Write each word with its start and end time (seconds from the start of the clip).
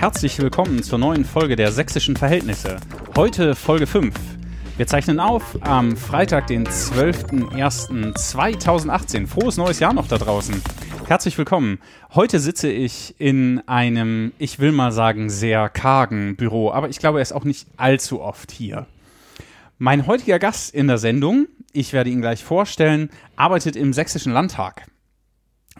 Herzlich 0.00 0.38
willkommen 0.38 0.82
zur 0.82 0.98
neuen 0.98 1.26
Folge 1.26 1.56
der 1.56 1.72
Sächsischen 1.72 2.16
Verhältnisse. 2.16 2.78
Heute 3.18 3.54
Folge 3.54 3.86
5. 3.86 4.14
Wir 4.78 4.86
zeichnen 4.86 5.20
auf 5.20 5.58
am 5.60 5.94
Freitag, 5.94 6.46
den 6.46 6.66
12.01.2018. 6.66 9.26
Frohes 9.26 9.58
neues 9.58 9.78
Jahr 9.78 9.92
noch 9.92 10.08
da 10.08 10.16
draußen. 10.16 10.62
Herzlich 11.06 11.36
willkommen. 11.36 11.80
Heute 12.14 12.40
sitze 12.40 12.70
ich 12.70 13.14
in 13.18 13.60
einem, 13.68 14.32
ich 14.38 14.58
will 14.58 14.72
mal 14.72 14.90
sagen, 14.90 15.28
sehr 15.28 15.68
kargen 15.68 16.34
Büro, 16.34 16.72
aber 16.72 16.88
ich 16.88 16.98
glaube, 16.98 17.18
er 17.18 17.22
ist 17.22 17.32
auch 17.32 17.44
nicht 17.44 17.68
allzu 17.76 18.22
oft 18.22 18.50
hier. 18.50 18.86
Mein 19.76 20.06
heutiger 20.06 20.38
Gast 20.38 20.74
in 20.74 20.86
der 20.86 20.96
Sendung, 20.96 21.46
ich 21.74 21.92
werde 21.92 22.08
ihn 22.08 22.22
gleich 22.22 22.42
vorstellen, 22.42 23.10
arbeitet 23.36 23.76
im 23.76 23.92
Sächsischen 23.92 24.32
Landtag 24.32 24.86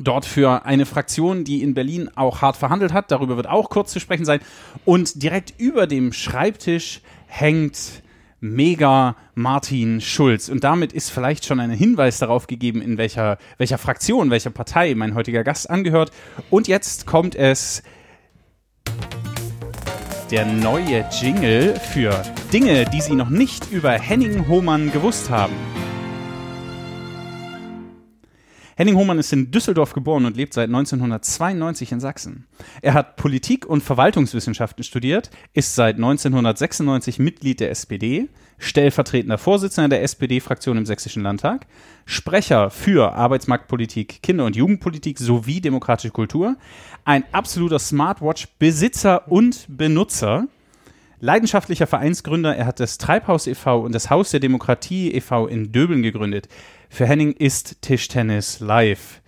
dort 0.00 0.24
für 0.24 0.64
eine 0.64 0.86
Fraktion, 0.86 1.44
die 1.44 1.62
in 1.62 1.74
Berlin 1.74 2.10
auch 2.14 2.42
hart 2.42 2.56
verhandelt 2.56 2.92
hat. 2.92 3.10
Darüber 3.10 3.36
wird 3.36 3.48
auch 3.48 3.70
kurz 3.70 3.92
zu 3.92 4.00
sprechen 4.00 4.24
sein. 4.24 4.40
Und 4.84 5.22
direkt 5.22 5.54
über 5.58 5.86
dem 5.86 6.12
Schreibtisch 6.12 7.00
hängt 7.26 8.02
Mega 8.40 9.16
Martin 9.34 10.00
Schulz. 10.00 10.48
Und 10.48 10.64
damit 10.64 10.92
ist 10.92 11.10
vielleicht 11.10 11.44
schon 11.44 11.60
ein 11.60 11.70
Hinweis 11.70 12.18
darauf 12.18 12.46
gegeben, 12.46 12.80
in 12.80 12.96
welcher, 12.96 13.36
welcher 13.58 13.76
Fraktion, 13.76 14.30
welcher 14.30 14.50
Partei 14.50 14.94
mein 14.94 15.14
heutiger 15.14 15.44
Gast 15.44 15.68
angehört. 15.68 16.10
Und 16.48 16.66
jetzt 16.66 17.06
kommt 17.06 17.34
es 17.34 17.82
der 20.30 20.46
neue 20.46 21.04
Jingle 21.20 21.74
für 21.76 22.22
Dinge, 22.52 22.84
die 22.86 23.00
Sie 23.00 23.14
noch 23.14 23.30
nicht 23.30 23.70
über 23.70 23.92
Henning 23.92 24.48
Hohmann 24.48 24.90
gewusst 24.92 25.28
haben. 25.28 25.54
Henning 28.80 28.96
Hohmann 28.96 29.18
ist 29.18 29.30
in 29.34 29.50
Düsseldorf 29.50 29.92
geboren 29.92 30.24
und 30.24 30.38
lebt 30.38 30.54
seit 30.54 30.70
1992 30.70 31.92
in 31.92 32.00
Sachsen. 32.00 32.46
Er 32.80 32.94
hat 32.94 33.16
Politik- 33.16 33.66
und 33.66 33.82
Verwaltungswissenschaften 33.82 34.84
studiert, 34.84 35.28
ist 35.52 35.74
seit 35.74 35.96
1996 35.96 37.18
Mitglied 37.18 37.60
der 37.60 37.72
SPD, 37.72 38.30
stellvertretender 38.56 39.36
Vorsitzender 39.36 39.90
der 39.90 40.02
SPD-Fraktion 40.02 40.78
im 40.78 40.86
Sächsischen 40.86 41.22
Landtag, 41.22 41.66
Sprecher 42.06 42.70
für 42.70 43.12
Arbeitsmarktpolitik, 43.12 44.22
Kinder- 44.22 44.46
und 44.46 44.56
Jugendpolitik 44.56 45.18
sowie 45.18 45.60
demokratische 45.60 46.10
Kultur, 46.10 46.56
ein 47.04 47.24
absoluter 47.32 47.78
Smartwatch-Besitzer 47.78 49.30
und 49.30 49.66
Benutzer, 49.68 50.48
leidenschaftlicher 51.20 51.86
Vereinsgründer. 51.86 52.56
Er 52.56 52.66
hat 52.66 52.80
das 52.80 52.98
Treibhaus 52.98 53.46
e.V. 53.46 53.80
und 53.80 53.94
das 53.94 54.10
Haus 54.10 54.30
der 54.30 54.40
Demokratie 54.40 55.12
e.V. 55.12 55.46
in 55.46 55.72
Döbeln 55.72 56.02
gegründet. 56.02 56.48
Für 56.88 57.06
Henning 57.06 57.32
ist 57.32 57.82
Tischtennis 57.82 58.60
live. 58.60 59.20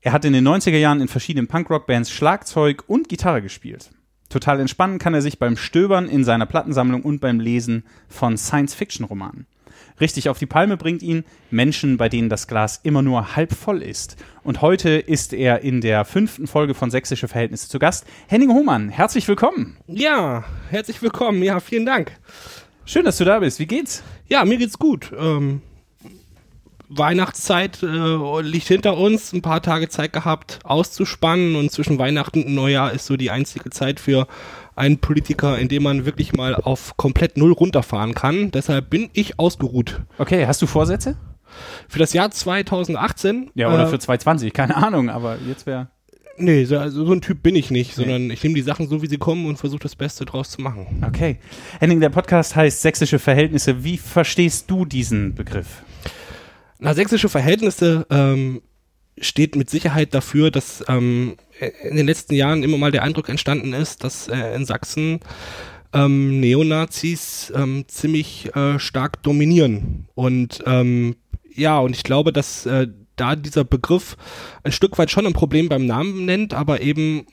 Er 0.00 0.12
hat 0.12 0.24
in 0.24 0.32
den 0.32 0.46
90er 0.46 0.78
Jahren 0.78 1.00
in 1.00 1.08
verschiedenen 1.08 1.46
Punkrock-Bands 1.46 2.10
Schlagzeug 2.10 2.82
und 2.88 3.08
Gitarre 3.08 3.40
gespielt. 3.40 3.90
Total 4.28 4.58
entspannen 4.58 4.98
kann 4.98 5.14
er 5.14 5.22
sich 5.22 5.38
beim 5.38 5.56
Stöbern 5.56 6.08
in 6.08 6.24
seiner 6.24 6.46
Plattensammlung 6.46 7.02
und 7.02 7.20
beim 7.20 7.38
Lesen 7.38 7.84
von 8.08 8.36
Science-Fiction-Romanen. 8.36 9.46
Richtig 10.00 10.28
auf 10.28 10.38
die 10.38 10.46
Palme 10.46 10.76
bringt 10.76 11.02
ihn 11.02 11.24
Menschen, 11.50 11.96
bei 11.96 12.08
denen 12.08 12.28
das 12.28 12.46
Glas 12.46 12.80
immer 12.82 13.02
nur 13.02 13.36
halb 13.36 13.52
voll 13.52 13.82
ist. 13.82 14.16
Und 14.42 14.60
heute 14.62 14.90
ist 14.90 15.32
er 15.32 15.60
in 15.62 15.80
der 15.80 16.04
fünften 16.04 16.46
Folge 16.46 16.74
von 16.74 16.90
Sächsische 16.90 17.28
Verhältnisse 17.28 17.68
zu 17.68 17.78
Gast. 17.78 18.06
Henning 18.26 18.50
Hohmann, 18.50 18.88
herzlich 18.88 19.28
willkommen. 19.28 19.76
Ja, 19.86 20.44
herzlich 20.70 21.02
willkommen. 21.02 21.42
Ja, 21.42 21.60
vielen 21.60 21.86
Dank. 21.86 22.12
Schön, 22.84 23.04
dass 23.04 23.18
du 23.18 23.24
da 23.24 23.38
bist. 23.38 23.58
Wie 23.58 23.66
geht's? 23.66 24.02
Ja, 24.28 24.44
mir 24.44 24.58
geht's 24.58 24.78
gut. 24.78 25.12
Ähm, 25.16 25.62
Weihnachtszeit 26.88 27.82
äh, 27.82 28.40
liegt 28.42 28.68
hinter 28.68 28.98
uns, 28.98 29.32
ein 29.32 29.40
paar 29.40 29.62
Tage 29.62 29.88
Zeit 29.88 30.12
gehabt 30.12 30.58
auszuspannen 30.64 31.56
und 31.56 31.70
zwischen 31.70 31.98
Weihnachten 31.98 32.44
und 32.44 32.54
Neujahr 32.54 32.92
ist 32.92 33.06
so 33.06 33.16
die 33.16 33.30
einzige 33.30 33.70
Zeit 33.70 33.98
für 33.98 34.26
einen 34.74 34.98
Politiker, 34.98 35.58
in 35.58 35.68
dem 35.68 35.82
man 35.82 36.06
wirklich 36.06 36.32
mal 36.32 36.54
auf 36.54 36.96
komplett 36.96 37.36
Null 37.36 37.52
runterfahren 37.52 38.14
kann. 38.14 38.50
Deshalb 38.50 38.90
bin 38.90 39.10
ich 39.12 39.38
ausgeruht. 39.38 40.02
Okay, 40.18 40.46
hast 40.46 40.62
du 40.62 40.66
Vorsätze? 40.66 41.16
Für 41.88 41.98
das 41.98 42.12
Jahr 42.12 42.30
2018? 42.30 43.50
Ja, 43.54 43.68
oder 43.68 43.84
äh, 43.84 43.88
für 43.88 43.98
2020, 43.98 44.52
keine 44.52 44.76
Ahnung, 44.76 45.10
aber 45.10 45.36
jetzt 45.46 45.66
wäre... 45.66 45.88
Nee, 46.38 46.64
so, 46.64 46.78
also 46.78 47.04
so 47.04 47.12
ein 47.12 47.20
Typ 47.20 47.42
bin 47.42 47.54
ich 47.54 47.70
nicht, 47.70 47.94
sondern 47.94 48.30
ich 48.30 48.42
nehme 48.42 48.54
die 48.54 48.62
Sachen 48.62 48.88
so, 48.88 49.02
wie 49.02 49.06
sie 49.06 49.18
kommen 49.18 49.44
und 49.46 49.58
versuche 49.58 49.82
das 49.82 49.94
Beste 49.94 50.24
draus 50.24 50.50
zu 50.50 50.62
machen. 50.62 51.04
Okay. 51.06 51.38
Henning, 51.78 52.00
der 52.00 52.08
Podcast 52.08 52.56
heißt 52.56 52.80
Sächsische 52.80 53.18
Verhältnisse. 53.18 53.84
Wie 53.84 53.98
verstehst 53.98 54.70
du 54.70 54.86
diesen 54.86 55.34
Begriff? 55.34 55.82
Na, 56.78 56.94
sächsische 56.94 57.28
Verhältnisse 57.28 58.06
ähm, 58.10 58.62
steht 59.18 59.56
mit 59.56 59.70
Sicherheit 59.70 60.14
dafür, 60.14 60.50
dass 60.50 60.84
ähm, 60.88 61.36
in 61.82 61.96
den 61.96 62.06
letzten 62.06 62.34
Jahren 62.34 62.62
immer 62.62 62.78
mal 62.78 62.90
der 62.90 63.02
Eindruck 63.02 63.28
entstanden 63.28 63.72
ist, 63.72 64.04
dass 64.04 64.28
äh, 64.28 64.54
in 64.54 64.64
Sachsen 64.64 65.20
ähm, 65.92 66.40
Neonazis 66.40 67.52
ähm, 67.54 67.84
ziemlich 67.88 68.54
äh, 68.56 68.78
stark 68.78 69.22
dominieren. 69.22 70.08
Und 70.14 70.62
ähm, 70.66 71.16
ja, 71.54 71.78
und 71.78 71.94
ich 71.94 72.02
glaube, 72.02 72.32
dass 72.32 72.66
äh, 72.66 72.88
da 73.16 73.36
dieser 73.36 73.64
Begriff 73.64 74.16
ein 74.64 74.72
Stück 74.72 74.98
weit 74.98 75.10
schon 75.10 75.26
ein 75.26 75.34
Problem 75.34 75.68
beim 75.68 75.86
Namen 75.86 76.24
nennt, 76.24 76.54
aber 76.54 76.80
eben 76.80 77.26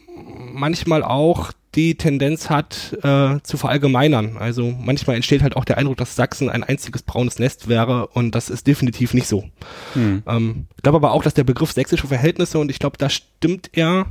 manchmal 0.51 1.03
auch 1.03 1.51
die 1.75 1.95
Tendenz 1.95 2.49
hat, 2.49 2.97
äh, 3.03 3.39
zu 3.43 3.57
verallgemeinern. 3.57 4.37
Also 4.37 4.73
manchmal 4.79 5.15
entsteht 5.15 5.43
halt 5.43 5.55
auch 5.55 5.65
der 5.65 5.77
Eindruck, 5.77 5.97
dass 5.97 6.15
Sachsen 6.15 6.49
ein 6.49 6.63
einziges 6.63 7.03
braunes 7.03 7.37
Nest 7.37 7.67
wäre 7.67 8.07
und 8.07 8.33
das 8.33 8.49
ist 8.49 8.65
definitiv 8.65 9.13
nicht 9.13 9.27
so. 9.27 9.45
Hm. 9.93 10.23
Ähm, 10.25 10.67
ich 10.75 10.83
glaube 10.83 10.97
aber 10.97 11.11
auch, 11.11 11.23
dass 11.23 11.35
der 11.35 11.43
Begriff 11.43 11.71
sächsische 11.71 12.07
Verhältnisse 12.07 12.57
und 12.59 12.71
ich 12.71 12.79
glaube, 12.79 12.97
da 12.97 13.09
stimmt 13.09 13.69
er 13.73 14.07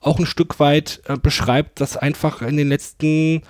auch 0.00 0.18
ein 0.18 0.26
Stück 0.26 0.58
weit 0.58 1.02
äh, 1.06 1.16
beschreibt, 1.16 1.80
dass 1.80 1.96
einfach 1.96 2.42
in 2.42 2.56
den 2.56 2.68
letzten 2.68 3.42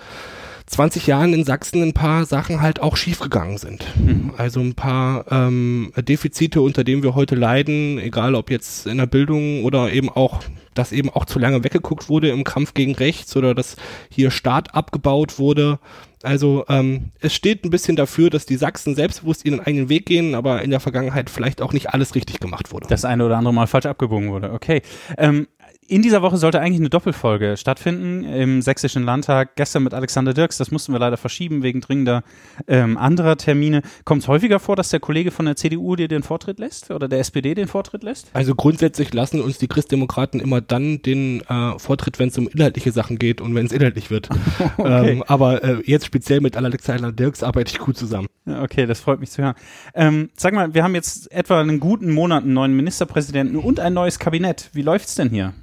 20 0.67 1.07
Jahren 1.07 1.33
in 1.33 1.45
Sachsen 1.45 1.81
ein 1.81 1.93
paar 1.93 2.25
Sachen 2.25 2.61
halt 2.61 2.81
auch 2.81 2.97
schiefgegangen 2.97 3.57
sind. 3.57 3.85
Mhm. 3.97 4.33
Also 4.37 4.59
ein 4.59 4.75
paar 4.75 5.25
ähm, 5.31 5.91
Defizite, 5.97 6.61
unter 6.61 6.83
denen 6.83 7.03
wir 7.03 7.15
heute 7.15 7.35
leiden, 7.35 7.97
egal 7.99 8.35
ob 8.35 8.51
jetzt 8.51 8.85
in 8.85 8.97
der 8.97 9.05
Bildung 9.05 9.63
oder 9.63 9.91
eben 9.91 10.09
auch 10.09 10.41
dass 10.77 10.91
eben 10.91 11.09
auch 11.09 11.25
zu 11.25 11.39
lange 11.39 11.63
weggeguckt 11.63 12.09
wurde 12.09 12.29
im 12.29 12.43
Kampf 12.43 12.73
gegen 12.73 12.95
rechts 12.95 13.35
oder 13.35 13.55
dass 13.55 13.75
hier 14.09 14.31
Staat 14.31 14.75
abgebaut 14.75 15.39
wurde. 15.39 15.79
Also 16.23 16.65
ähm, 16.67 17.11
es 17.19 17.33
steht 17.33 17.63
ein 17.63 17.69
bisschen 17.69 17.95
dafür, 17.95 18.29
dass 18.29 18.45
die 18.45 18.57
Sachsen 18.57 18.95
selbstbewusst 18.95 19.45
ihren 19.45 19.59
eigenen 19.59 19.89
Weg 19.89 20.07
gehen, 20.07 20.35
aber 20.35 20.61
in 20.61 20.71
der 20.71 20.79
Vergangenheit 20.79 21.29
vielleicht 21.29 21.61
auch 21.61 21.73
nicht 21.73 21.93
alles 21.93 22.15
richtig 22.15 22.39
gemacht 22.39 22.71
wurde. 22.71 22.87
Das 22.87 23.05
eine 23.05 23.25
oder 23.25 23.37
andere 23.37 23.53
Mal 23.53 23.67
falsch 23.67 23.85
abgebogen 23.85 24.31
wurde. 24.31 24.51
Okay. 24.51 24.81
Ähm, 25.17 25.47
in 25.87 26.01
dieser 26.01 26.21
Woche 26.21 26.37
sollte 26.37 26.59
eigentlich 26.59 26.79
eine 26.79 26.89
Doppelfolge 26.89 27.55
stattfinden 27.57 28.23
im 28.23 28.61
Sächsischen 28.61 29.03
Landtag. 29.03 29.55
Gestern 29.55 29.83
mit 29.83 29.93
Alexander 29.93 30.33
Dirks, 30.33 30.57
das 30.57 30.71
mussten 30.71 30.91
wir 30.91 30.99
leider 30.99 31.17
verschieben 31.17 31.63
wegen 31.63 31.81
dringender 31.81 32.23
ähm, 32.67 32.97
anderer 32.97 33.37
Termine. 33.37 33.81
Kommt 34.03 34.23
es 34.23 34.27
häufiger 34.27 34.59
vor, 34.59 34.75
dass 34.75 34.89
der 34.89 34.99
Kollege 34.99 35.31
von 35.31 35.45
der 35.45 35.55
CDU 35.55 35.95
dir 35.95 36.07
den 36.07 36.23
Vortritt 36.23 36.59
lässt 36.59 36.91
oder 36.91 37.07
der 37.07 37.19
SPD 37.19 37.55
den 37.55 37.67
Vortritt 37.67 38.03
lässt? 38.03 38.29
Also 38.33 38.53
grundsätzlich 38.53 39.13
lassen 39.13 39.41
uns 39.41 39.57
die 39.57 39.67
Christdemokraten 39.67 40.39
immer 40.39 40.61
dann 40.61 41.01
den 41.01 41.41
äh, 41.41 41.79
Vortritt, 41.79 42.19
wenn 42.19 42.29
es 42.29 42.37
um 42.37 42.47
inhaltliche 42.47 42.91
Sachen 42.91 43.17
geht 43.17 43.39
und 43.39 43.55
wenn 43.55 43.65
es 43.65 43.71
inhaltlich 43.71 44.09
wird. 44.09 44.29
okay. 44.77 45.11
ähm, 45.11 45.23
aber 45.27 45.63
äh, 45.63 45.81
jetzt 45.85 46.05
speziell 46.05 46.41
mit 46.41 46.57
Alexander 46.57 47.11
Dirks 47.11 47.43
arbeite 47.43 47.71
ich 47.71 47.79
gut 47.79 47.97
zusammen. 47.97 48.27
Okay, 48.45 48.85
das 48.85 48.99
freut 48.99 49.19
mich 49.19 49.31
zu 49.31 49.41
hören. 49.41 49.55
Ähm, 49.93 50.29
sag 50.35 50.53
mal, 50.53 50.73
wir 50.73 50.83
haben 50.83 50.95
jetzt 50.95 51.31
etwa 51.31 51.61
einen 51.61 51.79
guten 51.79 52.11
Monat 52.11 52.43
einen 52.43 52.53
neuen 52.53 52.75
Ministerpräsidenten 52.75 53.57
und 53.57 53.79
ein 53.79 53.93
neues 53.93 54.19
Kabinett. 54.19 54.69
Wie 54.73 54.81
läuft's 54.81 55.15
denn 55.15 55.29
hier? 55.29 55.53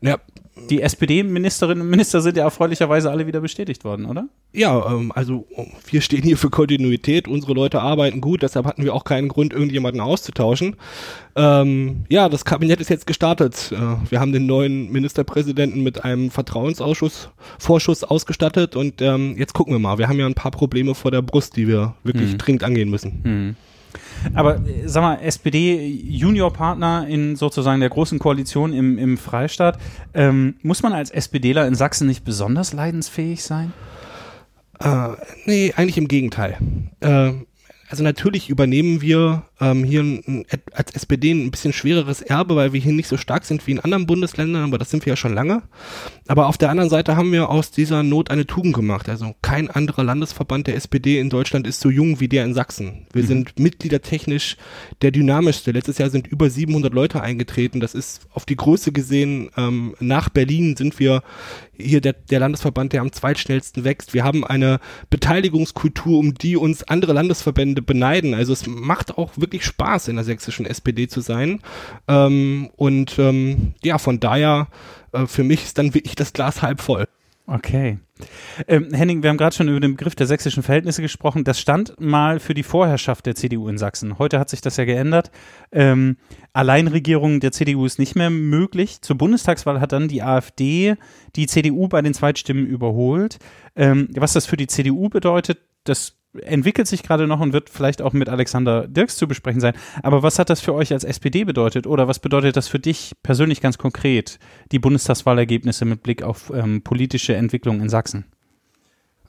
Ja, 0.00 0.18
die 0.70 0.80
SPD-Ministerinnen 0.80 1.82
und 1.82 1.90
Minister 1.90 2.20
sind 2.22 2.36
ja 2.36 2.44
erfreulicherweise 2.44 3.10
alle 3.10 3.26
wieder 3.26 3.40
bestätigt 3.40 3.84
worden, 3.84 4.06
oder? 4.06 4.28
Ja, 4.52 4.90
ähm, 4.90 5.12
also 5.14 5.46
wir 5.90 6.00
stehen 6.00 6.22
hier 6.22 6.38
für 6.38 6.48
Kontinuität, 6.48 7.28
unsere 7.28 7.52
Leute 7.52 7.82
arbeiten 7.82 8.20
gut, 8.20 8.42
deshalb 8.42 8.64
hatten 8.66 8.82
wir 8.82 8.94
auch 8.94 9.04
keinen 9.04 9.28
Grund, 9.28 9.52
irgendjemanden 9.52 10.00
auszutauschen. 10.00 10.76
Ähm, 11.36 12.04
ja, 12.08 12.28
das 12.28 12.44
Kabinett 12.44 12.80
ist 12.80 12.88
jetzt 12.88 13.06
gestartet. 13.06 13.70
Äh, 13.72 14.10
wir 14.10 14.18
haben 14.18 14.32
den 14.32 14.46
neuen 14.46 14.90
Ministerpräsidenten 14.90 15.82
mit 15.82 16.04
einem 16.04 16.30
Vertrauensausschuss, 16.30 17.28
Vorschuss 17.58 18.02
ausgestattet 18.02 18.76
und 18.76 19.02
ähm, 19.02 19.36
jetzt 19.36 19.52
gucken 19.52 19.74
wir 19.74 19.78
mal. 19.78 19.98
Wir 19.98 20.08
haben 20.08 20.18
ja 20.18 20.26
ein 20.26 20.34
paar 20.34 20.52
Probleme 20.52 20.94
vor 20.94 21.10
der 21.10 21.22
Brust, 21.22 21.56
die 21.56 21.68
wir 21.68 21.94
wirklich 22.02 22.30
hm. 22.30 22.38
dringend 22.38 22.64
angehen 22.64 22.88
müssen. 22.88 23.20
Hm. 23.22 23.56
Aber 24.34 24.56
äh, 24.56 24.86
sag 24.86 25.02
mal, 25.02 25.18
SPD-Juniorpartner 25.22 27.06
in 27.08 27.36
sozusagen 27.36 27.80
der 27.80 27.90
großen 27.90 28.18
Koalition 28.18 28.72
im, 28.72 28.98
im 28.98 29.18
Freistaat, 29.18 29.78
ähm, 30.14 30.56
muss 30.62 30.82
man 30.82 30.92
als 30.92 31.10
SPDler 31.10 31.66
in 31.66 31.74
Sachsen 31.74 32.06
nicht 32.06 32.24
besonders 32.24 32.72
leidensfähig 32.72 33.42
sein? 33.42 33.72
Äh, 34.80 35.08
nee, 35.46 35.72
eigentlich 35.76 35.98
im 35.98 36.08
Gegenteil. 36.08 36.56
Äh, 37.00 37.32
also 37.88 38.02
natürlich 38.02 38.48
übernehmen 38.48 39.00
wir 39.00 39.44
ähm, 39.60 39.84
hier 39.84 40.02
ein, 40.02 40.44
als 40.72 40.92
SPD 40.92 41.32
ein 41.32 41.50
bisschen 41.50 41.72
schwereres 41.72 42.20
Erbe, 42.20 42.56
weil 42.56 42.72
wir 42.72 42.80
hier 42.80 42.92
nicht 42.92 43.08
so 43.08 43.16
stark 43.16 43.44
sind 43.44 43.66
wie 43.66 43.72
in 43.72 43.80
anderen 43.80 44.06
Bundesländern, 44.06 44.64
aber 44.64 44.78
das 44.78 44.90
sind 44.90 45.06
wir 45.06 45.12
ja 45.12 45.16
schon 45.16 45.34
lange. 45.34 45.62
Aber 46.28 46.46
auf 46.46 46.58
der 46.58 46.70
anderen 46.70 46.90
Seite 46.90 47.16
haben 47.16 47.32
wir 47.32 47.48
aus 47.48 47.70
dieser 47.70 48.02
Not 48.02 48.30
eine 48.30 48.46
Tugend 48.46 48.74
gemacht. 48.74 49.08
Also 49.08 49.34
kein 49.42 49.70
anderer 49.70 50.04
Landesverband 50.04 50.66
der 50.66 50.76
SPD 50.76 51.18
in 51.18 51.30
Deutschland 51.30 51.66
ist 51.66 51.80
so 51.80 51.88
jung 51.88 52.20
wie 52.20 52.28
der 52.28 52.44
in 52.44 52.54
Sachsen. 52.54 53.06
Wir 53.12 53.22
mhm. 53.22 53.26
sind 53.26 53.58
mitgliedertechnisch 53.58 54.56
der 55.02 55.10
dynamischste. 55.10 55.72
Letztes 55.72 55.98
Jahr 55.98 56.10
sind 56.10 56.26
über 56.26 56.50
700 56.50 56.92
Leute 56.92 57.22
eingetreten. 57.22 57.80
Das 57.80 57.94
ist 57.94 58.26
auf 58.32 58.44
die 58.44 58.56
Größe 58.56 58.92
gesehen, 58.92 59.50
ähm, 59.56 59.94
nach 60.00 60.28
Berlin 60.28 60.76
sind 60.76 60.98
wir 60.98 61.22
hier 61.78 62.00
der, 62.00 62.14
der 62.14 62.40
Landesverband, 62.40 62.92
der 62.92 63.02
am 63.02 63.12
zweitschnellsten 63.12 63.84
wächst. 63.84 64.14
Wir 64.14 64.24
haben 64.24 64.44
eine 64.44 64.80
Beteiligungskultur, 65.10 66.18
um 66.18 66.34
die 66.34 66.56
uns 66.56 66.82
andere 66.84 67.12
Landesverbände 67.12 67.82
beneiden. 67.82 68.34
Also 68.34 68.52
es 68.52 68.66
macht 68.66 69.16
auch 69.16 69.32
wirklich 69.36 69.45
Spaß, 69.64 70.08
in 70.08 70.16
der 70.16 70.24
sächsischen 70.24 70.66
SPD 70.66 71.08
zu 71.08 71.20
sein. 71.20 71.60
Ähm, 72.08 72.70
und 72.76 73.18
ähm, 73.18 73.74
ja, 73.82 73.98
von 73.98 74.20
daher, 74.20 74.68
äh, 75.12 75.26
für 75.26 75.44
mich 75.44 75.64
ist 75.64 75.78
dann 75.78 75.94
wirklich 75.94 76.14
das 76.14 76.32
Glas 76.32 76.62
halb 76.62 76.80
voll. 76.80 77.06
Okay. 77.48 77.98
Ähm, 78.66 78.92
Henning, 78.92 79.22
wir 79.22 79.30
haben 79.30 79.36
gerade 79.36 79.54
schon 79.54 79.68
über 79.68 79.78
den 79.78 79.92
Begriff 79.92 80.16
der 80.16 80.26
sächsischen 80.26 80.64
Verhältnisse 80.64 81.00
gesprochen. 81.00 81.44
Das 81.44 81.60
stand 81.60 82.00
mal 82.00 82.40
für 82.40 82.54
die 82.54 82.64
Vorherrschaft 82.64 83.24
der 83.24 83.36
CDU 83.36 83.68
in 83.68 83.78
Sachsen. 83.78 84.18
Heute 84.18 84.40
hat 84.40 84.50
sich 84.50 84.60
das 84.60 84.76
ja 84.78 84.84
geändert. 84.84 85.30
Ähm, 85.70 86.16
Alleinregierung 86.52 87.38
der 87.38 87.52
CDU 87.52 87.86
ist 87.86 88.00
nicht 88.00 88.16
mehr 88.16 88.30
möglich. 88.30 89.00
Zur 89.00 89.16
Bundestagswahl 89.16 89.80
hat 89.80 89.92
dann 89.92 90.08
die 90.08 90.22
AfD 90.22 90.96
die 91.36 91.46
CDU 91.46 91.86
bei 91.86 92.02
den 92.02 92.14
Zweitstimmen 92.14 92.66
überholt. 92.66 93.38
Ähm, 93.76 94.08
was 94.16 94.32
das 94.32 94.46
für 94.46 94.56
die 94.56 94.66
CDU 94.66 95.08
bedeutet, 95.08 95.58
das 95.84 96.16
entwickelt 96.42 96.86
sich 96.86 97.02
gerade 97.02 97.26
noch 97.26 97.40
und 97.40 97.52
wird 97.52 97.70
vielleicht 97.70 98.02
auch 98.02 98.12
mit 98.12 98.28
Alexander 98.28 98.86
Dirks 98.86 99.16
zu 99.16 99.28
besprechen 99.28 99.60
sein. 99.60 99.74
Aber 100.02 100.22
was 100.22 100.38
hat 100.38 100.50
das 100.50 100.60
für 100.60 100.74
euch 100.74 100.92
als 100.92 101.04
SPD 101.04 101.44
bedeutet 101.44 101.86
oder 101.86 102.08
was 102.08 102.18
bedeutet 102.18 102.56
das 102.56 102.68
für 102.68 102.78
dich 102.78 103.12
persönlich 103.22 103.60
ganz 103.60 103.78
konkret, 103.78 104.38
die 104.72 104.78
Bundestagswahlergebnisse 104.78 105.84
mit 105.84 106.02
Blick 106.02 106.22
auf 106.22 106.52
ähm, 106.54 106.82
politische 106.82 107.34
Entwicklung 107.34 107.80
in 107.80 107.88
Sachsen? 107.88 108.24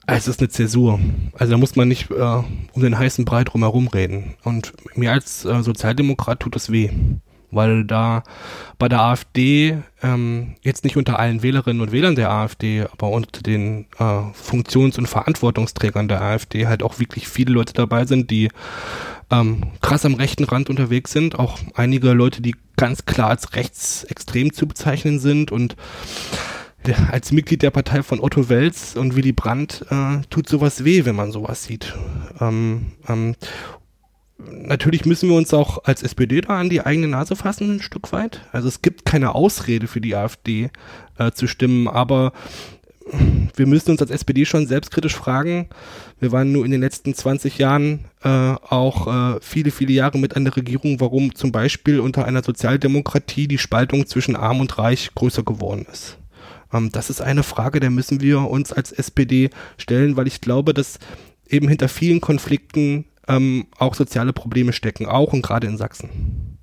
Es 0.06 0.26
ist 0.26 0.40
eine 0.40 0.48
Zäsur. 0.48 0.98
Also 1.34 1.52
da 1.52 1.58
muss 1.58 1.76
man 1.76 1.86
nicht 1.86 2.10
äh, 2.10 2.42
um 2.72 2.82
den 2.82 2.98
heißen 2.98 3.24
Brei 3.24 3.44
drumherum 3.44 3.88
reden. 3.88 4.36
Und 4.42 4.72
mir 4.96 5.12
als 5.12 5.44
äh, 5.44 5.62
Sozialdemokrat 5.62 6.40
tut 6.40 6.54
das 6.54 6.72
weh 6.72 6.90
weil 7.50 7.84
da 7.84 8.22
bei 8.78 8.88
der 8.88 9.00
AfD 9.00 9.78
ähm, 10.02 10.56
jetzt 10.62 10.84
nicht 10.84 10.96
unter 10.96 11.18
allen 11.18 11.42
Wählerinnen 11.42 11.82
und 11.82 11.92
Wählern 11.92 12.14
der 12.14 12.30
AfD, 12.30 12.84
aber 12.92 13.10
unter 13.10 13.42
den 13.42 13.86
äh, 13.98 14.32
Funktions- 14.32 14.98
und 14.98 15.06
Verantwortungsträgern 15.06 16.08
der 16.08 16.22
AfD 16.22 16.66
halt 16.66 16.82
auch 16.82 16.98
wirklich 16.98 17.28
viele 17.28 17.52
Leute 17.52 17.72
dabei 17.72 18.06
sind, 18.06 18.30
die 18.30 18.50
ähm, 19.30 19.64
krass 19.80 20.04
am 20.04 20.14
rechten 20.14 20.44
Rand 20.44 20.70
unterwegs 20.70 21.12
sind, 21.12 21.38
auch 21.38 21.58
einige 21.74 22.12
Leute, 22.12 22.40
die 22.40 22.54
ganz 22.76 23.04
klar 23.04 23.30
als 23.30 23.54
rechtsextrem 23.54 24.52
zu 24.52 24.66
bezeichnen 24.66 25.18
sind 25.18 25.52
und 25.52 25.76
als 27.10 27.32
Mitglied 27.32 27.62
der 27.62 27.70
Partei 27.70 28.02
von 28.02 28.20
Otto 28.20 28.48
Welz 28.48 28.94
und 28.96 29.16
Willy 29.16 29.32
Brandt 29.32 29.84
äh, 29.90 30.20
tut 30.30 30.48
sowas 30.48 30.84
weh, 30.84 31.04
wenn 31.04 31.16
man 31.16 31.32
sowas 31.32 31.64
sieht. 31.64 31.94
Ähm, 32.40 32.92
ähm, 33.08 33.34
natürlich 34.38 35.04
müssen 35.04 35.28
wir 35.28 35.36
uns 35.36 35.52
auch 35.52 35.84
als 35.84 36.02
SPD 36.02 36.40
da 36.40 36.58
an 36.60 36.70
die 36.70 36.80
eigene 36.80 37.08
Nase 37.08 37.36
fassen, 37.36 37.76
ein 37.76 37.82
Stück 37.82 38.12
weit. 38.12 38.42
Also 38.52 38.68
es 38.68 38.82
gibt 38.82 39.04
keine 39.04 39.34
Ausrede 39.34 39.86
für 39.86 40.00
die 40.00 40.14
AfD 40.14 40.70
äh, 41.18 41.32
zu 41.32 41.46
stimmen, 41.46 41.88
aber 41.88 42.32
wir 43.56 43.66
müssen 43.66 43.90
uns 43.90 44.02
als 44.02 44.10
SPD 44.10 44.44
schon 44.44 44.66
selbstkritisch 44.66 45.16
fragen. 45.16 45.68
Wir 46.20 46.32
waren 46.32 46.52
nur 46.52 46.64
in 46.64 46.70
den 46.70 46.80
letzten 46.80 47.14
20 47.14 47.58
Jahren 47.58 48.04
äh, 48.22 48.28
auch 48.28 49.36
äh, 49.36 49.40
viele, 49.40 49.70
viele 49.70 49.92
Jahre 49.92 50.18
mit 50.18 50.36
einer 50.36 50.54
Regierung, 50.54 51.00
warum 51.00 51.34
zum 51.34 51.52
Beispiel 51.52 52.00
unter 52.00 52.24
einer 52.24 52.42
Sozialdemokratie 52.42 53.48
die 53.48 53.58
Spaltung 53.58 54.06
zwischen 54.06 54.36
Arm 54.36 54.60
und 54.60 54.76
Reich 54.78 55.10
größer 55.14 55.42
geworden 55.42 55.86
ist. 55.90 56.18
Ähm, 56.72 56.90
das 56.92 57.10
ist 57.10 57.20
eine 57.20 57.42
Frage, 57.42 57.80
der 57.80 57.90
müssen 57.90 58.20
wir 58.20 58.40
uns 58.40 58.72
als 58.72 58.92
SPD 58.92 59.50
stellen, 59.78 60.16
weil 60.16 60.26
ich 60.26 60.40
glaube, 60.40 60.74
dass 60.74 60.98
eben 61.48 61.68
hinter 61.68 61.88
vielen 61.88 62.20
Konflikten 62.20 63.06
ähm, 63.28 63.66
auch 63.78 63.94
soziale 63.94 64.32
Probleme 64.32 64.72
stecken, 64.72 65.06
auch 65.06 65.32
und 65.32 65.42
gerade 65.42 65.66
in 65.66 65.76
Sachsen. 65.76 66.58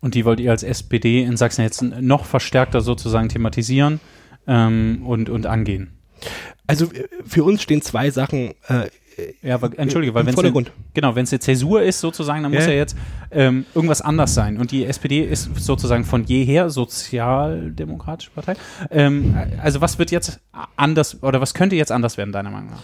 Und 0.00 0.14
die 0.14 0.24
wollt 0.24 0.40
ihr 0.40 0.50
als 0.50 0.62
SPD 0.62 1.22
in 1.22 1.36
Sachsen 1.36 1.62
jetzt 1.62 1.82
noch 1.82 2.24
verstärkter 2.24 2.80
sozusagen 2.80 3.28
thematisieren 3.28 4.00
ähm, 4.46 5.02
und, 5.04 5.28
und 5.28 5.46
angehen? 5.46 5.98
Also 6.66 6.86
äh, 6.86 7.08
für 7.24 7.44
uns 7.44 7.62
stehen 7.62 7.82
zwei 7.82 8.10
Sachen 8.10 8.54
äh, 8.68 8.88
ja, 9.42 9.56
aber, 9.56 9.78
entschuldige, 9.78 10.14
weil 10.14 10.26
wenn 10.26 10.34
es 10.34 10.70
genau, 10.94 11.14
wenn 11.14 11.24
es 11.24 11.32
eine 11.32 11.40
Zäsur 11.40 11.82
ist 11.82 12.00
sozusagen, 12.00 12.42
dann 12.42 12.52
muss 12.52 12.64
ja, 12.64 12.72
ja 12.72 12.78
jetzt 12.78 12.96
ähm, 13.30 13.66
irgendwas 13.74 14.00
anders 14.00 14.34
sein. 14.34 14.58
Und 14.58 14.70
die 14.70 14.84
SPD 14.84 15.22
ist 15.22 15.50
sozusagen 15.56 16.04
von 16.04 16.24
jeher 16.24 16.70
sozialdemokratische 16.70 18.30
Partei. 18.30 18.54
Ähm, 18.90 19.36
also 19.60 19.80
was 19.80 19.98
wird 19.98 20.10
jetzt 20.10 20.40
anders 20.76 21.22
oder 21.22 21.40
was 21.40 21.54
könnte 21.54 21.76
jetzt 21.76 21.92
anders 21.92 22.16
werden 22.16 22.32
deiner 22.32 22.50
Meinung 22.50 22.70
nach? 22.70 22.82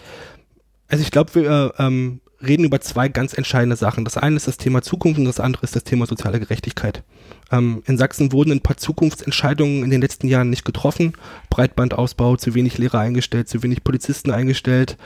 Also 0.89 1.03
ich 1.03 1.11
glaube, 1.11 1.35
wir 1.35 1.75
ähm, 1.79 2.21
reden 2.41 2.65
über 2.65 2.81
zwei 2.81 3.09
ganz 3.09 3.33
entscheidende 3.33 3.77
Sachen. 3.77 4.05
Das 4.05 4.17
eine 4.17 4.37
ist 4.37 4.47
das 4.47 4.59
Thema 4.59 4.83
Zukunft 4.83 5.19
und 5.19 5.25
das 5.25 5.41
andere 5.41 5.65
ist 5.65 5.75
das 5.75 5.85
Thema 5.85 6.07
soziale 6.07 6.39
Gerechtigkeit. 6.39 7.03
Ähm, 7.51 7.83
in 7.87 7.99
Sachsen 7.99 8.33
wurden 8.33 8.53
ein 8.53 8.61
paar 8.61 8.77
Zukunftsentscheidungen 8.77 9.83
in 9.83 9.91
den 9.91 10.01
letzten 10.01 10.29
Jahren 10.29 10.51
nicht 10.51 10.65
getroffen. 10.65 11.13
Breitbandausbau, 11.51 12.37
zu 12.37 12.55
wenig 12.55 12.79
Lehrer 12.79 13.01
eingestellt, 13.01 13.49
zu 13.49 13.63
wenig 13.63 13.83
Polizisten 13.83 14.31
eingestellt. 14.31 14.97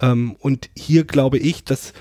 Ähm, 0.00 0.36
und 0.40 0.70
hier 0.76 1.04
glaube 1.04 1.38
ich, 1.38 1.64
dass 1.64 1.92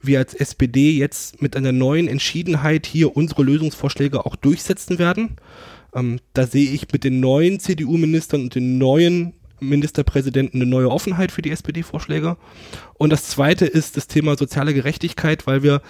wir 0.00 0.18
als 0.18 0.32
SPD 0.32 0.92
jetzt 0.92 1.42
mit 1.42 1.56
einer 1.56 1.72
neuen 1.72 2.08
Entschiedenheit 2.08 2.86
hier 2.86 3.14
unsere 3.14 3.42
Lösungsvorschläge 3.42 4.24
auch 4.24 4.36
durchsetzen 4.36 4.98
werden. 4.98 5.36
Ähm, 5.94 6.20
da 6.32 6.46
sehe 6.46 6.70
ich 6.70 6.90
mit 6.90 7.04
den 7.04 7.20
neuen 7.20 7.60
CDU-Ministern 7.60 8.44
und 8.44 8.54
den 8.54 8.78
neuen 8.78 9.34
Ministerpräsidenten 9.62 10.60
eine 10.60 10.70
neue 10.70 10.90
Offenheit 10.90 11.32
für 11.32 11.42
die 11.42 11.50
SPD-Vorschläge. 11.50 12.36
Und 12.94 13.10
das 13.10 13.28
zweite 13.28 13.66
ist 13.66 13.96
das 13.96 14.06
Thema 14.06 14.36
soziale 14.36 14.74
Gerechtigkeit, 14.74 15.46
weil 15.46 15.62
wir 15.62 15.82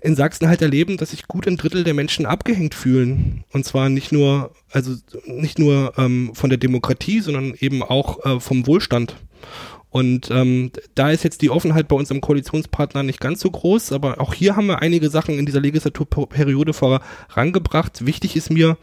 in 0.00 0.16
Sachsen 0.16 0.48
halt 0.48 0.62
erleben, 0.62 0.96
dass 0.96 1.10
sich 1.10 1.26
gut 1.28 1.46
ein 1.46 1.56
Drittel 1.56 1.84
der 1.84 1.94
Menschen 1.94 2.26
abgehängt 2.26 2.74
fühlen. 2.74 3.44
Und 3.52 3.64
zwar 3.64 3.88
nicht 3.88 4.12
nur, 4.12 4.52
also 4.70 4.94
nicht 5.26 5.58
nur 5.58 5.92
ähm, 5.96 6.32
von 6.34 6.50
der 6.50 6.58
Demokratie, 6.58 7.20
sondern 7.20 7.54
eben 7.58 7.82
auch 7.82 8.24
äh, 8.24 8.40
vom 8.40 8.66
Wohlstand. 8.66 9.16
Und 9.94 10.28
ähm, 10.32 10.72
da 10.96 11.10
ist 11.12 11.22
jetzt 11.22 11.40
die 11.40 11.50
Offenheit 11.50 11.86
bei 11.86 11.94
unserem 11.94 12.20
Koalitionspartner 12.20 13.04
nicht 13.04 13.20
ganz 13.20 13.40
so 13.40 13.48
groß, 13.48 13.92
aber 13.92 14.20
auch 14.20 14.34
hier 14.34 14.56
haben 14.56 14.66
wir 14.66 14.82
einige 14.82 15.08
Sachen 15.08 15.38
in 15.38 15.46
dieser 15.46 15.60
Legislaturperiode 15.60 16.72
vorangebracht. 16.72 18.04
Wichtig 18.04 18.34
ist 18.34 18.50
mir, 18.50 18.76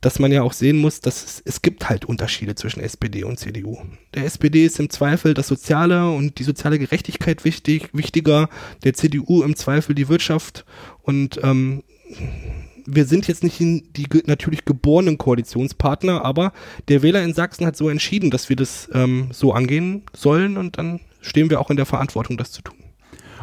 dass 0.00 0.18
man 0.18 0.32
ja 0.32 0.42
auch 0.42 0.52
sehen 0.52 0.78
muss, 0.78 1.00
dass 1.00 1.24
es, 1.24 1.42
es 1.44 1.62
gibt 1.62 1.88
halt 1.88 2.04
Unterschiede 2.04 2.54
zwischen 2.54 2.80
SPD 2.80 3.24
und 3.24 3.38
CDU. 3.38 3.78
Der 4.14 4.24
SPD 4.24 4.64
ist 4.64 4.78
im 4.78 4.90
Zweifel 4.90 5.34
das 5.34 5.48
Soziale 5.48 6.10
und 6.10 6.38
die 6.38 6.44
soziale 6.44 6.78
Gerechtigkeit 6.78 7.44
wichtig, 7.44 7.90
wichtiger, 7.92 8.48
der 8.84 8.94
CDU 8.94 9.42
im 9.42 9.56
Zweifel 9.56 9.94
die 9.94 10.08
Wirtschaft 10.08 10.64
und 11.02 11.40
ähm, 11.42 11.82
wir 12.90 13.04
sind 13.04 13.28
jetzt 13.28 13.44
nicht 13.44 13.58
die 13.60 14.06
natürlich 14.24 14.64
geborenen 14.64 15.18
Koalitionspartner, 15.18 16.24
aber 16.24 16.52
der 16.88 17.02
Wähler 17.02 17.22
in 17.22 17.34
Sachsen 17.34 17.66
hat 17.66 17.76
so 17.76 17.90
entschieden, 17.90 18.30
dass 18.30 18.48
wir 18.48 18.56
das 18.56 18.88
ähm, 18.94 19.28
so 19.30 19.52
angehen 19.52 20.04
sollen 20.14 20.56
und 20.56 20.78
dann 20.78 21.00
stehen 21.20 21.50
wir 21.50 21.60
auch 21.60 21.70
in 21.70 21.76
der 21.76 21.84
Verantwortung, 21.84 22.38
das 22.38 22.50
zu 22.50 22.62
tun. 22.62 22.77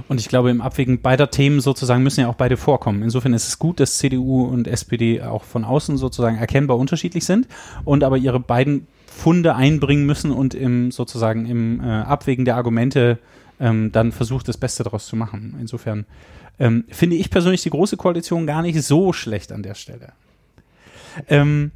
Und 0.08 0.20
ich 0.20 0.30
glaube, 0.30 0.50
im 0.50 0.62
Abwägen 0.62 1.02
beider 1.02 1.32
Themen 1.32 1.62
sozusagen 1.62 2.04
müssen 2.04 2.22
ja 2.22 2.28
auch 2.28 2.36
beide 2.36 2.58
vorkommen. 2.58 3.02
Insofern 3.04 3.34
ist 3.34 3.48
es 3.48 3.60
gut, 3.60 3.80
dass 3.80 3.98
CDU 3.98 4.44
und 4.44 4.68
SPD 4.68 5.22
auch 5.22 5.44
von 5.44 5.64
außen 5.64 5.98
sozusagen 5.98 6.38
erkennbar 6.38 6.78
unterschiedlich 6.78 7.26
sind 7.26 7.48
und 7.84 8.04
aber 8.04 8.18
ihre 8.18 8.40
beiden 8.40 8.88
Funde 9.06 9.56
einbringen 9.56 10.06
müssen 10.06 10.32
und 10.32 10.54
im 10.54 10.92
sozusagen 10.92 11.46
im 11.46 11.80
äh, 11.80 11.84
Abwägen 11.84 12.46
der 12.46 12.58
Argumente 12.58 13.18
ähm, 13.60 13.92
dann 13.92 14.12
versucht, 14.12 14.48
das 14.48 14.58
Beste 14.58 14.84
daraus 14.84 15.08
zu 15.08 15.16
machen. 15.16 15.56
Insofern 15.60 16.06
ähm, 16.60 16.86
finde 16.90 17.16
ich 17.16 17.30
persönlich 17.30 17.64
die 17.64 17.70
Große 17.70 17.98
Koalition 17.98 18.46
gar 18.46 18.62
nicht 18.62 18.82
so 18.82 19.14
schlecht 19.14 19.52
an 19.52 19.64
der 19.64 19.76
Stelle. 19.76 20.14
Ähm, 21.30 21.72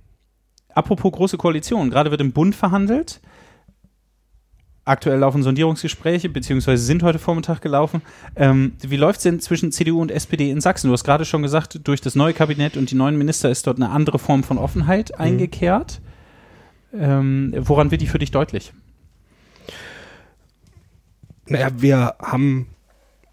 apropos 0.74 1.12
Große 1.12 1.38
Koalition, 1.38 1.90
gerade 1.90 2.12
wird 2.12 2.22
im 2.22 2.34
Bund 2.34 2.56
verhandelt. 2.56 3.22
Aktuell 4.90 5.20
laufen 5.20 5.44
Sondierungsgespräche, 5.44 6.30
beziehungsweise 6.30 6.84
sind 6.84 7.04
heute 7.04 7.20
Vormittag 7.20 7.62
gelaufen. 7.62 8.02
Ähm, 8.36 8.74
wie 8.82 8.98
läuft 8.98 9.18
es 9.18 9.24
denn 9.24 9.40
zwischen 9.40 9.72
CDU 9.72 10.02
und 10.02 10.10
SPD 10.10 10.50
in 10.50 10.62
Sachsen? 10.62 10.88
Du 10.88 10.94
hast 10.94 11.04
gerade 11.04 11.26
schon 11.26 11.44
gesagt, 11.44 11.88
durch 11.88 12.02
das 12.02 12.16
neue 12.16 12.34
Kabinett 12.34 12.76
und 12.76 12.90
die 12.90 12.96
neuen 12.96 13.16
Minister 13.16 13.52
ist 13.52 13.68
dort 13.68 13.78
eine 13.78 13.92
andere 13.92 14.18
Form 14.18 14.42
von 14.42 14.58
Offenheit 14.58 15.12
mhm. 15.12 15.24
eingekehrt. 15.24 16.02
Ähm, 16.92 17.54
woran 17.56 17.92
wird 17.92 18.02
die 18.02 18.08
für 18.08 18.18
dich 18.18 18.32
deutlich? 18.32 18.74
Naja, 21.46 21.70
wir 21.78 22.16
haben, 22.20 22.66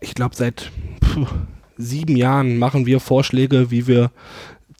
ich 0.00 0.14
glaube, 0.14 0.36
seit 0.36 0.70
pff, 1.02 1.32
sieben 1.78 2.16
Jahren 2.16 2.58
machen 2.58 2.84
wir 2.84 3.00
Vorschläge, 3.00 3.70
wie 3.70 3.86
wir 3.86 4.10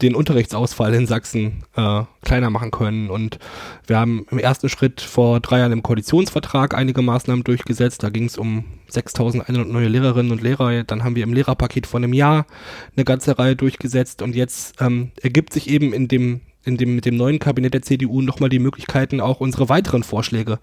den 0.02 0.14
Unterrichtsausfall 0.14 0.94
in 0.94 1.06
Sachsen 1.06 1.64
äh, 1.74 2.02
kleiner 2.22 2.50
machen 2.50 2.70
können. 2.70 3.10
Und 3.10 3.38
wir 3.86 3.98
haben 3.98 4.26
im 4.30 4.38
ersten 4.38 4.68
Schritt 4.68 5.00
vor 5.00 5.40
drei 5.40 5.60
Jahren 5.60 5.72
im 5.72 5.82
Koalitionsvertrag 5.82 6.74
einige 6.74 7.02
Maßnahmen 7.02 7.44
durchgesetzt. 7.44 8.02
Da 8.02 8.10
ging 8.10 8.24
es 8.24 8.36
um 8.36 8.64
6.100 8.90 9.64
neue 9.64 9.88
Lehrerinnen 9.88 10.32
und 10.32 10.42
Lehrer. 10.42 10.84
Dann 10.84 11.04
haben 11.04 11.16
wir 11.16 11.24
im 11.24 11.32
Lehrerpaket 11.32 11.86
von 11.86 12.04
einem 12.04 12.12
Jahr 12.12 12.46
eine 12.94 13.04
ganze 13.04 13.38
Reihe 13.38 13.56
durchgesetzt. 13.56 14.22
Und 14.22 14.36
jetzt 14.36 14.80
ähm, 14.80 15.12
ergibt 15.22 15.52
sich 15.52 15.68
eben 15.70 15.92
in 15.92 16.08
dem 16.08 16.40
in 16.66 16.76
dem, 16.76 16.96
mit 16.96 17.04
dem 17.04 17.16
neuen 17.16 17.38
Kabinett 17.38 17.74
der 17.74 17.82
CDU 17.82 18.20
nochmal 18.22 18.50
die 18.50 18.58
Möglichkeiten, 18.58 19.20
auch 19.20 19.40
unsere 19.40 19.68
weiteren 19.68 20.02
Vorschläge 20.02 20.58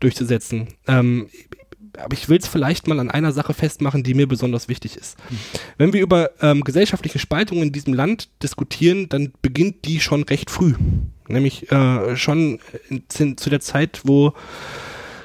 durchzusetzen. 0.00 0.68
Ähm, 0.88 1.28
aber 1.98 2.14
ich 2.14 2.28
will 2.28 2.38
es 2.38 2.46
vielleicht 2.46 2.86
mal 2.86 2.98
an 3.00 3.10
einer 3.10 3.32
Sache 3.32 3.54
festmachen, 3.54 4.02
die 4.02 4.14
mir 4.14 4.26
besonders 4.26 4.68
wichtig 4.68 4.96
ist. 4.96 5.18
Mhm. 5.30 5.38
Wenn 5.78 5.92
wir 5.92 6.00
über 6.00 6.30
ähm, 6.40 6.62
gesellschaftliche 6.62 7.18
Spaltung 7.18 7.62
in 7.62 7.72
diesem 7.72 7.94
Land 7.94 8.28
diskutieren, 8.42 9.08
dann 9.08 9.32
beginnt 9.42 9.84
die 9.84 10.00
schon 10.00 10.22
recht 10.22 10.50
früh. 10.50 10.74
Nämlich 11.28 11.70
äh, 11.70 12.16
schon 12.16 12.60
in, 12.88 13.36
zu 13.36 13.50
der 13.50 13.60
Zeit, 13.60 14.02
wo 14.04 14.32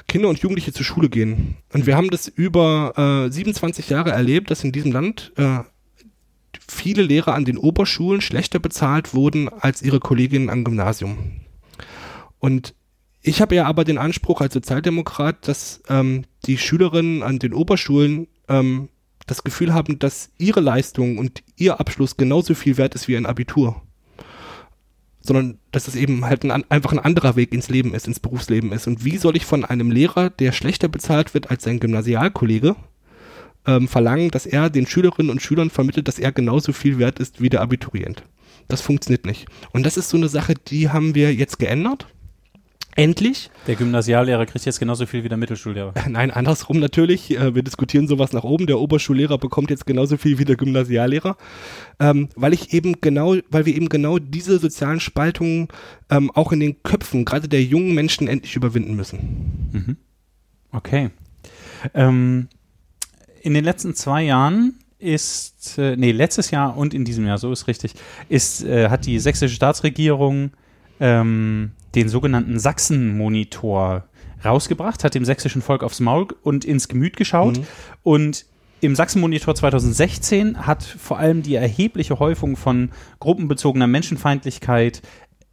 Kinder 0.06 0.28
und 0.28 0.38
Jugendliche 0.38 0.72
zur 0.72 0.84
Schule 0.84 1.08
gehen. 1.08 1.56
Und 1.72 1.86
wir 1.86 1.96
haben 1.96 2.10
das 2.10 2.28
über 2.28 3.26
äh, 3.28 3.32
27 3.32 3.90
Jahre 3.90 4.10
erlebt, 4.10 4.50
dass 4.50 4.64
in 4.64 4.72
diesem 4.72 4.92
Land 4.92 5.32
äh, 5.36 5.58
viele 6.66 7.02
Lehrer 7.02 7.34
an 7.34 7.44
den 7.44 7.58
Oberschulen 7.58 8.20
schlechter 8.20 8.58
bezahlt 8.58 9.14
wurden 9.14 9.48
als 9.48 9.82
ihre 9.82 10.00
Kolleginnen 10.00 10.50
am 10.50 10.64
Gymnasium. 10.64 11.40
Und 12.38 12.74
ich 13.28 13.42
habe 13.42 13.54
ja 13.54 13.66
aber 13.66 13.84
den 13.84 13.98
Anspruch 13.98 14.40
als 14.40 14.54
Sozialdemokrat, 14.54 15.46
dass 15.46 15.82
ähm, 15.88 16.24
die 16.46 16.56
Schülerinnen 16.56 17.22
an 17.22 17.38
den 17.38 17.52
Oberschulen 17.52 18.26
ähm, 18.48 18.88
das 19.26 19.44
Gefühl 19.44 19.74
haben, 19.74 19.98
dass 19.98 20.30
ihre 20.38 20.60
Leistung 20.60 21.18
und 21.18 21.42
ihr 21.56 21.78
Abschluss 21.78 22.16
genauso 22.16 22.54
viel 22.54 22.78
wert 22.78 22.94
ist 22.94 23.06
wie 23.06 23.16
ein 23.16 23.26
Abitur. 23.26 23.82
Sondern 25.20 25.58
dass 25.72 25.88
es 25.88 25.94
eben 25.94 26.24
halt 26.24 26.44
ein, 26.44 26.64
einfach 26.70 26.92
ein 26.92 26.98
anderer 26.98 27.36
Weg 27.36 27.52
ins 27.52 27.68
Leben 27.68 27.92
ist, 27.92 28.06
ins 28.06 28.20
Berufsleben 28.20 28.72
ist. 28.72 28.86
Und 28.86 29.04
wie 29.04 29.18
soll 29.18 29.36
ich 29.36 29.44
von 29.44 29.64
einem 29.64 29.90
Lehrer, 29.90 30.30
der 30.30 30.52
schlechter 30.52 30.88
bezahlt 30.88 31.34
wird 31.34 31.50
als 31.50 31.64
sein 31.64 31.80
Gymnasialkollege, 31.80 32.76
ähm, 33.66 33.88
verlangen, 33.88 34.30
dass 34.30 34.46
er 34.46 34.70
den 34.70 34.86
Schülerinnen 34.86 35.30
und 35.30 35.42
Schülern 35.42 35.68
vermittelt, 35.68 36.08
dass 36.08 36.18
er 36.18 36.32
genauso 36.32 36.72
viel 36.72 36.98
wert 36.98 37.18
ist 37.18 37.42
wie 37.42 37.50
der 37.50 37.60
Abiturient? 37.60 38.22
Das 38.68 38.80
funktioniert 38.80 39.26
nicht. 39.26 39.46
Und 39.72 39.84
das 39.84 39.98
ist 39.98 40.08
so 40.08 40.16
eine 40.16 40.28
Sache, 40.28 40.54
die 40.54 40.88
haben 40.88 41.14
wir 41.14 41.34
jetzt 41.34 41.58
geändert 41.58 42.06
Endlich. 42.98 43.48
Der 43.68 43.76
Gymnasiallehrer 43.76 44.44
kriegt 44.44 44.64
jetzt 44.64 44.80
genauso 44.80 45.06
viel 45.06 45.22
wie 45.22 45.28
der 45.28 45.38
Mittelschullehrer. 45.38 45.94
Nein, 46.08 46.32
andersrum 46.32 46.80
natürlich. 46.80 47.30
Äh, 47.30 47.54
wir 47.54 47.62
diskutieren 47.62 48.08
sowas 48.08 48.32
nach 48.32 48.42
oben. 48.42 48.66
Der 48.66 48.80
Oberschullehrer 48.80 49.38
bekommt 49.38 49.70
jetzt 49.70 49.86
genauso 49.86 50.16
viel 50.16 50.40
wie 50.40 50.44
der 50.44 50.56
Gymnasiallehrer. 50.56 51.36
Ähm, 52.00 52.28
weil 52.34 52.54
ich 52.54 52.74
eben 52.74 53.00
genau, 53.00 53.36
weil 53.50 53.66
wir 53.66 53.76
eben 53.76 53.88
genau 53.88 54.18
diese 54.18 54.58
sozialen 54.58 54.98
Spaltungen 54.98 55.68
ähm, 56.10 56.32
auch 56.32 56.50
in 56.50 56.58
den 56.58 56.82
Köpfen, 56.82 57.24
gerade 57.24 57.46
der 57.46 57.62
jungen 57.62 57.94
Menschen, 57.94 58.26
endlich 58.26 58.56
überwinden 58.56 58.96
müssen. 58.96 59.70
Mhm. 59.70 59.96
Okay. 60.72 61.10
Ähm, 61.94 62.48
in 63.42 63.54
den 63.54 63.62
letzten 63.62 63.94
zwei 63.94 64.24
Jahren 64.24 64.74
ist, 64.98 65.78
äh, 65.78 65.94
nee, 65.94 66.10
letztes 66.10 66.50
Jahr 66.50 66.76
und 66.76 66.94
in 66.94 67.04
diesem 67.04 67.24
Jahr, 67.28 67.38
so 67.38 67.52
ist 67.52 67.68
richtig, 67.68 67.94
ist, 68.28 68.64
äh, 68.64 68.88
hat 68.88 69.06
die 69.06 69.20
sächsische 69.20 69.54
Staatsregierung 69.54 70.50
ähm, 70.98 71.70
den 71.98 72.08
sogenannten 72.08 72.60
Sachsen-Monitor 72.60 74.04
rausgebracht, 74.44 75.02
hat 75.02 75.14
dem 75.14 75.24
sächsischen 75.24 75.62
Volk 75.62 75.82
aufs 75.82 75.98
Maul 75.98 76.28
und 76.42 76.64
ins 76.64 76.86
Gemüt 76.86 77.16
geschaut. 77.16 77.58
Mhm. 77.58 77.66
Und 78.04 78.46
im 78.80 78.94
Sachsen-Monitor 78.94 79.56
2016 79.56 80.64
hat 80.64 80.84
vor 80.84 81.18
allem 81.18 81.42
die 81.42 81.56
erhebliche 81.56 82.20
Häufung 82.20 82.56
von 82.56 82.90
gruppenbezogener 83.18 83.88
Menschenfeindlichkeit 83.88 85.02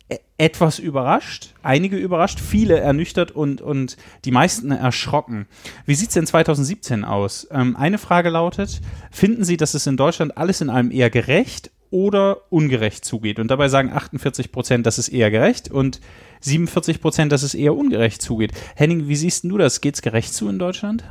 e-, 0.07 0.17
etwas 0.37 0.77
überrascht, 0.77 1.55
einige 1.63 1.97
überrascht, 1.97 2.39
viele 2.39 2.79
ernüchtert 2.79 3.31
und, 3.31 3.61
und 3.61 3.97
die 4.23 4.31
meisten 4.31 4.69
erschrocken. 4.69 5.47
Wie 5.87 5.95
sieht 5.95 6.09
es 6.09 6.13
denn 6.13 6.27
2017 6.27 7.03
aus? 7.03 7.47
Ähm, 7.49 7.75
eine 7.75 7.97
Frage 7.97 8.29
lautet, 8.29 8.81
finden 9.09 9.43
Sie, 9.43 9.57
dass 9.57 9.73
es 9.73 9.87
in 9.87 9.97
Deutschland 9.97 10.37
alles 10.37 10.61
in 10.61 10.69
allem 10.69 10.91
eher 10.91 11.09
gerecht 11.09 11.71
oder 11.89 12.51
ungerecht 12.51 13.05
zugeht. 13.05 13.39
Und 13.39 13.49
dabei 13.49 13.69
sagen 13.69 13.91
48 13.91 14.51
Prozent, 14.51 14.85
dass 14.85 14.97
es 14.97 15.07
eher 15.07 15.31
gerecht 15.31 15.71
und 15.71 16.01
47 16.45 17.01
Prozent, 17.01 17.31
dass 17.31 17.43
es 17.43 17.53
eher 17.53 17.75
ungerecht 17.75 18.21
zugeht. 18.21 18.51
Henning, 18.75 19.07
wie 19.07 19.15
siehst 19.15 19.43
du 19.43 19.57
das? 19.57 19.81
Geht 19.81 19.95
es 19.95 20.01
gerecht 20.01 20.33
zu 20.33 20.47
in 20.49 20.59
Deutschland? 20.59 21.03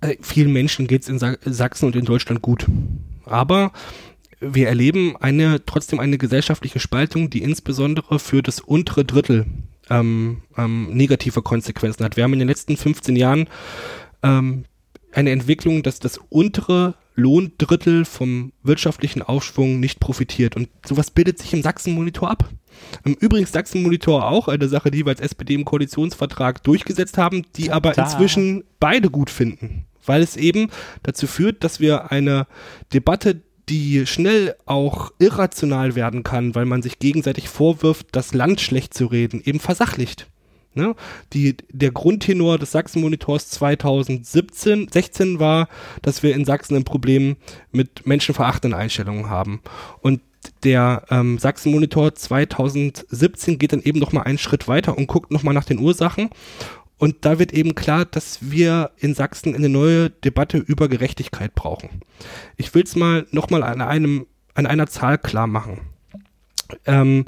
Äh, 0.00 0.16
vielen 0.20 0.52
Menschen 0.52 0.86
geht 0.86 1.02
es 1.02 1.08
in 1.08 1.18
Sachsen 1.18 1.86
und 1.86 1.96
in 1.96 2.04
Deutschland 2.04 2.42
gut. 2.42 2.66
Aber 3.24 3.72
wir 4.40 4.68
erleben 4.68 5.16
eine, 5.16 5.64
trotzdem 5.64 6.00
eine 6.00 6.18
gesellschaftliche 6.18 6.80
Spaltung, 6.80 7.30
die 7.30 7.42
insbesondere 7.42 8.18
für 8.18 8.42
das 8.42 8.60
untere 8.60 9.04
Drittel 9.04 9.46
ähm, 9.88 10.42
ähm, 10.56 10.90
negative 10.94 11.42
Konsequenzen 11.42 12.04
hat. 12.04 12.16
Wir 12.16 12.24
haben 12.24 12.32
in 12.32 12.40
den 12.40 12.48
letzten 12.48 12.76
15 12.76 13.16
Jahren 13.16 13.48
ähm, 14.22 14.64
eine 15.12 15.30
Entwicklung, 15.30 15.82
dass 15.82 16.00
das 16.00 16.18
untere 16.28 16.94
Lohndrittel 17.16 18.04
vom 18.04 18.52
wirtschaftlichen 18.62 19.22
Aufschwung 19.22 19.80
nicht 19.80 20.00
profitiert. 20.00 20.54
Und 20.54 20.68
sowas 20.86 21.10
bildet 21.10 21.38
sich 21.38 21.52
im 21.52 21.62
Sachsen-Monitor 21.62 22.30
ab. 22.30 22.48
Im 23.04 23.14
Übrigen 23.14 23.46
Sachsen-Monitor 23.46 24.28
auch 24.28 24.48
eine 24.48 24.68
Sache, 24.68 24.90
die 24.90 25.04
wir 25.04 25.10
als 25.10 25.20
SPD 25.20 25.54
im 25.54 25.64
Koalitionsvertrag 25.64 26.62
durchgesetzt 26.62 27.18
haben, 27.18 27.44
die 27.56 27.70
aber 27.70 27.92
da. 27.92 28.04
inzwischen 28.04 28.64
beide 28.78 29.10
gut 29.10 29.30
finden. 29.30 29.86
Weil 30.04 30.22
es 30.22 30.36
eben 30.36 30.70
dazu 31.02 31.26
führt, 31.26 31.64
dass 31.64 31.80
wir 31.80 32.12
eine 32.12 32.46
Debatte, 32.92 33.40
die 33.68 34.06
schnell 34.06 34.54
auch 34.66 35.10
irrational 35.18 35.96
werden 35.96 36.22
kann, 36.22 36.54
weil 36.54 36.66
man 36.66 36.82
sich 36.82 37.00
gegenseitig 37.00 37.48
vorwirft, 37.48 38.08
das 38.12 38.32
Land 38.32 38.60
schlecht 38.60 38.94
zu 38.94 39.06
reden, 39.06 39.42
eben 39.44 39.58
versachlicht. 39.58 40.28
Ne? 40.76 40.94
Die, 41.32 41.56
der 41.70 41.90
Grundtenor 41.90 42.58
des 42.58 42.72
Sachsen-Monitors 42.72 43.50
2017, 43.50 44.88
16 44.92 45.40
war, 45.40 45.68
dass 46.02 46.22
wir 46.22 46.34
in 46.34 46.44
Sachsen 46.44 46.76
ein 46.76 46.84
Problem 46.84 47.36
mit 47.72 48.06
menschenverachtenden 48.06 48.78
Einstellungen 48.78 49.30
haben. 49.30 49.62
Und 50.00 50.20
der 50.62 51.04
ähm, 51.10 51.38
Sachsen-Monitor 51.38 52.14
2017 52.14 53.58
geht 53.58 53.72
dann 53.72 53.82
eben 53.82 53.98
noch 53.98 54.12
mal 54.12 54.22
einen 54.22 54.38
Schritt 54.38 54.68
weiter 54.68 54.96
und 54.96 55.06
guckt 55.06 55.32
noch 55.32 55.42
mal 55.42 55.52
nach 55.52 55.64
den 55.64 55.78
Ursachen. 55.78 56.30
Und 56.98 57.24
da 57.24 57.38
wird 57.38 57.52
eben 57.52 57.74
klar, 57.74 58.04
dass 58.04 58.38
wir 58.50 58.90
in 58.98 59.14
Sachsen 59.14 59.54
eine 59.54 59.68
neue 59.68 60.10
Debatte 60.10 60.58
über 60.58 60.88
Gerechtigkeit 60.88 61.54
brauchen. 61.54 61.88
Ich 62.56 62.74
will 62.74 62.84
es 62.84 62.96
mal 62.96 63.26
noch 63.30 63.50
mal 63.50 63.62
an 63.62 63.82
einem 63.82 64.26
an 64.54 64.66
einer 64.66 64.86
Zahl 64.86 65.18
klar 65.18 65.46
machen. 65.46 65.80
Ähm, 66.86 67.26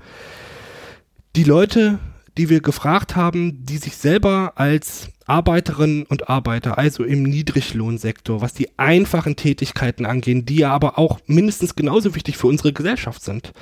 die 1.36 1.44
Leute 1.44 1.98
die 2.38 2.48
wir 2.48 2.60
gefragt 2.60 3.16
haben, 3.16 3.64
die 3.66 3.78
sich 3.78 3.96
selber 3.96 4.52
als 4.56 5.08
Arbeiterinnen 5.26 6.04
und 6.04 6.30
Arbeiter, 6.30 6.78
also 6.78 7.04
im 7.04 7.22
Niedriglohnsektor, 7.24 8.40
was 8.40 8.54
die 8.54 8.78
einfachen 8.78 9.36
Tätigkeiten 9.36 10.06
angehen, 10.06 10.46
die 10.46 10.56
ja 10.56 10.70
aber 10.70 10.98
auch 10.98 11.20
mindestens 11.26 11.76
genauso 11.76 12.14
wichtig 12.14 12.38
für 12.38 12.46
unsere 12.46 12.72
Gesellschaft 12.72 13.22
sind. 13.22 13.52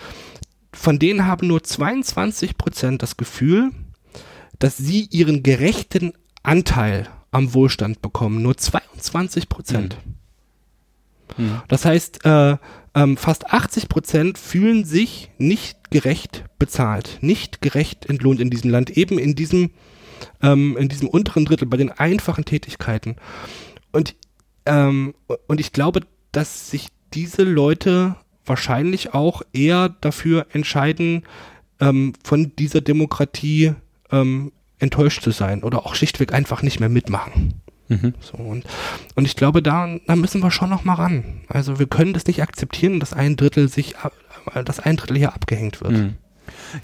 Von 0.73 0.99
denen 0.99 1.27
haben 1.27 1.49
nur 1.49 1.63
22 1.65 2.57
Prozent 2.59 3.03
das 3.03 3.17
Gefühl, 3.17 3.71
dass 4.59 4.77
sie 4.77 5.09
ihren 5.11 5.43
gerechten 5.43 6.13
Anteil 6.43 7.09
am 7.31 7.55
Wohlstand 7.55 8.03
bekommen. 8.03 8.43
Nur 8.43 8.57
22 8.57 9.49
Prozent. 9.49 9.97
Mhm. 10.07 10.15
Mhm. 11.37 11.63
Das 11.69 11.85
heißt, 11.85 12.25
äh, 12.25 12.57
ähm, 12.95 13.17
fast 13.17 13.53
80 13.53 13.89
Prozent 13.89 14.39
fühlen 14.39 14.85
sich 14.85 15.31
nicht 15.39 15.91
gerecht 15.91 16.45
bezahlt, 16.59 17.19
nicht 17.21 17.61
gerecht 17.61 18.07
entlohnt 18.07 18.41
in 18.41 18.51
diesem 18.51 18.71
Land, 18.71 18.91
eben 18.91 19.19
in 19.19 19.35
diesem, 19.35 19.71
ähm, 20.43 20.77
in 20.79 20.89
diesem 20.89 21.09
unteren 21.09 21.45
Drittel, 21.45 21.67
bei 21.67 21.77
den 21.77 21.91
einfachen 21.91 22.45
Tätigkeiten. 22.45 23.17
Und, 23.93 24.15
ähm, 24.65 25.15
und 25.47 25.61
ich 25.61 25.73
glaube, 25.73 26.01
dass 26.33 26.71
sich 26.71 26.89
diese 27.13 27.43
Leute 27.43 28.17
wahrscheinlich 28.45 29.15
auch 29.15 29.43
eher 29.53 29.91
dafür 30.01 30.47
entscheiden, 30.53 31.25
ähm, 31.81 32.15
von 32.25 32.53
dieser 32.57 32.81
Demokratie 32.81 33.75
ähm, 34.11 34.53
enttäuscht 34.79 35.23
zu 35.23 35.31
sein 35.31 35.63
oder 35.63 35.85
auch 35.85 35.95
schlichtweg 35.95 36.33
einfach 36.33 36.63
nicht 36.63 36.81
mehr 36.81 36.89
mitmachen. 36.89 37.61
Mhm. 37.89 38.15
So, 38.21 38.37
und, 38.37 38.65
und 39.15 39.25
ich 39.25 39.37
glaube, 39.37 39.63
da, 39.63 39.97
da 40.07 40.17
müssen 40.17 40.43
wir 40.43 40.51
schon 40.51 40.71
noch 40.71 40.85
mal 40.85 40.95
ran. 40.95 41.25
Also 41.49 41.79
wir 41.79 41.87
können 41.87 42.13
das 42.13 42.27
nicht 42.27 42.43
akzeptieren, 42.43 43.01
dass 43.01 43.13
ein 43.13 43.37
Drittel 43.37 43.69
sich, 43.69 43.95
äh, 44.55 44.65
dass 44.65 44.81
ein 44.81 44.97
Drittel 44.97 45.17
hier 45.17 45.35
abgehängt 45.35 45.81
wird. 45.81 45.93
Mhm. 45.93 46.15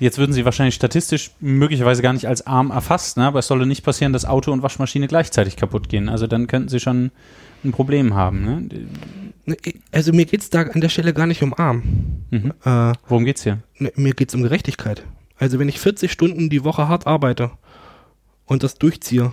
Jetzt 0.00 0.18
würden 0.18 0.32
sie 0.32 0.44
wahrscheinlich 0.44 0.74
statistisch 0.74 1.30
möglicherweise 1.40 2.02
gar 2.02 2.12
nicht 2.12 2.26
als 2.26 2.46
arm 2.46 2.70
erfasst, 2.70 3.16
ne? 3.16 3.26
aber 3.26 3.40
es 3.40 3.46
solle 3.46 3.66
nicht 3.66 3.84
passieren, 3.84 4.12
dass 4.12 4.24
Auto 4.24 4.52
und 4.52 4.62
Waschmaschine 4.62 5.08
gleichzeitig 5.08 5.56
kaputt 5.56 5.88
gehen. 5.88 6.08
Also 6.08 6.26
dann 6.26 6.46
könnten 6.46 6.68
sie 6.68 6.80
schon 6.80 7.10
ein 7.64 7.72
Problem 7.72 8.14
haben. 8.14 8.44
Ne? 8.44 8.68
ne 9.44 9.56
also 9.92 10.12
mir 10.12 10.24
geht 10.24 10.40
es 10.40 10.50
da 10.50 10.62
an 10.62 10.80
der 10.80 10.88
Stelle 10.88 11.14
gar 11.14 11.26
nicht 11.26 11.42
um 11.42 11.54
arm. 11.54 11.82
Mhm. 12.30 12.52
Äh, 12.64 12.92
Worum 13.08 13.24
geht's 13.24 13.42
hier? 13.42 13.58
Ne, 13.78 13.92
mir 13.96 14.14
geht 14.14 14.28
es 14.30 14.34
um 14.34 14.42
Gerechtigkeit. 14.42 15.04
Also 15.38 15.58
wenn 15.58 15.68
ich 15.68 15.80
40 15.80 16.10
Stunden 16.10 16.50
die 16.50 16.64
Woche 16.64 16.88
hart 16.88 17.06
arbeite 17.06 17.50
und 18.46 18.62
das 18.62 18.76
durchziehe, 18.76 19.32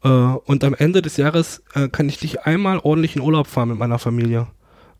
und 0.00 0.62
am 0.64 0.74
Ende 0.74 1.02
des 1.02 1.16
Jahres 1.16 1.62
äh, 1.74 1.88
kann 1.88 2.08
ich 2.08 2.22
nicht 2.22 2.46
einmal 2.46 2.78
ordentlich 2.78 3.16
in 3.16 3.22
Urlaub 3.22 3.46
fahren 3.48 3.70
mit 3.70 3.78
meiner 3.78 3.98
Familie. 3.98 4.46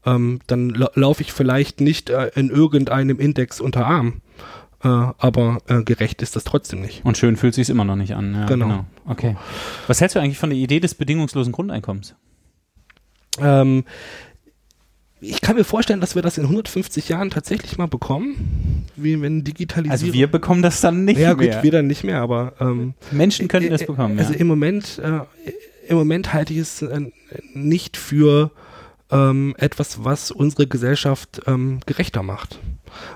ähm, 0.04 0.40
dann 0.46 0.70
la 0.70 0.90
laufe 0.94 1.22
ich 1.22 1.32
vielleicht 1.32 1.80
nicht 1.80 2.10
äh, 2.10 2.30
in 2.34 2.50
irgendeinem 2.50 3.18
Index 3.20 3.60
unter 3.60 3.86
Arm. 3.86 4.20
Äh, 4.82 4.88
aber 4.88 5.58
äh, 5.66 5.82
gerecht 5.82 6.22
ist 6.22 6.36
das 6.36 6.44
trotzdem 6.44 6.80
nicht. 6.80 7.04
Und 7.04 7.18
schön 7.18 7.36
fühlt 7.36 7.54
sich 7.54 7.68
immer 7.68 7.84
noch 7.84 7.96
nicht 7.96 8.14
an. 8.14 8.34
Ja, 8.34 8.46
Genau. 8.46 8.84
Okay. 9.06 9.36
Was 9.88 10.00
hältst 10.00 10.14
du 10.16 10.20
eigentlich 10.20 10.38
von 10.38 10.50
der 10.50 10.58
Idee 10.58 10.78
des 10.80 10.94
bedingungslosen 10.94 11.52
Grundeinkommens? 11.52 12.14
Ähm, 13.40 13.84
ich 15.20 15.40
kann 15.40 15.56
mir 15.56 15.64
vorstellen, 15.64 16.00
dass 16.00 16.14
wir 16.14 16.22
das 16.22 16.38
in 16.38 16.44
150 16.44 17.08
Jahren 17.08 17.30
tatsächlich 17.30 17.76
mal 17.78 17.88
bekommen, 17.88 18.84
wie 18.96 19.20
wenn 19.20 19.44
Digitalisierung. 19.44 19.90
Also 19.90 20.12
wir 20.12 20.26
bekommen 20.28 20.62
das 20.62 20.80
dann 20.80 21.04
nicht 21.04 21.18
ja, 21.18 21.34
mehr. 21.34 21.54
gut, 21.54 21.62
wir 21.64 21.70
dann 21.72 21.86
nicht 21.86 22.04
mehr, 22.04 22.20
aber 22.20 22.52
ähm, 22.60 22.94
Menschen 23.10 23.48
könnten 23.48 23.72
äh, 23.72 23.74
es 23.74 23.86
bekommen. 23.86 24.18
Also 24.18 24.32
ja. 24.32 24.38
im 24.38 24.46
Moment, 24.46 25.00
äh, 25.02 25.20
im 25.88 25.96
Moment 25.96 26.32
halte 26.32 26.52
ich 26.52 26.60
es 26.60 26.82
äh, 26.82 27.00
nicht 27.54 27.96
für 27.96 28.50
ähm, 29.10 29.54
etwas, 29.58 30.04
was 30.04 30.30
unsere 30.30 30.66
Gesellschaft 30.66 31.42
ähm, 31.46 31.80
gerechter 31.86 32.22
macht. 32.22 32.58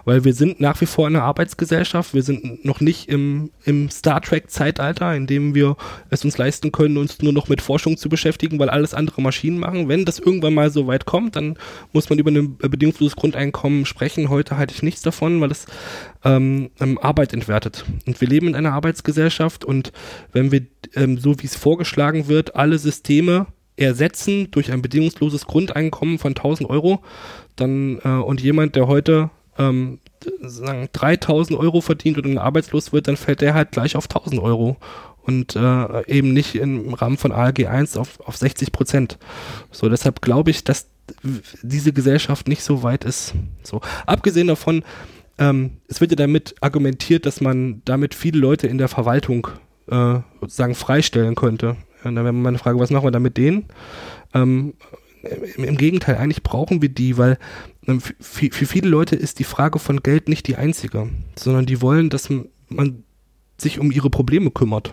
Weil 0.04 0.24
wir 0.24 0.34
sind 0.34 0.60
nach 0.60 0.80
wie 0.80 0.86
vor 0.86 1.06
eine 1.06 1.22
Arbeitsgesellschaft, 1.22 2.14
wir 2.14 2.22
sind 2.22 2.64
noch 2.64 2.80
nicht 2.80 3.08
im, 3.08 3.50
im 3.64 3.90
Star 3.90 4.20
Trek-Zeitalter, 4.20 5.14
in 5.14 5.26
dem 5.26 5.54
wir 5.54 5.76
es 6.10 6.24
uns 6.24 6.38
leisten 6.38 6.72
können, 6.72 6.96
uns 6.96 7.20
nur 7.20 7.32
noch 7.32 7.48
mit 7.48 7.62
Forschung 7.62 7.96
zu 7.96 8.08
beschäftigen, 8.08 8.58
weil 8.58 8.70
alles 8.70 8.94
andere 8.94 9.22
Maschinen 9.22 9.58
machen. 9.58 9.88
Wenn 9.88 10.04
das 10.04 10.18
irgendwann 10.18 10.54
mal 10.54 10.70
so 10.70 10.86
weit 10.86 11.06
kommt, 11.06 11.36
dann 11.36 11.56
muss 11.92 12.08
man 12.10 12.18
über 12.18 12.30
ein 12.30 12.56
bedingungsloses 12.56 13.16
Grundeinkommen 13.16 13.86
sprechen. 13.86 14.28
Heute 14.28 14.56
halte 14.56 14.74
ich 14.74 14.82
nichts 14.82 15.02
davon, 15.02 15.40
weil 15.40 15.50
es 15.50 15.66
ähm, 16.24 16.70
ähm, 16.80 16.98
Arbeit 16.98 17.32
entwertet. 17.32 17.84
Und 18.06 18.20
wir 18.20 18.28
leben 18.28 18.48
in 18.48 18.54
einer 18.54 18.72
Arbeitsgesellschaft 18.72 19.64
und 19.64 19.92
wenn 20.32 20.52
wir, 20.52 20.62
ähm, 20.94 21.18
so 21.18 21.38
wie 21.40 21.46
es 21.46 21.56
vorgeschlagen 21.56 22.28
wird, 22.28 22.56
alle 22.56 22.78
Systeme 22.78 23.46
ersetzen 23.76 24.50
durch 24.50 24.72
ein 24.72 24.82
bedingungsloses 24.82 25.46
Grundeinkommen 25.46 26.18
von 26.18 26.32
1000 26.32 26.68
Euro, 26.68 27.02
dann 27.56 27.98
äh, 28.04 28.08
und 28.08 28.40
jemand, 28.40 28.76
der 28.76 28.86
heute 28.86 29.30
ähm, 29.58 29.98
sagen 30.40 30.88
3000 30.92 31.58
Euro 31.58 31.80
verdient 31.80 32.16
und 32.16 32.26
dann 32.26 32.38
arbeitslos 32.38 32.92
wird, 32.92 33.08
dann 33.08 33.16
fällt 33.16 33.40
der 33.40 33.54
halt 33.54 33.72
gleich 33.72 33.96
auf 33.96 34.04
1000 34.04 34.40
Euro 34.40 34.76
und 35.22 35.56
äh, 35.56 36.06
eben 36.10 36.32
nicht 36.32 36.54
im 36.56 36.94
Rahmen 36.94 37.16
von 37.16 37.32
ALG 37.32 37.66
1 37.66 37.96
auf, 37.96 38.20
auf 38.20 38.36
60 38.36 38.72
Prozent. 38.72 39.18
So, 39.70 39.88
deshalb 39.88 40.20
glaube 40.20 40.50
ich, 40.50 40.64
dass 40.64 40.86
diese 41.62 41.92
Gesellschaft 41.92 42.48
nicht 42.48 42.62
so 42.62 42.82
weit 42.82 43.04
ist. 43.04 43.34
So, 43.62 43.80
abgesehen 44.06 44.48
davon, 44.48 44.84
ähm, 45.38 45.78
es 45.88 46.00
wird 46.00 46.12
ja 46.12 46.16
damit 46.16 46.54
argumentiert, 46.60 47.26
dass 47.26 47.40
man 47.40 47.82
damit 47.84 48.14
viele 48.14 48.38
Leute 48.38 48.66
in 48.66 48.78
der 48.78 48.88
Verwaltung 48.88 49.48
äh, 49.88 50.20
sozusagen 50.40 50.74
freistellen 50.74 51.34
könnte. 51.34 51.76
Und 52.04 52.14
dann 52.16 52.24
wäre 52.24 52.32
meine 52.32 52.58
Frage, 52.58 52.78
was 52.78 52.90
machen 52.90 53.04
wir 53.04 53.10
da 53.10 53.20
mit 53.20 53.36
denen? 53.36 53.66
Ähm, 54.34 54.74
im, 55.56 55.76
Gegenteil, 55.76 56.16
eigentlich 56.16 56.42
brauchen 56.42 56.82
wir 56.82 56.88
die, 56.88 57.16
weil 57.16 57.38
ähm, 57.86 58.00
für, 58.00 58.50
für 58.50 58.66
viele 58.66 58.88
Leute 58.88 59.16
ist 59.16 59.38
die 59.38 59.44
Frage 59.44 59.78
von 59.78 60.02
Geld 60.02 60.28
nicht 60.28 60.48
die 60.48 60.56
einzige, 60.56 61.08
sondern 61.36 61.66
die 61.66 61.80
wollen, 61.80 62.10
dass 62.10 62.28
man 62.68 63.04
sich 63.56 63.78
um 63.78 63.92
ihre 63.92 64.10
Probleme 64.10 64.50
kümmert. 64.50 64.92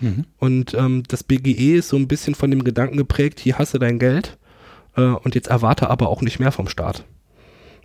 Mhm. 0.00 0.24
Und 0.38 0.74
ähm, 0.74 1.02
das 1.08 1.24
BGE 1.24 1.76
ist 1.78 1.88
so 1.88 1.96
ein 1.96 2.08
bisschen 2.08 2.34
von 2.34 2.50
dem 2.50 2.64
Gedanken 2.64 2.96
geprägt, 2.96 3.40
hier 3.40 3.58
hasse 3.58 3.78
dein 3.78 3.98
Geld 3.98 4.38
äh, 4.96 5.02
und 5.02 5.34
jetzt 5.34 5.48
erwarte 5.48 5.88
aber 5.88 6.08
auch 6.08 6.22
nicht 6.22 6.40
mehr 6.40 6.52
vom 6.52 6.68
Staat. 6.68 7.04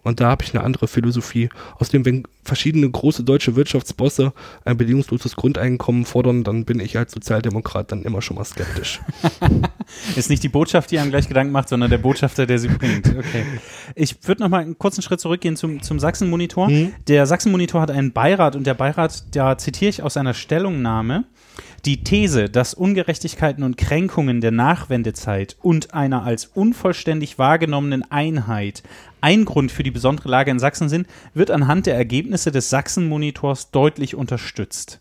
Und 0.06 0.20
da 0.20 0.30
habe 0.30 0.44
ich 0.44 0.54
eine 0.54 0.64
andere 0.64 0.88
Philosophie. 0.88 1.50
Außerdem, 1.80 2.06
wenn 2.06 2.24
verschiedene 2.44 2.88
große 2.88 3.24
deutsche 3.24 3.56
Wirtschaftsbosse 3.56 4.34
ein 4.64 4.78
bedingungsloses 4.78 5.36
Grundeinkommen 5.36 6.06
fordern, 6.06 6.44
dann 6.44 6.64
bin 6.64 6.80
ich 6.80 6.96
als 6.96 7.12
Sozialdemokrat 7.12 7.92
dann 7.92 8.04
immer 8.04 8.22
schon 8.22 8.38
mal 8.38 8.46
skeptisch. 8.46 9.02
Ist 10.16 10.30
nicht 10.30 10.44
die 10.44 10.50
Botschaft, 10.50 10.92
die 10.92 11.00
einem 11.00 11.10
gleich 11.10 11.28
Gedanken 11.28 11.52
macht, 11.52 11.70
sondern 11.70 11.90
der 11.90 11.98
Botschafter, 11.98 12.46
der 12.46 12.60
sie 12.60 12.68
bringt. 12.68 13.08
Okay. 13.18 13.46
Ich 13.96 14.16
würde 14.28 14.44
noch 14.44 14.50
mal 14.50 14.62
einen 14.62 14.78
kurzen 14.78 15.02
Schritt 15.02 15.20
zurückgehen 15.20 15.56
zum, 15.56 15.82
zum 15.82 16.00
Sachsen-Monitor. 16.00 16.70
Mhm. 16.70 16.94
Der 17.08 17.26
Sachsen-Monitor 17.26 17.82
hat 17.82 17.90
einen 17.90 18.14
Beirat 18.14 18.56
und 18.56 18.68
der 18.68 18.76
Beirat, 18.76 19.36
da 19.36 19.58
zitiere 19.58 19.90
ich 19.90 20.04
aus 20.04 20.18
einer 20.18 20.36
Stellungnahme, 20.36 21.26
die 21.86 22.04
These, 22.04 22.50
dass 22.50 22.74
Ungerechtigkeiten 22.74 23.63
und 23.63 23.77
Kränkungen 23.77 24.42
der 24.42 24.51
Nachwendezeit 24.51 25.56
und 25.62 25.94
einer 25.94 26.24
als 26.24 26.46
unvollständig 26.46 27.38
wahrgenommenen 27.38 28.10
Einheit 28.12 28.82
ein 29.22 29.46
Grund 29.46 29.72
für 29.72 29.84
die 29.84 29.92
besondere 29.92 30.30
Lage 30.30 30.51
in 30.51 30.60
Sachsen 30.60 30.89
sind, 30.89 31.08
wird 31.36 31.51
anhand 31.51 31.86
der 31.86 31.96
Ergebnisse 31.96 32.51
des 32.51 32.70
Sachsen-Monitors 32.72 33.70
deutlich 33.72 34.16
unterstützt. 34.16 35.00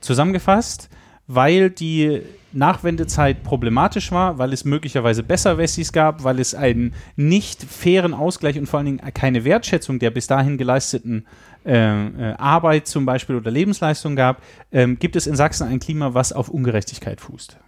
Zusammengefasst, 0.00 0.90
weil 1.26 1.70
die 1.70 2.20
Nachwendezeit 2.52 3.42
problematisch 3.42 4.10
war, 4.10 4.38
weil 4.38 4.52
es 4.52 4.64
möglicherweise 4.64 5.22
Besserwessis 5.22 5.92
gab, 5.92 6.24
weil 6.24 6.40
es 6.40 6.54
einen 6.54 6.94
nicht 7.16 7.62
fairen 7.62 8.12
Ausgleich 8.12 8.58
und 8.58 8.66
vor 8.66 8.78
allen 8.78 8.86
Dingen 8.86 9.14
keine 9.14 9.44
Wertschätzung 9.44 10.00
der 10.00 10.10
bis 10.10 10.26
dahin 10.26 10.58
geleisteten 10.58 11.26
äh, 11.64 12.06
äh, 12.06 12.34
Arbeit 12.34 12.86
zum 12.86 13.04
Beispiel 13.04 13.36
oder 13.36 13.50
Lebensleistung 13.50 14.16
gab, 14.16 14.42
ähm, 14.72 14.98
gibt 14.98 15.16
es 15.16 15.26
in 15.26 15.36
Sachsen 15.36 15.68
ein 15.68 15.80
Klima, 15.80 16.14
was 16.14 16.32
auf 16.32 16.48
Ungerechtigkeit 16.48 17.20
fußt. 17.20 17.58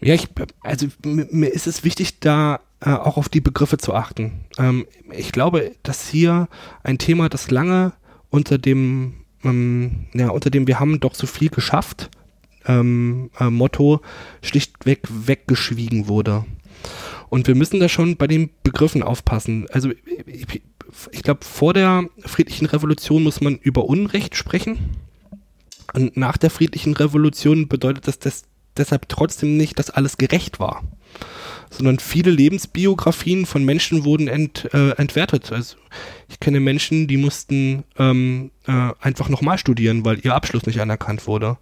Ja, 0.00 0.14
ich, 0.14 0.28
also 0.62 0.88
mir 1.04 1.28
mir 1.30 1.48
ist 1.48 1.66
es 1.66 1.84
wichtig, 1.84 2.18
da 2.20 2.60
äh, 2.80 2.90
auch 2.90 3.16
auf 3.16 3.28
die 3.28 3.40
Begriffe 3.40 3.78
zu 3.78 3.94
achten. 3.94 4.44
Ähm, 4.58 4.86
ich 5.12 5.30
glaube, 5.30 5.72
dass 5.84 6.08
hier 6.08 6.48
ein 6.82 6.98
Thema, 6.98 7.28
das 7.28 7.50
lange 7.50 7.92
unter 8.30 8.58
dem, 8.58 9.24
ähm, 9.44 10.06
ja, 10.12 10.30
unter 10.30 10.50
dem 10.50 10.66
wir 10.66 10.80
haben 10.80 10.98
doch 10.98 11.14
so 11.14 11.26
viel 11.28 11.50
geschafft, 11.50 12.10
ähm, 12.66 13.30
äh, 13.38 13.50
Motto 13.50 14.00
schlichtweg 14.42 15.06
weggeschwiegen 15.08 16.08
wurde. 16.08 16.44
Und 17.28 17.46
wir 17.46 17.54
müssen 17.54 17.80
da 17.80 17.88
schon 17.88 18.16
bei 18.16 18.26
den 18.26 18.50
Begriffen 18.62 19.02
aufpassen. 19.02 19.66
Also 19.70 19.90
ich, 20.26 20.62
ich 21.10 21.22
glaube, 21.22 21.44
vor 21.44 21.74
der 21.74 22.08
friedlichen 22.24 22.66
Revolution 22.66 23.22
muss 23.22 23.40
man 23.40 23.56
über 23.56 23.84
Unrecht 23.84 24.36
sprechen. 24.36 24.78
Und 25.92 26.16
nach 26.16 26.36
der 26.36 26.50
friedlichen 26.50 26.94
Revolution 26.94 27.68
bedeutet 27.68 28.08
das, 28.08 28.18
das 28.18 28.44
deshalb 28.76 29.08
trotzdem 29.08 29.56
nicht, 29.56 29.78
dass 29.78 29.90
alles 29.90 30.16
gerecht 30.16 30.60
war. 30.60 30.82
Sondern 31.70 31.98
viele 31.98 32.30
Lebensbiografien 32.30 33.46
von 33.46 33.64
Menschen 33.64 34.04
wurden 34.04 34.28
ent, 34.28 34.68
äh, 34.72 34.90
entwertet. 34.92 35.52
Also 35.52 35.76
ich 36.28 36.40
kenne 36.40 36.60
Menschen, 36.60 37.08
die 37.08 37.16
mussten 37.16 37.84
ähm, 37.98 38.50
äh, 38.66 38.90
einfach 39.00 39.28
nochmal 39.28 39.58
studieren, 39.58 40.04
weil 40.04 40.20
ihr 40.22 40.34
Abschluss 40.34 40.66
nicht 40.66 40.80
anerkannt 40.80 41.26
wurde. 41.26 41.58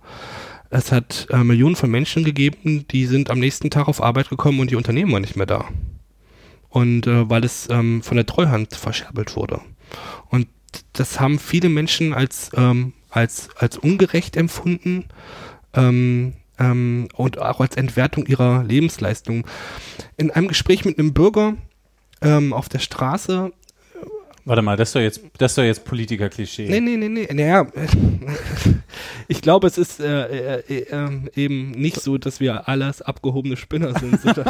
Es 0.71 0.93
hat 0.93 1.27
äh, 1.31 1.43
Millionen 1.43 1.75
von 1.75 1.91
Menschen 1.91 2.25
gegeben, 2.25 2.87
die 2.91 3.07
sind 3.07 3.31
am 3.31 3.41
nächsten 3.41 3.71
Tag 3.71 3.89
auf 3.89 4.03
Arbeit 4.03 4.29
gekommen 4.29 4.61
und 4.61 4.71
die 4.71 4.77
Unternehmen 4.77 5.13
waren 5.13 5.23
nicht 5.23 5.37
mehr 5.37 5.47
da. 5.47 5.65
Und 6.71 7.07
äh, 7.07 7.29
weil 7.29 7.45
es 7.45 7.69
ähm, 7.69 8.03
von 8.03 8.17
der 8.17 8.27
Treuhand 8.27 8.75
verscherbelt 8.75 9.37
wurde. 9.37 9.61
Und 10.29 10.47
das 10.93 11.21
haben 11.21 11.39
viele 11.39 11.69
Menschen 11.69 12.15
als, 12.15 12.51
ähm, 12.57 12.93
als, 13.11 13.49
als 13.57 13.77
ungerecht 13.77 14.37
empfunden 14.37 15.07
ähm, 15.75 16.35
ähm, 16.59 17.09
und 17.15 17.39
auch 17.39 17.61
als 17.61 17.77
Entwertung 17.77 18.27
ihrer 18.27 18.63
Lebensleistung. 18.63 19.47
In 20.17 20.31
einem 20.31 20.49
Gespräch 20.49 20.85
mit 20.85 20.99
einem 20.99 21.13
Bürger 21.13 21.57
ähm, 22.23 22.53
auf 22.53 22.69
der 22.69 22.79
Straße 22.79 23.53
Warte 24.51 24.63
mal, 24.63 24.77
das 24.77 24.89
ist 24.89 24.97
doch 24.97 25.01
jetzt, 25.01 25.21
das 25.39 25.53
ist 25.53 25.59
doch 25.59 25.63
jetzt 25.63 25.85
Politiker-Klischee. 25.85 26.69
Nee, 26.69 26.81
nee, 26.81 26.97
nee, 26.97 27.09
nee. 27.09 27.29
Naja, 27.33 27.69
ich 29.29 29.43
glaube, 29.43 29.69
es 29.69 29.79
ist 29.79 30.01
äh, 30.01 30.59
äh, 30.59 30.83
äh, 30.91 31.09
eben 31.37 31.71
nicht 31.71 32.01
so, 32.01 32.19
dass 32.19 32.41
wir 32.41 32.69
alles 32.69 33.01
abgehobene 33.01 33.57
Spinner 33.57 33.97
sind. 33.97 34.19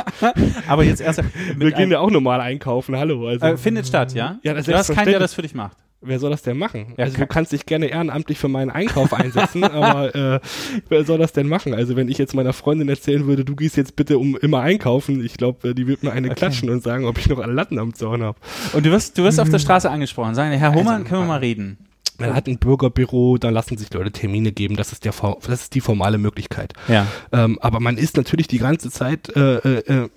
Aber 0.67 0.85
jetzt 0.85 1.03
erst. 1.03 1.23
wir 1.55 1.73
gehen 1.73 1.91
ja 1.91 2.01
auch 2.01 2.11
normal 2.11 2.41
einkaufen, 2.41 2.97
hallo. 2.97 3.29
Also, 3.29 3.45
äh, 3.45 3.59
findet 3.59 3.89
statt, 3.89 4.15
ja? 4.15 4.39
Ja, 4.43 4.55
das 4.55 4.65
du 4.65 4.75
hast 4.75 4.91
keinen, 4.91 5.11
der 5.11 5.19
das 5.19 5.35
für 5.35 5.43
dich 5.43 5.55
macht. 5.55 5.77
Wer 6.03 6.19
soll 6.19 6.31
das 6.31 6.41
denn 6.41 6.57
machen? 6.57 6.95
Ja, 6.97 7.05
also 7.05 7.19
du 7.19 7.27
kannst 7.27 7.53
dich 7.53 7.67
gerne 7.67 7.87
ehrenamtlich 7.87 8.39
für 8.39 8.49
meinen 8.49 8.71
Einkauf 8.71 9.13
einsetzen, 9.13 9.65
aber 9.65 10.15
äh, 10.15 10.41
wer 10.89 11.05
soll 11.05 11.19
das 11.19 11.33
denn 11.35 11.47
machen? 11.47 11.75
Also 11.75 11.95
wenn 11.95 12.09
ich 12.09 12.17
jetzt 12.17 12.35
meiner 12.35 12.55
Freundin 12.55 12.89
erzählen 12.89 13.27
würde, 13.27 13.45
du 13.45 13.55
gehst 13.55 13.77
jetzt 13.77 13.97
bitte 13.97 14.19
um 14.19 14.35
immer 14.37 14.61
einkaufen, 14.61 15.23
ich 15.23 15.35
glaube, 15.35 15.75
die 15.75 15.87
wird 15.87 16.03
mir 16.03 16.13
eine 16.13 16.31
klatschen 16.31 16.71
und 16.71 16.83
sagen, 16.83 17.05
ob 17.05 17.19
ich 17.19 17.29
noch 17.29 17.39
alle 17.39 17.53
Latten 17.53 17.79
am 17.79 17.93
Zaun 17.93 18.23
habe. 18.23 18.39
Und 18.73 18.87
du 18.87 18.91
wirst, 18.91 19.19
du 19.19 19.25
wirst 19.25 19.39
auf 19.41 19.51
der 19.51 19.59
Straße 19.59 19.91
angesprochen. 19.91 20.35
Sagen, 20.35 20.53
Herr 20.53 20.73
Hohmann, 20.75 21.03
Also, 21.03 21.05
können 21.05 21.23
wir 21.23 21.29
mal 21.29 21.41
reden? 21.41 21.77
Man 22.19 22.35
hat 22.35 22.47
ein 22.49 22.59
Bürgerbüro, 22.59 23.39
da 23.39 23.51
lassen 23.51 23.79
sich 23.79 23.93
Leute 23.93 24.13
Termine 24.13 24.53
geben, 24.53 24.77
das 24.77 24.93
ist, 24.93 25.05
der, 25.05 25.15
das 25.47 25.63
ist 25.63 25.75
die 25.75 25.81
formale 25.81 26.19
Möglichkeit. 26.19 26.75
Ja. 26.89 27.07
Ähm, 27.33 27.59
aber 27.61 27.81
man 27.81 27.97
ist 27.97 28.17
natürlich 28.17 28.47
die 28.47 28.59
ganze 28.59 28.91
Zeit 28.91 29.35
äh, 29.35 29.57
äh, 29.57 30.05
äh, 30.05 30.09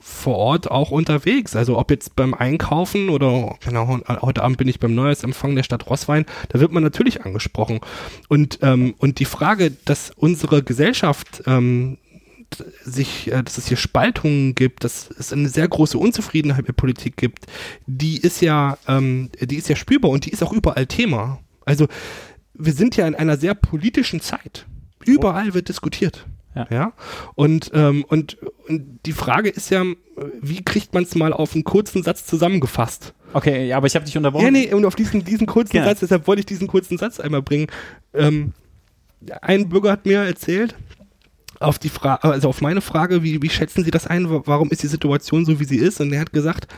vor 0.00 0.36
Ort 0.36 0.70
auch 0.70 0.90
unterwegs. 0.90 1.56
Also 1.56 1.78
ob 1.78 1.90
jetzt 1.90 2.16
beim 2.16 2.34
Einkaufen 2.34 3.08
oder 3.08 3.56
genau, 3.64 4.00
heute 4.22 4.42
Abend 4.42 4.58
bin 4.58 4.68
ich 4.68 4.80
beim 4.80 4.94
Neujahrsempfang 4.94 5.54
der 5.54 5.62
Stadt 5.62 5.88
Rosswein, 5.88 6.26
da 6.48 6.60
wird 6.60 6.72
man 6.72 6.82
natürlich 6.82 7.24
angesprochen. 7.24 7.80
Und, 8.28 8.58
ähm, 8.62 8.94
und 8.98 9.18
die 9.18 9.24
Frage, 9.24 9.72
dass 9.84 10.10
unsere 10.16 10.62
Gesellschaft 10.62 11.42
ähm, 11.46 11.98
sich, 12.84 13.30
äh, 13.30 13.42
dass 13.42 13.58
es 13.58 13.68
hier 13.68 13.76
Spaltungen 13.76 14.54
gibt, 14.54 14.84
dass 14.84 15.10
es 15.10 15.32
eine 15.32 15.48
sehr 15.48 15.68
große 15.68 15.98
Unzufriedenheit 15.98 16.66
mit 16.66 16.76
Politik 16.76 17.16
gibt, 17.16 17.46
die 17.86 18.18
ist 18.18 18.40
ja, 18.40 18.78
ähm, 18.86 19.30
die 19.40 19.56
ist 19.56 19.68
ja 19.68 19.76
spürbar 19.76 20.10
und 20.10 20.24
die 20.24 20.30
ist 20.30 20.42
auch 20.42 20.52
überall 20.52 20.86
Thema. 20.86 21.38
Also 21.64 21.86
wir 22.54 22.72
sind 22.72 22.96
ja 22.96 23.06
in 23.06 23.14
einer 23.14 23.36
sehr 23.36 23.54
politischen 23.54 24.20
Zeit. 24.20 24.66
Überall 25.04 25.54
wird 25.54 25.68
diskutiert. 25.68 26.26
Ja. 26.58 26.66
ja? 26.70 26.92
Und, 27.34 27.70
ähm, 27.74 28.04
und, 28.08 28.38
und 28.68 29.00
die 29.06 29.12
Frage 29.12 29.48
ist 29.48 29.70
ja, 29.70 29.84
wie 30.40 30.62
kriegt 30.64 30.94
man 30.94 31.04
es 31.04 31.14
mal 31.14 31.32
auf 31.32 31.54
einen 31.54 31.64
kurzen 31.64 32.02
Satz 32.02 32.26
zusammengefasst? 32.26 33.14
Okay, 33.32 33.72
aber 33.72 33.86
ich 33.86 33.94
habe 33.94 34.04
dich 34.04 34.16
unterbrochen. 34.16 34.44
Ja, 34.44 34.50
nee, 34.50 34.72
und 34.72 34.84
auf 34.84 34.96
diesen, 34.96 35.24
diesen 35.24 35.46
kurzen 35.46 35.76
ja. 35.76 35.84
Satz, 35.84 36.00
deshalb 36.00 36.26
wollte 36.26 36.40
ich 36.40 36.46
diesen 36.46 36.66
kurzen 36.66 36.98
Satz 36.98 37.20
einmal 37.20 37.42
bringen. 37.42 37.68
Ähm, 38.14 38.52
ein 39.42 39.68
Bürger 39.68 39.92
hat 39.92 40.06
mir 40.06 40.24
erzählt, 40.24 40.74
auf 41.60 41.78
die 41.78 41.88
Frage, 41.88 42.24
also 42.24 42.48
auf 42.48 42.60
meine 42.60 42.80
Frage, 42.80 43.22
wie, 43.22 43.42
wie 43.42 43.50
schätzen 43.50 43.84
Sie 43.84 43.90
das 43.90 44.06
ein, 44.06 44.26
warum 44.28 44.70
ist 44.70 44.82
die 44.82 44.88
Situation 44.88 45.44
so, 45.44 45.58
wie 45.60 45.64
sie 45.64 45.78
ist? 45.78 46.00
Und 46.00 46.12
er 46.12 46.20
hat 46.20 46.32
gesagt, 46.32 46.68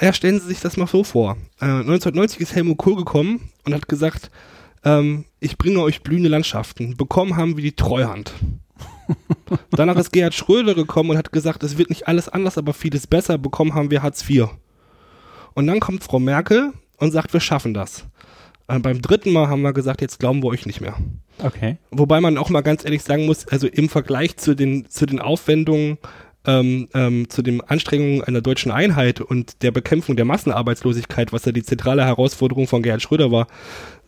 ja, 0.00 0.12
stellen 0.12 0.40
Sie 0.40 0.46
sich 0.46 0.60
das 0.60 0.76
mal 0.76 0.86
so 0.86 1.04
vor. 1.04 1.36
Äh, 1.60 1.66
1990 1.66 2.40
ist 2.40 2.54
Helmut 2.54 2.78
Kohl 2.78 2.96
gekommen 2.96 3.50
und 3.64 3.74
hat 3.74 3.88
gesagt, 3.88 4.30
ähm, 4.84 5.24
ich 5.40 5.58
bringe 5.58 5.80
euch 5.80 6.02
blühende 6.02 6.28
Landschaften. 6.28 6.96
Bekommen 6.96 7.36
haben 7.36 7.56
wir 7.56 7.62
die 7.62 7.76
Treuhand. 7.76 8.32
Danach 9.70 9.96
ist 9.96 10.12
Gerhard 10.12 10.34
Schröder 10.34 10.74
gekommen 10.74 11.10
und 11.10 11.18
hat 11.18 11.32
gesagt, 11.32 11.62
es 11.62 11.78
wird 11.78 11.90
nicht 11.90 12.08
alles 12.08 12.28
anders, 12.28 12.58
aber 12.58 12.72
vieles 12.72 13.06
besser. 13.06 13.38
Bekommen 13.38 13.74
haben 13.74 13.90
wir 13.90 14.02
Hartz 14.02 14.28
IV. 14.28 14.48
Und 15.54 15.66
dann 15.66 15.80
kommt 15.80 16.04
Frau 16.04 16.18
Merkel 16.18 16.72
und 16.98 17.12
sagt, 17.12 17.32
wir 17.32 17.40
schaffen 17.40 17.74
das. 17.74 18.06
Äh, 18.68 18.78
beim 18.78 19.02
dritten 19.02 19.32
Mal 19.32 19.48
haben 19.48 19.62
wir 19.62 19.72
gesagt, 19.72 20.00
jetzt 20.00 20.18
glauben 20.18 20.42
wir 20.42 20.48
euch 20.48 20.66
nicht 20.66 20.80
mehr. 20.80 20.96
Okay. 21.42 21.76
Wobei 21.90 22.20
man 22.20 22.38
auch 22.38 22.50
mal 22.50 22.62
ganz 22.62 22.84
ehrlich 22.84 23.02
sagen 23.02 23.26
muss, 23.26 23.46
also 23.48 23.66
im 23.66 23.88
Vergleich 23.88 24.36
zu 24.36 24.54
den, 24.54 24.88
zu 24.88 25.06
den 25.06 25.20
Aufwendungen, 25.20 25.98
ähm, 26.46 26.88
ähm, 26.94 27.28
zu 27.30 27.42
den 27.42 27.62
Anstrengungen 27.62 28.22
einer 28.22 28.40
deutschen 28.40 28.70
Einheit 28.70 29.20
und 29.20 29.62
der 29.62 29.70
Bekämpfung 29.70 30.16
der 30.16 30.24
Massenarbeitslosigkeit, 30.24 31.32
was 31.32 31.44
ja 31.44 31.52
die 31.52 31.62
zentrale 31.62 32.04
Herausforderung 32.04 32.66
von 32.66 32.82
Gerhard 32.82 33.02
Schröder 33.02 33.30
war, 33.30 33.46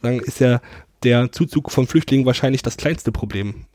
sagen, 0.02 0.20
ist 0.20 0.40
ja 0.40 0.60
der 1.02 1.32
Zuzug 1.32 1.70
von 1.70 1.86
Flüchtlingen 1.86 2.26
wahrscheinlich 2.26 2.62
das 2.62 2.76
kleinste 2.76 3.12
Problem. 3.12 3.66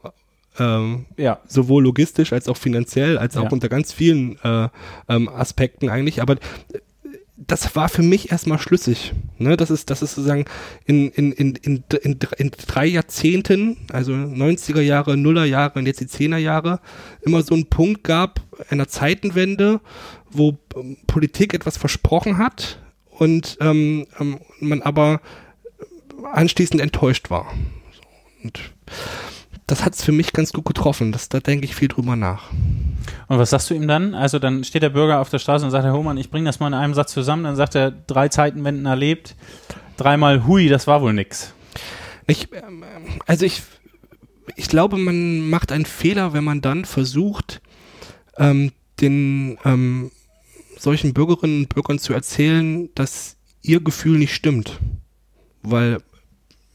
Ähm, 0.59 1.05
ja. 1.17 1.39
Sowohl 1.47 1.83
logistisch 1.83 2.33
als 2.33 2.47
auch 2.47 2.57
finanziell, 2.57 3.17
als 3.17 3.37
auch 3.37 3.45
ja. 3.45 3.49
unter 3.49 3.69
ganz 3.69 3.93
vielen 3.93 4.37
äh, 4.43 4.69
ähm, 5.07 5.29
Aspekten 5.29 5.89
eigentlich. 5.89 6.21
Aber 6.21 6.35
das 7.47 7.75
war 7.75 7.89
für 7.89 8.03
mich 8.03 8.31
erstmal 8.31 8.59
schlüssig. 8.59 9.13
Ne? 9.37 9.57
Das 9.57 9.71
ist, 9.71 9.89
das 9.89 10.01
ist 10.01 10.15
sozusagen 10.15 10.45
in, 10.85 11.09
in, 11.11 11.31
in, 11.31 11.55
in, 11.55 11.83
in, 12.03 12.19
in 12.37 12.51
drei 12.51 12.85
Jahrzehnten, 12.85 13.77
also 13.91 14.13
90er 14.13 14.81
Jahre, 14.81 15.17
Nuller 15.17 15.45
Jahre 15.45 15.79
und 15.79 15.87
jetzt 15.87 16.01
die 16.01 16.05
10er 16.05 16.37
Jahre, 16.37 16.79
immer 17.21 17.41
so 17.41 17.55
einen 17.55 17.67
Punkt 17.67 18.03
gab, 18.03 18.41
einer 18.69 18.87
Zeitenwende, 18.87 19.81
wo 20.29 20.57
ähm, 20.75 20.97
Politik 21.07 21.53
etwas 21.53 21.77
versprochen 21.77 22.37
hat 22.37 22.79
und 23.09 23.57
ähm, 23.59 24.05
ähm, 24.19 24.39
man 24.59 24.81
aber 24.81 25.21
anschließend 26.31 26.81
enttäuscht 26.81 27.29
war. 27.29 27.51
Und 28.43 28.59
das 29.71 29.85
hat 29.85 29.95
es 29.95 30.03
für 30.03 30.11
mich 30.11 30.33
ganz 30.33 30.51
gut 30.51 30.65
getroffen. 30.65 31.13
Das, 31.13 31.29
da 31.29 31.39
denke 31.39 31.63
ich 31.63 31.75
viel 31.75 31.87
drüber 31.87 32.17
nach. 32.17 32.51
Und 33.29 33.37
was 33.37 33.51
sagst 33.51 33.69
du 33.69 33.73
ihm 33.73 33.87
dann? 33.87 34.13
Also 34.13 34.37
dann 34.37 34.65
steht 34.65 34.83
der 34.83 34.89
Bürger 34.89 35.21
auf 35.21 35.29
der 35.29 35.39
Straße 35.39 35.63
und 35.63 35.71
sagt, 35.71 35.85
Herr 35.85 35.93
Hohmann, 35.93 36.17
ich 36.17 36.29
bringe 36.29 36.43
das 36.43 36.59
mal 36.59 36.67
in 36.67 36.73
einem 36.73 36.93
Satz 36.93 37.13
zusammen. 37.13 37.45
Dann 37.45 37.55
sagt 37.55 37.75
er, 37.75 37.89
drei 37.89 38.27
Zeitenwenden 38.27 38.85
erlebt, 38.85 39.33
dreimal 39.95 40.45
hui, 40.45 40.67
das 40.67 40.87
war 40.87 41.01
wohl 41.01 41.13
nix. 41.13 41.53
Ich, 42.27 42.49
ähm, 42.51 42.83
also 43.25 43.45
ich, 43.45 43.61
ich 44.57 44.67
glaube, 44.67 44.97
man 44.97 45.49
macht 45.49 45.71
einen 45.71 45.85
Fehler, 45.85 46.33
wenn 46.33 46.43
man 46.43 46.59
dann 46.59 46.83
versucht, 46.83 47.61
ähm, 48.37 48.73
den 48.99 49.57
ähm, 49.63 50.11
solchen 50.77 51.13
Bürgerinnen 51.13 51.61
und 51.61 51.69
Bürgern 51.69 51.97
zu 51.97 52.11
erzählen, 52.11 52.89
dass 52.93 53.37
ihr 53.61 53.81
Gefühl 53.81 54.19
nicht 54.19 54.35
stimmt. 54.35 54.81
Weil 55.63 56.01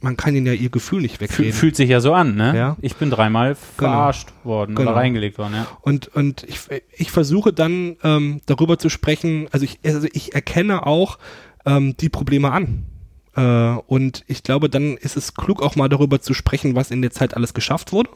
man 0.07 0.16
kann 0.16 0.37
ihnen 0.37 0.47
ja 0.47 0.53
ihr 0.53 0.69
Gefühl 0.69 1.03
nicht 1.03 1.21
wegreden. 1.21 1.53
Fühlt 1.53 1.75
sich 1.75 1.90
ja 1.90 2.01
so 2.01 2.14
an, 2.14 2.37
ne? 2.37 2.57
Ja. 2.57 2.77
Ich 2.81 2.95
bin 2.95 3.11
dreimal 3.11 3.57
genau. 3.77 3.90
verarscht 3.90 4.29
genau. 4.29 4.45
worden 4.45 4.75
genau. 4.77 4.92
oder 4.92 5.01
reingelegt 5.01 5.37
worden, 5.37 5.55
ja. 5.55 5.66
Und, 5.81 6.07
und 6.14 6.45
ich, 6.45 6.61
ich 6.97 7.11
versuche 7.11 7.53
dann 7.53 7.97
ähm, 8.05 8.40
darüber 8.47 8.79
zu 8.79 8.88
sprechen, 8.88 9.49
also 9.51 9.64
ich, 9.64 9.81
also 9.85 10.07
ich 10.12 10.33
erkenne 10.33 10.87
auch 10.87 11.19
ähm, 11.64 11.97
die 11.97 12.09
Probleme 12.09 12.53
an. 12.53 12.85
Äh, 13.35 13.42
und 13.88 14.23
ich 14.29 14.45
glaube, 14.45 14.71
dann 14.71 14.97
ist 14.97 15.16
es 15.16 15.35
klug, 15.35 15.61
auch 15.61 15.75
mal 15.75 15.88
darüber 15.88 16.21
zu 16.21 16.35
sprechen, 16.35 16.77
was 16.77 16.92
in 16.92 17.03
der 17.03 17.11
Zeit 17.11 17.35
alles 17.35 17.53
geschafft 17.53 17.90
wurde. 17.92 18.11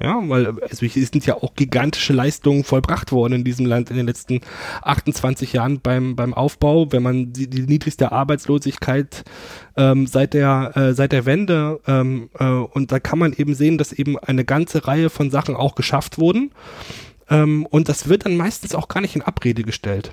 Ja, 0.00 0.20
weil 0.26 0.46
also 0.46 0.86
sind 0.86 1.24
ja 1.24 1.34
auch 1.34 1.54
gigantische 1.54 2.12
Leistungen 2.12 2.64
vollbracht 2.64 3.12
worden 3.12 3.34
in 3.34 3.44
diesem 3.44 3.64
Land 3.64 3.90
in 3.90 3.96
den 3.96 4.06
letzten 4.06 4.40
28 4.82 5.52
Jahren 5.52 5.80
beim, 5.80 6.16
beim 6.16 6.34
Aufbau. 6.34 6.90
Wenn 6.90 7.04
man 7.04 7.32
die, 7.32 7.48
die 7.48 7.62
niedrigste 7.62 8.10
Arbeitslosigkeit 8.10 9.22
ähm, 9.76 10.08
seit 10.08 10.34
der 10.34 10.72
äh, 10.74 10.94
seit 10.94 11.12
der 11.12 11.26
Wende 11.26 11.80
ähm, 11.86 12.28
äh, 12.38 12.44
und 12.44 12.90
da 12.90 12.98
kann 12.98 13.20
man 13.20 13.34
eben 13.34 13.54
sehen, 13.54 13.78
dass 13.78 13.92
eben 13.92 14.18
eine 14.18 14.44
ganze 14.44 14.86
Reihe 14.86 15.10
von 15.10 15.30
Sachen 15.30 15.54
auch 15.54 15.76
geschafft 15.76 16.18
wurden. 16.18 16.50
Ähm, 17.30 17.64
und 17.66 17.88
das 17.88 18.08
wird 18.08 18.26
dann 18.26 18.36
meistens 18.36 18.74
auch 18.74 18.88
gar 18.88 19.00
nicht 19.00 19.14
in 19.14 19.22
Abrede 19.22 19.62
gestellt, 19.62 20.12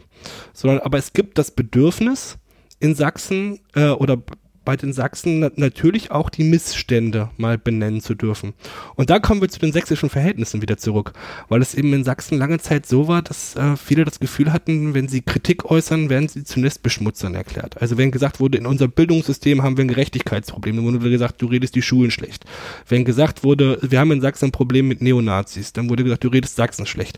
sondern 0.54 0.80
aber 0.80 1.00
es 1.00 1.14
gibt 1.14 1.40
das 1.40 1.52
Bedürfnis 1.52 2.38
in 2.80 2.94
Sachsen 2.94 3.60
äh, 3.74 3.90
oder 3.90 4.18
bei 4.64 4.76
den 4.76 4.94
Sachsen 4.94 5.40
na 5.40 5.52
natürlich 5.56 6.12
auch 6.12 6.30
die 6.30 6.44
Missstände 6.44 7.30
mal 7.38 7.58
benennen 7.58 8.02
zu 8.02 8.16
dürfen. 8.16 8.54
Und 8.96 9.10
da 9.10 9.20
kommen 9.20 9.42
wir 9.42 9.50
zu 9.50 9.60
den 9.60 9.72
sächsischen 9.72 10.10
Verhältnissen 10.10 10.62
wieder 10.62 10.78
zurück, 10.78 11.14
weil 11.50 11.62
es 11.62 11.74
eben 11.74 11.94
in 11.94 12.04
Sachsen 12.04 12.38
lange 12.38 12.60
Zeit 12.60 12.86
so 12.86 13.08
war, 13.08 13.22
dass 13.22 13.56
äh, 13.56 13.76
viele 13.76 14.06
das 14.06 14.20
Gefühl 14.20 14.54
hatten, 14.54 14.94
wenn 14.94 15.08
sie 15.08 15.22
Kritik 15.22 15.66
äußern, 15.66 16.10
werden 16.10 16.28
sie 16.28 16.44
zunächst 16.44 16.84
Beschmutzern 16.84 17.34
erklärt. 17.34 17.82
Also 17.82 17.98
wenn 17.98 18.12
gesagt 18.12 18.40
wurde, 18.40 18.58
in 18.58 18.66
unserem 18.66 18.92
Bildungssystem 18.92 19.64
haben 19.64 19.78
wir 19.78 19.86
ein 19.86 19.90
Gerechtigkeitsproblem, 19.90 20.76
dann 20.76 20.86
wurde 20.86 21.10
gesagt, 21.10 21.42
du 21.42 21.48
redest 21.48 21.76
die 21.76 21.82
Schulen 21.82 22.12
schlecht. 22.12 22.46
Wenn 22.88 23.06
gesagt 23.06 23.44
wurde, 23.44 23.80
wir 23.82 24.00
haben 24.00 24.12
in 24.12 24.22
Sachsen 24.22 24.46
ein 24.46 24.52
Problem 24.52 24.88
mit 24.88 25.02
Neonazis, 25.02 25.74
dann 25.74 25.90
wurde 25.90 26.04
gesagt, 26.04 26.24
du 26.24 26.28
redest 26.28 26.56
Sachsen 26.56 26.86
schlecht. 26.86 27.18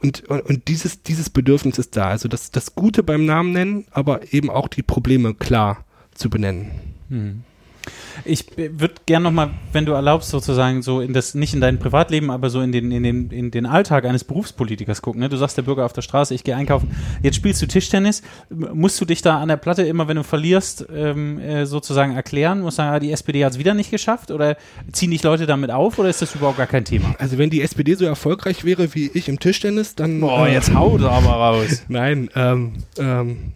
Und, 0.00 0.24
und, 0.28 0.40
und 0.40 0.68
dieses, 0.68 1.02
dieses 1.02 1.28
Bedürfnis 1.28 1.78
ist 1.78 1.96
da. 1.96 2.08
Also 2.08 2.28
das, 2.28 2.50
das 2.50 2.74
Gute 2.74 3.02
beim 3.02 3.26
Namen 3.26 3.52
nennen, 3.52 3.84
aber 3.90 4.32
eben 4.32 4.48
auch 4.48 4.68
die 4.68 4.82
Probleme 4.82 5.34
klar 5.34 5.84
zu 6.18 6.30
benennen. 6.30 6.70
Hm. 7.08 7.42
Ich 8.24 8.44
würde 8.56 8.94
gerne 9.06 9.24
nochmal, 9.24 9.50
wenn 9.72 9.86
du 9.86 9.92
erlaubst, 9.92 10.30
sozusagen 10.30 10.82
so 10.82 11.00
in 11.00 11.12
das, 11.12 11.34
nicht 11.34 11.54
in 11.54 11.60
dein 11.60 11.78
Privatleben, 11.78 12.30
aber 12.30 12.50
so 12.50 12.60
in 12.60 12.72
den, 12.72 12.90
in 12.90 13.02
den, 13.02 13.30
in 13.30 13.50
den 13.50 13.66
Alltag 13.66 14.04
eines 14.04 14.24
Berufspolitikers 14.24 15.02
gucken. 15.02 15.20
Ne? 15.20 15.28
Du 15.28 15.36
sagst 15.36 15.56
der 15.56 15.62
Bürger 15.62 15.84
auf 15.84 15.92
der 15.92 16.02
Straße, 16.02 16.34
ich 16.34 16.44
gehe 16.44 16.56
einkaufen. 16.56 16.94
Jetzt 17.22 17.36
spielst 17.36 17.62
du 17.62 17.66
Tischtennis. 17.66 18.22
Musst 18.50 19.00
du 19.00 19.04
dich 19.04 19.22
da 19.22 19.38
an 19.38 19.48
der 19.48 19.56
Platte 19.56 19.82
immer, 19.82 20.08
wenn 20.08 20.16
du 20.16 20.24
verlierst, 20.24 20.86
ähm, 20.94 21.38
äh, 21.38 21.66
sozusagen 21.66 22.14
erklären? 22.14 22.60
Musst 22.60 22.78
du 22.78 22.82
sagen, 22.82 22.94
ah, 22.94 22.98
die 22.98 23.12
SPD 23.12 23.44
hat 23.44 23.52
es 23.52 23.58
wieder 23.58 23.74
nicht 23.74 23.90
geschafft? 23.90 24.30
Oder 24.30 24.56
ziehen 24.92 25.10
dich 25.10 25.22
Leute 25.22 25.46
damit 25.46 25.70
auf? 25.70 25.98
Oder 25.98 26.08
ist 26.08 26.20
das 26.22 26.34
überhaupt 26.34 26.58
gar 26.58 26.66
kein 26.66 26.84
Thema? 26.84 27.14
Also 27.18 27.38
wenn 27.38 27.50
die 27.50 27.62
SPD 27.62 27.94
so 27.94 28.04
erfolgreich 28.04 28.64
wäre 28.64 28.94
wie 28.94 29.10
ich 29.14 29.28
im 29.28 29.38
Tischtennis, 29.38 29.94
dann... 29.94 30.20
Boah, 30.20 30.46
äh, 30.46 30.52
jetzt 30.52 30.74
haut 30.74 31.02
aber 31.02 31.30
raus. 31.30 31.84
Nein, 31.88 32.28
ähm, 32.34 32.72
ähm, 32.98 33.52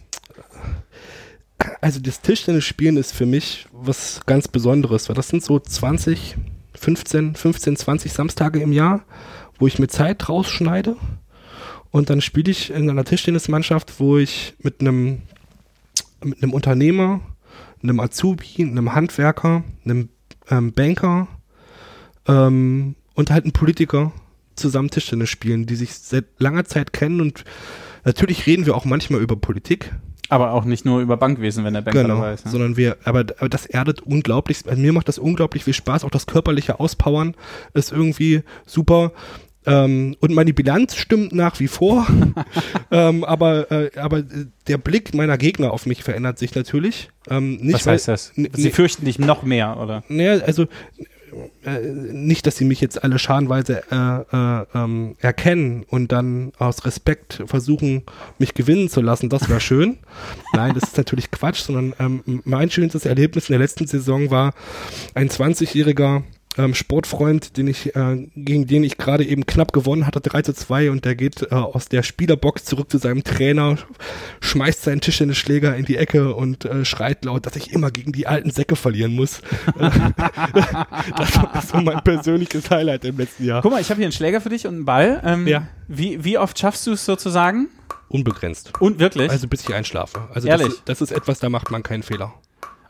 also 1.81 1.99
das 1.99 2.21
Tischtennisspielen 2.21 2.97
ist 2.97 3.13
für 3.13 3.25
mich 3.25 3.67
was 3.71 4.21
ganz 4.25 4.47
Besonderes, 4.47 5.09
weil 5.09 5.15
das 5.15 5.27
sind 5.27 5.43
so 5.43 5.59
20, 5.59 6.35
15, 6.73 7.35
15, 7.35 7.75
20 7.75 8.13
Samstage 8.13 8.59
im 8.59 8.71
Jahr, 8.71 9.05
wo 9.59 9.67
ich 9.67 9.79
mir 9.79 9.87
Zeit 9.87 10.29
rausschneide. 10.29 10.95
Und 11.91 12.09
dann 12.09 12.21
spiele 12.21 12.51
ich 12.51 12.71
in 12.71 12.89
einer 12.89 13.05
Tischtennismannschaft, 13.05 13.99
wo 13.99 14.17
ich 14.17 14.55
mit 14.59 14.81
einem 14.81 15.21
mit 16.23 16.41
einem 16.41 16.53
Unternehmer, 16.53 17.21
einem 17.81 17.99
Azubi, 17.99 18.63
einem 18.63 18.93
Handwerker, 18.93 19.63
einem 19.85 20.09
ähm, 20.49 20.73
Banker 20.73 21.27
ähm, 22.27 22.95
und 23.13 23.31
halt 23.31 23.43
einem 23.43 23.53
Politiker 23.53 24.11
zusammen 24.55 24.89
Tischtennis 24.89 25.29
spielen, 25.29 25.65
die 25.65 25.75
sich 25.75 25.93
seit 25.93 26.25
langer 26.39 26.65
Zeit 26.65 26.93
kennen. 26.93 27.21
Und 27.21 27.43
natürlich 28.05 28.45
reden 28.45 28.65
wir 28.65 28.75
auch 28.75 28.85
manchmal 28.85 29.21
über 29.21 29.35
Politik, 29.35 29.93
aber 30.33 30.51
auch 30.51 30.65
nicht 30.65 30.83
nur 30.83 30.99
über 30.99 31.15
Bankwesen, 31.15 31.63
wenn 31.63 31.75
der 31.75 31.81
Banker 31.81 32.01
genau, 32.01 32.15
dabei 32.15 32.33
ist. 32.33 32.45
Ne? 32.45 32.51
Sondern 32.51 32.75
wir, 32.75 32.97
aber, 33.03 33.19
aber 33.37 33.49
das 33.49 33.67
erdet 33.67 34.01
unglaublich, 34.01 34.57
also 34.65 34.81
mir 34.81 34.91
macht 34.91 35.07
das 35.07 35.19
unglaublich 35.19 35.63
viel 35.63 35.75
Spaß, 35.75 36.03
auch 36.03 36.09
das 36.09 36.25
körperliche 36.25 36.79
Auspowern 36.79 37.35
ist 37.75 37.91
irgendwie 37.91 38.41
super. 38.65 39.11
Ähm, 39.67 40.15
und 40.19 40.33
meine 40.33 40.51
Bilanz 40.51 40.95
stimmt 40.95 41.33
nach 41.33 41.59
wie 41.59 41.67
vor, 41.67 42.07
ähm, 42.91 43.23
aber, 43.23 43.71
äh, 43.71 43.91
aber 43.95 44.23
der 44.67 44.79
Blick 44.79 45.13
meiner 45.13 45.37
Gegner 45.37 45.71
auf 45.71 45.85
mich 45.85 46.03
verändert 46.03 46.39
sich 46.39 46.55
natürlich. 46.55 47.11
Ähm, 47.29 47.57
nicht, 47.57 47.75
Was 47.75 47.87
heißt 47.87 48.07
das? 48.07 48.33
Sie 48.35 48.71
fürchten 48.71 49.05
dich 49.05 49.19
noch 49.19 49.43
mehr, 49.43 49.79
oder? 49.79 50.03
Naja, 50.09 50.43
also 50.43 50.65
äh, 51.65 51.79
nicht, 51.81 52.45
dass 52.47 52.57
sie 52.57 52.65
mich 52.65 52.81
jetzt 52.81 53.03
alle 53.03 53.19
scharenweise 53.19 53.83
äh, 53.91 54.35
äh, 54.35 54.65
ähm, 54.75 55.15
erkennen 55.19 55.85
und 55.87 56.11
dann 56.11 56.51
aus 56.57 56.85
Respekt 56.85 57.43
versuchen, 57.45 58.03
mich 58.39 58.53
gewinnen 58.53 58.89
zu 58.89 59.01
lassen, 59.01 59.29
das 59.29 59.49
wäre 59.49 59.59
schön. 59.59 59.97
Nein, 60.53 60.73
das 60.73 60.83
ist 60.83 60.97
natürlich 60.97 61.31
Quatsch, 61.31 61.61
sondern 61.61 61.93
ähm, 61.99 62.41
mein 62.45 62.69
schönstes 62.69 63.05
Erlebnis 63.05 63.49
in 63.49 63.53
der 63.53 63.59
letzten 63.59 63.87
Saison 63.87 64.31
war 64.31 64.53
ein 65.13 65.29
20-jähriger 65.29 66.23
ähm, 66.57 66.73
Sportfreund, 66.73 67.57
den 67.57 67.67
ich, 67.67 67.95
äh, 67.95 68.27
gegen 68.35 68.67
den 68.67 68.83
ich 68.83 68.97
gerade 68.97 69.25
eben 69.25 69.45
knapp 69.45 69.73
gewonnen 69.73 70.05
hatte, 70.05 70.21
3 70.21 70.41
zu 70.43 70.53
2 70.53 70.91
und 70.91 71.05
der 71.05 71.15
geht 71.15 71.41
äh, 71.43 71.55
aus 71.55 71.87
der 71.89 72.03
Spielerbox 72.03 72.65
zurück 72.65 72.91
zu 72.91 72.97
seinem 72.97 73.23
Trainer, 73.23 73.77
schmeißt 74.41 74.83
seinen 74.83 75.01
Tischtennisschläger 75.01 75.75
in 75.75 75.85
die 75.85 75.97
Ecke 75.97 76.35
und 76.35 76.65
äh, 76.65 76.85
schreit 76.85 77.25
laut, 77.25 77.45
dass 77.45 77.55
ich 77.55 77.71
immer 77.71 77.91
gegen 77.91 78.11
die 78.11 78.27
alten 78.27 78.51
Säcke 78.51 78.75
verlieren 78.75 79.13
muss. 79.13 79.41
das 81.17 81.37
war 81.37 81.61
so 81.61 81.77
mein 81.77 82.03
persönliches 82.03 82.69
Highlight 82.69 83.05
im 83.05 83.17
letzten 83.17 83.45
Jahr. 83.45 83.61
Guck 83.61 83.71
mal, 83.71 83.81
ich 83.81 83.89
habe 83.89 83.97
hier 83.97 84.05
einen 84.05 84.13
Schläger 84.13 84.41
für 84.41 84.49
dich 84.49 84.67
und 84.67 84.75
einen 84.75 84.85
Ball. 84.85 85.21
Ähm, 85.23 85.47
Ja. 85.47 85.67
Wie, 85.87 86.23
wie 86.23 86.37
oft 86.37 86.57
schaffst 86.57 86.87
du 86.87 86.93
es 86.93 87.05
sozusagen? 87.05 87.67
Unbegrenzt. 88.07 88.71
Und 88.79 88.99
wirklich? 88.99 89.29
Also 89.29 89.47
bis 89.47 89.61
ich 89.61 89.73
einschlafe. 89.73 90.29
Also 90.33 90.47
Ehrlich? 90.47 90.67
Das, 90.67 90.99
das 90.99 91.01
ist 91.01 91.11
etwas, 91.11 91.39
da 91.39 91.49
macht 91.49 91.71
man 91.71 91.83
keinen 91.83 92.03
Fehler. 92.03 92.33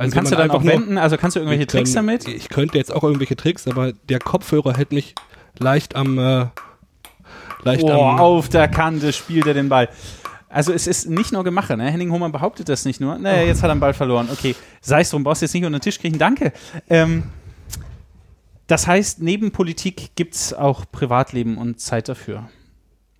Also 0.03 0.15
kannst 0.15 0.31
du 0.31 0.35
dann 0.35 0.49
auch 0.51 0.55
einfach 0.55 0.67
wenden? 0.67 0.97
Also 0.97 1.17
kannst 1.17 1.35
du 1.35 1.39
irgendwelche 1.39 1.65
kann- 1.65 1.79
Tricks 1.79 1.93
damit? 1.93 2.27
Ich 2.27 2.49
könnte 2.49 2.77
jetzt 2.77 2.93
auch 2.93 3.03
irgendwelche 3.03 3.35
Tricks, 3.35 3.67
aber 3.67 3.93
der 3.93 4.19
Kopfhörer 4.19 4.73
hält 4.75 4.91
mich 4.91 5.15
leicht 5.59 5.95
am 5.95 6.17
äh, 6.17 6.45
leicht 7.63 7.83
Oh, 7.83 7.91
am 7.91 8.19
auf 8.19 8.49
der 8.49 8.67
Kante 8.67 9.13
spielt 9.13 9.45
er 9.47 9.53
den 9.53 9.69
Ball. 9.69 9.89
Also 10.49 10.71
es 10.71 10.85
ist 10.85 11.09
nicht 11.09 11.31
nur 11.31 11.43
Gemache, 11.43 11.75
ne? 11.75 11.89
Henning 11.91 12.11
Hohmann 12.11 12.31
behauptet 12.31 12.69
das 12.69 12.85
nicht 12.85 13.01
nur. 13.01 13.17
Nee, 13.17 13.47
jetzt 13.47 13.63
hat 13.63 13.69
er 13.71 13.75
den 13.75 13.79
Ball 13.79 13.93
verloren. 13.95 14.29
Okay, 14.31 14.55
sei 14.81 15.01
es 15.01 15.09
drum, 15.09 15.23
brauchst 15.23 15.41
du 15.41 15.45
jetzt 15.45 15.53
nicht 15.53 15.65
unter 15.65 15.79
den 15.79 15.81
Tisch 15.81 15.99
kriegen. 15.99 16.19
Danke. 16.19 16.53
Ähm, 16.89 17.23
das 18.67 18.87
heißt, 18.87 19.21
neben 19.21 19.51
Politik 19.51 20.11
gibt 20.15 20.35
es 20.35 20.53
auch 20.53 20.85
Privatleben 20.91 21.57
und 21.57 21.79
Zeit 21.79 22.07
dafür. 22.07 22.49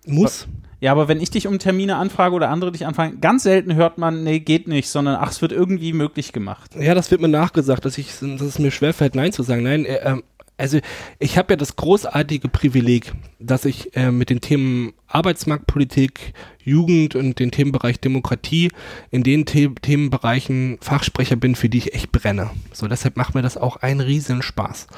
muss. 0.06 0.46
Ja, 0.84 0.92
aber 0.92 1.08
wenn 1.08 1.18
ich 1.18 1.30
dich 1.30 1.46
um 1.46 1.58
Termine 1.58 1.96
anfrage 1.96 2.34
oder 2.34 2.50
andere 2.50 2.70
dich 2.70 2.84
anfragen, 2.84 3.18
ganz 3.22 3.44
selten 3.44 3.74
hört 3.74 3.96
man, 3.96 4.22
nee, 4.22 4.40
geht 4.40 4.68
nicht, 4.68 4.90
sondern 4.90 5.16
ach, 5.18 5.30
es 5.30 5.40
wird 5.40 5.50
irgendwie 5.50 5.94
möglich 5.94 6.34
gemacht. 6.34 6.72
Ja, 6.78 6.94
das 6.94 7.10
wird 7.10 7.22
mir 7.22 7.28
nachgesagt, 7.28 7.86
dass 7.86 7.96
ich 7.96 8.08
dass 8.20 8.42
es 8.42 8.58
mir 8.58 8.70
schwerfällt, 8.70 9.14
nein 9.14 9.32
zu 9.32 9.42
sagen. 9.42 9.62
Nein, 9.62 9.86
äh, 9.86 10.00
ähm, 10.04 10.22
also 10.58 10.80
ich 11.18 11.38
habe 11.38 11.54
ja 11.54 11.56
das 11.56 11.76
großartige 11.76 12.48
Privileg, 12.50 13.14
dass 13.40 13.64
ich 13.64 13.96
äh, 13.96 14.10
mit 14.10 14.28
den 14.28 14.42
Themen 14.42 14.92
Arbeitsmarktpolitik, 15.06 16.34
Jugend 16.62 17.14
und 17.14 17.38
den 17.38 17.50
Themenbereich 17.50 17.98
Demokratie 17.98 18.70
in 19.10 19.22
den 19.22 19.46
The 19.46 19.70
Themenbereichen 19.80 20.76
Fachsprecher 20.82 21.36
bin, 21.36 21.54
für 21.54 21.70
die 21.70 21.78
ich 21.78 21.94
echt 21.94 22.12
brenne. 22.12 22.50
So, 22.74 22.88
deshalb 22.88 23.16
macht 23.16 23.34
mir 23.34 23.40
das 23.40 23.56
auch 23.56 23.78
einen 23.78 24.00
riesen 24.00 24.42
Spaß. 24.42 24.88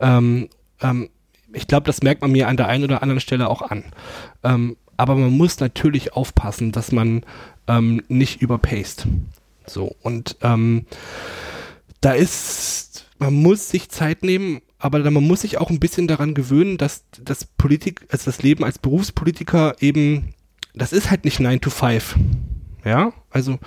Ähm, 0.00 0.50
ähm, 0.82 1.08
ich 1.54 1.66
glaube, 1.66 1.86
das 1.86 2.02
merkt 2.02 2.20
man 2.20 2.30
mir 2.30 2.46
an 2.46 2.58
der 2.58 2.68
einen 2.68 2.84
oder 2.84 3.02
anderen 3.02 3.20
Stelle 3.20 3.48
auch 3.48 3.62
an. 3.62 3.84
Ähm, 4.44 4.76
aber 5.00 5.16
man 5.16 5.30
muss 5.30 5.60
natürlich 5.60 6.12
aufpassen, 6.12 6.72
dass 6.72 6.92
man 6.92 7.24
ähm, 7.66 8.02
nicht 8.08 8.42
überpaced. 8.42 9.06
So, 9.64 9.96
und 10.02 10.36
ähm, 10.42 10.84
da 12.02 12.12
ist, 12.12 13.06
man 13.18 13.32
muss 13.32 13.70
sich 13.70 13.88
Zeit 13.88 14.22
nehmen, 14.22 14.60
aber 14.78 14.98
man 15.10 15.26
muss 15.26 15.40
sich 15.40 15.56
auch 15.56 15.70
ein 15.70 15.80
bisschen 15.80 16.06
daran 16.06 16.34
gewöhnen, 16.34 16.76
dass 16.76 17.04
das 17.18 17.46
Politik, 17.46 18.02
also 18.10 18.26
das 18.26 18.42
Leben 18.42 18.62
als 18.62 18.78
Berufspolitiker 18.78 19.74
eben, 19.80 20.34
das 20.74 20.92
ist 20.92 21.10
halt 21.10 21.24
nicht 21.24 21.40
9 21.40 21.62
to 21.62 21.70
5. 21.70 22.16
Ja, 22.84 23.14
also 23.30 23.58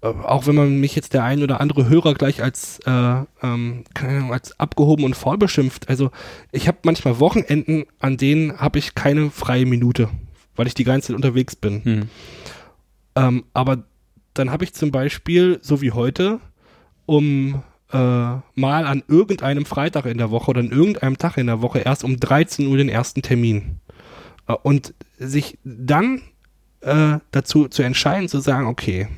äh, 0.00 0.06
auch 0.06 0.46
wenn 0.46 0.54
man 0.54 0.80
mich 0.80 0.94
jetzt 0.94 1.12
der 1.12 1.24
ein 1.24 1.42
oder 1.42 1.60
andere 1.60 1.86
Hörer 1.90 2.14
gleich 2.14 2.42
als, 2.42 2.78
äh, 2.86 2.90
ähm, 3.42 3.84
keine 3.92 4.16
Ahnung, 4.16 4.32
als 4.32 4.58
abgehoben 4.58 5.04
und 5.04 5.16
faul 5.16 5.36
beschimpft. 5.36 5.90
Also 5.90 6.10
ich 6.50 6.66
habe 6.66 6.78
manchmal 6.84 7.20
Wochenenden, 7.20 7.84
an 7.98 8.16
denen 8.16 8.58
habe 8.58 8.78
ich 8.78 8.94
keine 8.94 9.30
freie 9.30 9.66
Minute, 9.66 10.08
weil 10.56 10.66
ich 10.66 10.74
die 10.74 10.84
ganze 10.84 11.08
Zeit 11.08 11.16
unterwegs 11.16 11.56
bin. 11.56 11.84
Hm. 11.84 12.08
Ähm, 13.14 13.44
aber 13.52 13.84
dann 14.34 14.50
habe 14.50 14.64
ich 14.64 14.72
zum 14.72 14.90
Beispiel, 14.90 15.58
so 15.62 15.80
wie 15.80 15.92
heute, 15.92 16.40
um 17.06 17.62
äh, 17.92 17.96
mal 17.96 18.86
an 18.86 19.02
irgendeinem 19.08 19.66
Freitag 19.66 20.06
in 20.06 20.18
der 20.18 20.30
Woche 20.30 20.50
oder 20.50 20.60
an 20.60 20.70
irgendeinem 20.70 21.18
Tag 21.18 21.36
in 21.36 21.46
der 21.46 21.60
Woche 21.60 21.80
erst 21.80 22.04
um 22.04 22.18
13 22.18 22.66
Uhr 22.66 22.76
den 22.76 22.88
ersten 22.88 23.22
Termin. 23.22 23.80
Äh, 24.48 24.54
und 24.62 24.94
sich 25.18 25.58
dann 25.64 26.22
äh, 26.80 27.18
dazu 27.30 27.68
zu 27.68 27.82
entscheiden, 27.82 28.28
zu 28.28 28.40
sagen, 28.40 28.66
okay, 28.66 29.08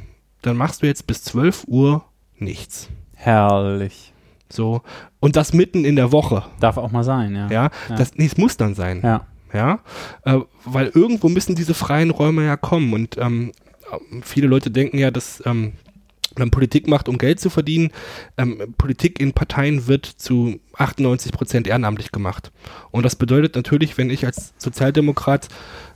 dann 0.42 0.56
machst 0.56 0.82
du 0.82 0.86
jetzt 0.86 1.06
bis 1.06 1.22
12 1.24 1.64
Uhr 1.66 2.04
nichts. 2.38 2.88
Herrlich. 3.14 4.12
So. 4.50 4.82
Und 5.20 5.36
das 5.36 5.52
mitten 5.52 5.84
in 5.84 5.96
der 5.96 6.12
Woche. 6.12 6.44
Darf 6.60 6.76
auch 6.76 6.90
mal 6.90 7.04
sein, 7.04 7.34
ja. 7.34 7.48
Ja. 7.48 7.70
Ja. 7.88 7.96
Das, 7.96 8.14
nee, 8.16 8.26
es 8.26 8.36
muss 8.36 8.56
dann 8.56 8.74
sein. 8.74 9.00
Ja. 9.02 9.26
Ja, 9.54 9.80
äh, 10.24 10.40
weil 10.64 10.88
irgendwo 10.88 11.28
müssen 11.28 11.54
diese 11.54 11.74
freien 11.74 12.10
Räume 12.10 12.44
ja 12.44 12.56
kommen 12.56 12.92
und 12.92 13.16
ähm, 13.18 13.52
viele 14.22 14.48
Leute 14.48 14.70
denken 14.70 14.98
ja, 14.98 15.12
dass 15.12 15.40
ähm, 15.46 15.74
man 16.36 16.50
Politik 16.50 16.88
macht, 16.88 17.08
um 17.08 17.18
Geld 17.18 17.38
zu 17.38 17.50
verdienen. 17.50 17.90
Ähm, 18.36 18.74
Politik 18.76 19.20
in 19.20 19.32
Parteien 19.32 19.86
wird 19.86 20.06
zu 20.06 20.58
98 20.76 21.32
Prozent 21.32 21.68
ehrenamtlich 21.68 22.10
gemacht. 22.12 22.50
Und 22.90 23.04
das 23.04 23.14
bedeutet 23.14 23.54
natürlich, 23.54 23.96
wenn 23.96 24.10
ich 24.10 24.26
als 24.26 24.54
Sozialdemokrat 24.58 25.48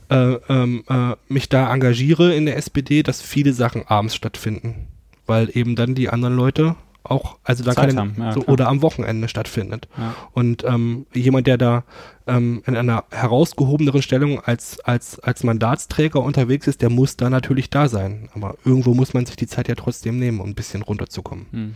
äh, 0.09 0.35
ähm, 0.47 0.83
äh, 0.89 1.15
mich 1.27 1.49
da 1.49 1.73
engagiere 1.73 2.33
in 2.33 2.45
der 2.45 2.57
SPD, 2.57 3.03
dass 3.03 3.21
viele 3.21 3.53
Sachen 3.53 3.85
abends 3.87 4.15
stattfinden, 4.15 4.87
weil 5.25 5.49
eben 5.53 5.75
dann 5.75 5.95
die 5.95 6.09
anderen 6.09 6.35
Leute 6.35 6.75
auch, 7.03 7.37
also 7.43 7.63
da 7.63 7.73
Zeit 7.73 7.95
kann 7.95 8.15
ja, 8.17 8.33
so, 8.33 8.45
oder 8.45 8.67
am 8.67 8.81
Wochenende 8.81 9.27
stattfindet. 9.27 9.87
Ja. 9.97 10.15
Und 10.33 10.63
ähm, 10.63 11.05
jemand, 11.13 11.47
der 11.47 11.57
da 11.57 11.83
ähm, 12.27 12.61
in 12.65 12.75
einer 12.75 13.05
herausgehobeneren 13.11 14.01
Stellung 14.01 14.39
als, 14.41 14.79
als, 14.81 15.19
als 15.19 15.43
Mandatsträger 15.43 16.21
unterwegs 16.21 16.67
ist, 16.67 16.81
der 16.81 16.89
muss 16.89 17.17
da 17.17 17.29
natürlich 17.29 17.69
da 17.69 17.87
sein. 17.87 18.29
Aber 18.35 18.55
irgendwo 18.65 18.93
muss 18.93 19.13
man 19.13 19.25
sich 19.25 19.35
die 19.35 19.47
Zeit 19.47 19.67
ja 19.67 19.75
trotzdem 19.75 20.19
nehmen, 20.19 20.39
um 20.39 20.49
ein 20.49 20.55
bisschen 20.55 20.81
runterzukommen. 20.81 21.45
Hm. 21.51 21.75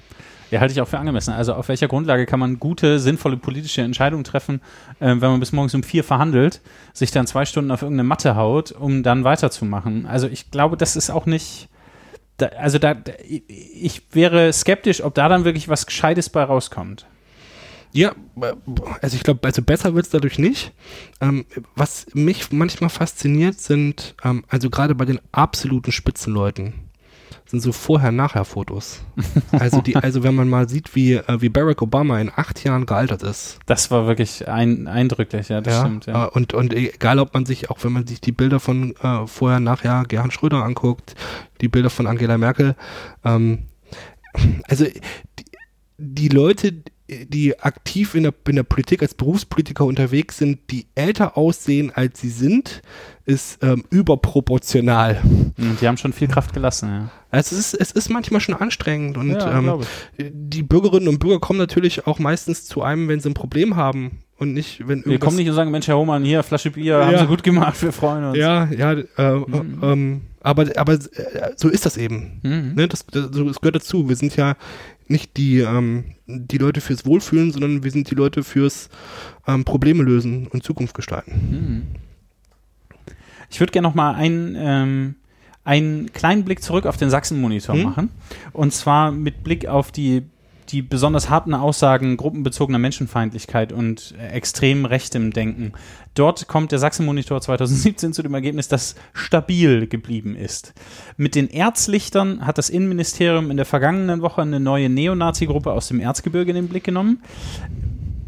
Ja, 0.51 0.59
halte 0.59 0.71
ich 0.71 0.81
auch 0.81 0.87
für 0.87 0.99
angemessen. 0.99 1.33
Also 1.33 1.55
auf 1.55 1.67
welcher 1.67 1.87
Grundlage 1.87 2.27
kann 2.27 2.39
man 2.39 2.59
gute, 2.59 2.99
sinnvolle 2.99 3.37
politische 3.37 3.81
Entscheidungen 3.81 4.23
treffen, 4.23 4.61
äh, 4.99 5.07
wenn 5.07 5.31
man 5.31 5.39
bis 5.39 5.51
morgens 5.51 5.73
um 5.73 5.81
vier 5.81 6.03
verhandelt, 6.03 6.61
sich 6.93 7.09
dann 7.09 7.25
zwei 7.25 7.45
Stunden 7.45 7.71
auf 7.71 7.81
irgendeine 7.81 8.07
Matte 8.07 8.35
haut, 8.35 8.71
um 8.71 9.01
dann 9.01 9.23
weiterzumachen? 9.23 10.05
Also 10.05 10.27
ich 10.27 10.51
glaube, 10.51 10.77
das 10.77 10.95
ist 10.95 11.09
auch 11.09 11.25
nicht. 11.25 11.69
Da, 12.37 12.47
also 12.47 12.79
da, 12.79 12.95
ich 13.47 14.01
wäre 14.11 14.51
skeptisch, 14.51 15.03
ob 15.03 15.13
da 15.13 15.29
dann 15.29 15.45
wirklich 15.45 15.69
was 15.69 15.85
Gescheites 15.85 16.29
bei 16.29 16.43
rauskommt. 16.43 17.05
Ja, 17.93 18.15
äh, 18.41 18.53
also 19.01 19.15
ich 19.15 19.23
glaube, 19.23 19.39
also 19.43 19.61
besser 19.61 19.93
wird 19.93 20.05
es 20.05 20.11
dadurch 20.11 20.39
nicht. 20.39 20.73
Ähm, 21.21 21.45
was 21.75 22.07
mich 22.13 22.51
manchmal 22.51 22.89
fasziniert, 22.89 23.59
sind, 23.59 24.15
ähm, 24.23 24.43
also 24.49 24.69
gerade 24.69 24.95
bei 24.95 25.05
den 25.05 25.19
absoluten 25.31 25.91
Spitzenleuten, 25.91 26.73
sind 27.53 27.61
so 27.61 27.71
Vorher-Nachher-Fotos. 27.71 29.01
also 29.51 29.79
die, 29.79 29.95
also 29.95 30.23
wenn 30.23 30.33
man 30.33 30.49
mal 30.49 30.67
sieht, 30.67 30.95
wie, 30.95 31.13
äh, 31.13 31.39
wie 31.39 31.49
Barack 31.49 31.83
Obama 31.83 32.19
in 32.19 32.31
acht 32.35 32.63
Jahren 32.63 32.87
gealtert 32.87 33.21
ist. 33.21 33.59
Das 33.67 33.91
war 33.91 34.07
wirklich 34.07 34.47
ein, 34.47 34.87
eindrücklich, 34.87 35.49
ja, 35.49 35.61
das 35.61 35.79
stimmt. 35.79 36.07
Ja. 36.07 36.25
Äh, 36.25 36.29
und, 36.29 36.55
und 36.55 36.73
egal, 36.73 37.19
ob 37.19 37.35
man 37.35 37.45
sich, 37.45 37.69
auch 37.69 37.77
wenn 37.83 37.91
man 37.91 38.07
sich 38.07 38.21
die 38.21 38.31
Bilder 38.31 38.59
von 38.59 38.95
äh, 38.95 39.27
vorher, 39.27 39.59
nachher 39.59 40.03
Gerhard 40.07 40.33
Schröder 40.33 40.63
anguckt, 40.63 41.13
die 41.61 41.67
Bilder 41.67 41.91
von 41.91 42.07
Angela 42.07 42.39
Merkel, 42.39 42.75
ähm, 43.23 43.59
also 44.67 44.85
die, 44.85 45.45
die 45.99 46.29
Leute, 46.29 46.73
die 47.07 47.59
aktiv 47.59 48.15
in 48.15 48.23
der, 48.23 48.33
in 48.47 48.55
der 48.55 48.63
Politik 48.63 49.03
als 49.03 49.13
Berufspolitiker 49.13 49.85
unterwegs 49.85 50.39
sind, 50.39 50.71
die 50.71 50.87
älter 50.95 51.37
aussehen, 51.37 51.91
als 51.93 52.19
sie 52.19 52.29
sind, 52.29 52.81
ist 53.25 53.63
ähm, 53.63 53.83
überproportional. 53.89 55.21
Und 55.57 55.79
die 55.81 55.87
haben 55.87 55.97
schon 55.97 56.13
viel 56.13 56.27
Kraft 56.27 56.53
gelassen, 56.53 56.89
ja. 56.89 57.11
Also 57.31 57.55
es 57.55 57.73
ist, 57.73 57.81
es 57.81 57.91
ist 57.91 58.09
manchmal 58.09 58.41
schon 58.41 58.53
anstrengend 58.55 59.17
und 59.17 59.31
ja, 59.31 59.57
ähm, 59.57 59.79
die 60.19 60.61
Bürgerinnen 60.61 61.07
und 61.07 61.19
Bürger 61.19 61.39
kommen 61.39 61.57
natürlich 61.57 62.05
auch 62.05 62.19
meistens 62.19 62.65
zu 62.65 62.83
einem, 62.83 63.07
wenn 63.07 63.19
sie 63.21 63.29
ein 63.29 63.33
Problem 63.33 63.75
haben 63.75 64.19
und 64.37 64.53
nicht, 64.53 64.87
wenn 64.87 65.03
Wir 65.05 65.17
kommen 65.19 65.37
nicht 65.37 65.49
und 65.49 65.55
sagen, 65.55 65.71
Mensch, 65.71 65.87
Herr 65.87 65.97
Hohmann, 65.97 66.23
hier, 66.23 66.43
Flasche 66.43 66.69
Bier, 66.71 66.97
haben 66.97 67.11
Ja. 67.13 67.19
Sie 67.19 67.25
gut 67.27 67.41
gemacht, 67.41 67.81
wir 67.81 67.91
freuen 67.91 68.25
uns. 68.25 68.37
Ja, 68.37 68.65
ja, 68.65 68.91
äh, 68.91 69.33
Mhm. 69.33 69.79
ähm, 69.81 70.21
aber, 70.41 70.67
aber 70.75 70.93
äh, 70.93 70.99
so 71.55 71.69
ist 71.69 71.85
das 71.85 71.97
eben. 71.97 72.39
Mhm. 72.43 72.73
Ne? 72.75 72.87
Das, 72.87 73.05
das, 73.07 73.31
das 73.31 73.61
gehört 73.61 73.75
dazu. 73.77 74.09
Wir 74.09 74.15
sind 74.15 74.35
ja 74.35 74.55
nicht 75.07 75.37
die, 75.37 75.59
ähm, 75.59 76.15
die 76.27 76.57
Leute 76.57 76.81
fürs 76.81 77.05
Wohlfühlen, 77.05 77.51
sondern 77.51 77.83
wir 77.83 77.91
sind 77.91 78.11
die 78.11 78.15
Leute 78.15 78.43
fürs 78.43 78.89
ähm, 79.47 79.63
Probleme 79.63 80.03
lösen 80.03 80.47
und 80.47 80.63
Zukunft 80.63 80.93
gestalten. 80.93 81.31
Mhm. 81.49 81.81
Ich 83.53 83.59
würde 83.59 83.71
gerne 83.71 83.87
noch 83.87 83.93
mal 83.93 84.15
einen, 84.15 84.55
ähm, 84.57 85.15
einen 85.63 86.11
kleinen 86.11 86.43
Blick 86.43 86.63
zurück 86.63 86.87
auf 86.87 86.97
den 86.97 87.11
Sachsen-Monitor 87.11 87.75
Hm? 87.75 87.83
machen. 87.83 88.09
Und 88.51 88.73
zwar 88.73 89.11
mit 89.11 89.43
Blick 89.43 89.67
auf 89.67 89.91
die, 89.91 90.23
die 90.69 90.81
besonders 90.81 91.29
harten 91.29 91.53
Aussagen 91.53 92.17
gruppenbezogener 92.17 92.79
Menschenfeindlichkeit 92.79 93.71
und 93.71 94.15
äh, 94.19 94.29
extrem 94.29 94.85
rechtem 94.85 95.31
Denken. 95.31 95.73
Dort 96.15 96.47
kommt 96.47 96.71
der 96.71 96.79
Sachsen-Monitor 96.79 97.41
2017 97.41 98.13
zu 98.13 98.23
dem 98.23 98.33
Ergebnis, 98.33 98.69
dass 98.69 98.95
stabil 99.13 99.85
geblieben 99.85 100.35
ist. 100.35 100.73
Mit 101.15 101.35
den 101.35 101.47
Erzlichtern 101.47 102.47
hat 102.47 102.57
das 102.57 102.71
Innenministerium 102.71 103.51
in 103.51 103.57
der 103.57 103.67
vergangenen 103.67 104.21
Woche 104.21 104.41
eine 104.41 104.59
neue 104.59 104.89
Neonazi-Gruppe 104.89 105.71
aus 105.71 105.89
dem 105.89 105.99
Erzgebirge 105.99 106.49
in 106.49 106.55
den 106.55 106.69
Blick 106.69 106.85
genommen. 106.85 107.21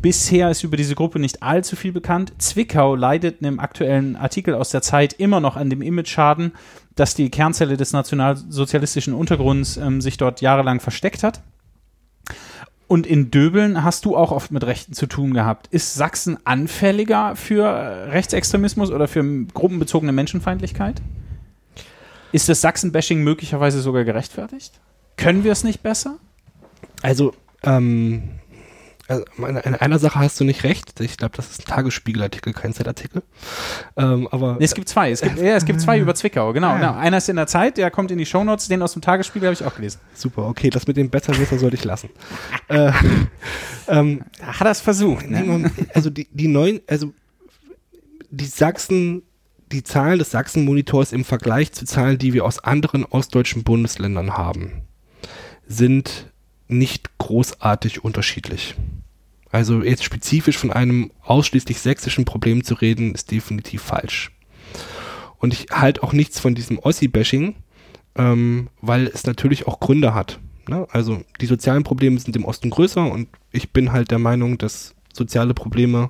Bisher 0.06 0.52
ist 0.52 0.64
über 0.64 0.78
diese 0.78 0.94
Gruppe 0.94 1.18
nicht 1.18 1.42
allzu 1.42 1.76
viel 1.76 1.92
bekannt. 1.92 2.32
Zwickau 2.38 2.94
leidet 2.94 3.42
in 3.42 3.48
einem 3.48 3.60
aktuellen 3.60 4.16
Artikel 4.16 4.54
aus 4.54 4.70
der 4.70 4.84
Zeit 4.84 5.14
immer 5.14 5.40
noch 5.40 5.56
an 5.56 5.72
dem 5.72 5.82
Image-Schaden, 5.82 6.52
dass 6.94 7.16
die 7.16 7.32
Kernzelle 7.32 7.76
des 7.76 7.92
nationalsozialistischen 7.92 9.16
Untergrunds 9.16 9.78
ähm, 9.78 10.02
sich 10.02 10.18
dort 10.18 10.42
jahrelang 10.42 10.80
versteckt 10.80 11.24
hat. 11.24 11.42
Und 12.86 13.08
in 13.08 13.32
Döbeln 13.32 13.84
hast 13.84 14.06
du 14.06 14.16
auch 14.16 14.32
oft 14.32 14.52
mit 14.52 14.64
Rechten 14.64 14.94
zu 14.94 15.08
tun 15.08 15.34
gehabt. 15.34 15.70
Ist 15.72 15.96
Sachsen 15.96 16.38
anfälliger 16.46 17.36
für 17.36 17.66
Rechtsextremismus 18.12 18.92
oder 18.92 19.08
für 19.08 19.24
gruppenbezogene 19.56 20.12
Menschenfeindlichkeit? 20.12 21.02
Ist 22.32 22.48
das 22.48 22.62
Sachsen-Bashing 22.62 23.24
möglicherweise 23.24 23.82
sogar 23.82 24.04
gerechtfertigt? 24.04 24.80
Können 25.18 25.44
wir 25.44 25.52
es 25.52 25.64
nicht 25.64 25.82
besser? 25.82 26.20
Also, 27.02 27.34
ähm, 27.64 28.30
also 29.08 29.24
in 29.46 29.76
einer 29.76 30.00
Sache 30.00 30.20
hast 30.20 30.40
du 30.40 30.44
nicht 30.44 30.64
recht. 30.64 31.00
Ich 31.00 31.18
glaube, 31.18 31.36
das 31.36 31.52
ist 31.52 31.62
ein 31.62 31.66
Tagesspiegelartikel, 31.66 32.54
kein 32.54 32.74
Zeitartikel. 32.74 33.22
Ähm, 33.98 34.28
aber 34.32 34.56
nee, 34.58 34.66
es 34.66 34.74
gibt 34.74 34.90
zwei. 34.90 35.12
Es 35.12 35.22
gibt, 35.22 35.38
ja, 35.42 35.56
es 35.56 35.66
gibt 35.66 35.80
zwei 35.80 36.00
über 36.00 36.16
Zwickau, 36.16 36.54
genau, 36.54 36.70
ja. 36.70 36.78
genau. 36.78 36.96
Einer 36.96 37.18
ist 37.18 37.30
in 37.30 37.36
der 37.36 37.46
Zeit, 37.46 37.78
der 37.78 37.92
kommt 37.92 38.10
in 38.10 38.18
die 38.18 38.26
Shownotes. 38.26 38.68
Den 38.68 38.82
aus 38.82 38.94
dem 38.94 39.04
Tagesspiegel 39.04 39.48
habe 39.48 39.54
ich 39.54 39.64
auch 39.64 39.76
gelesen. 39.76 40.00
Super, 40.14 40.48
okay. 40.48 40.72
Das 40.72 40.88
mit 40.88 40.98
dem 40.98 41.10
Besserwisser 41.10 41.60
sollte 41.60 41.76
ich 41.76 41.84
lassen. 41.84 42.10
äh, 42.68 42.92
ähm, 43.88 44.24
Hat 44.42 44.66
er 44.66 44.72
es 44.72 44.82
versucht. 44.82 45.30
Ne? 45.30 45.72
Also 45.94 46.10
die, 46.10 46.28
die 46.32 46.48
neuen, 46.48 46.82
also 46.88 47.14
die 48.32 48.46
Sachsen, 48.46 49.22
die 49.72 49.84
Zahlen 49.84 50.18
des 50.18 50.32
Sachsen-Monitors 50.32 51.12
im 51.12 51.26
Vergleich 51.26 51.72
zu 51.74 51.86
Zahlen, 51.86 52.18
die 52.18 52.34
wir 52.34 52.44
aus 52.44 52.60
anderen 52.60 53.06
ostdeutschen 53.06 53.64
Bundesländern 53.64 54.36
haben, 54.36 54.84
sind 55.68 56.32
nicht 56.68 57.18
großartig 57.18 58.04
unterschiedlich. 58.04 58.76
Also 59.56 59.84
jetzt 59.84 60.04
spezifisch 60.04 60.58
von 60.58 60.70
einem 60.70 61.12
ausschließlich 61.24 61.80
sächsischen 61.80 62.26
Problem 62.26 62.66
zu 62.66 62.74
reden, 62.74 63.16
ist 63.16 63.32
definitiv 63.32 63.84
falsch. 63.84 64.32
Und 65.38 65.54
ich 65.54 65.68
halte 65.72 66.04
auch 66.04 66.12
nichts 66.12 66.42
von 66.42 66.56
diesem 66.56 66.78
Ossi-Bashing, 66.78 67.56
ähm, 68.18 68.68
weil 68.82 69.08
es 69.08 69.26
natürlich 69.26 69.66
auch 69.66 69.80
Gründe 69.80 70.14
hat. 70.14 70.42
Ne? 70.68 70.86
Also 70.92 71.22
die 71.40 71.46
sozialen 71.46 71.86
Probleme 71.86 72.20
sind 72.20 72.36
im 72.36 72.44
Osten 72.44 72.70
größer 72.70 73.10
und 73.10 73.30
ich 73.54 73.72
bin 73.72 73.94
halt 73.94 74.12
der 74.12 74.20
Meinung, 74.20 74.58
dass 74.58 74.94
soziale 75.14 75.54
Probleme 75.54 76.10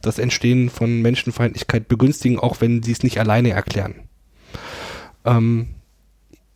das 0.00 0.18
Entstehen 0.18 0.70
von 0.70 1.02
Menschenfeindlichkeit 1.02 1.88
begünstigen, 1.88 2.38
auch 2.38 2.62
wenn 2.62 2.82
sie 2.82 2.92
es 2.92 3.02
nicht 3.02 3.20
alleine 3.20 3.50
erklären. 3.50 3.96
Ähm, 5.26 5.74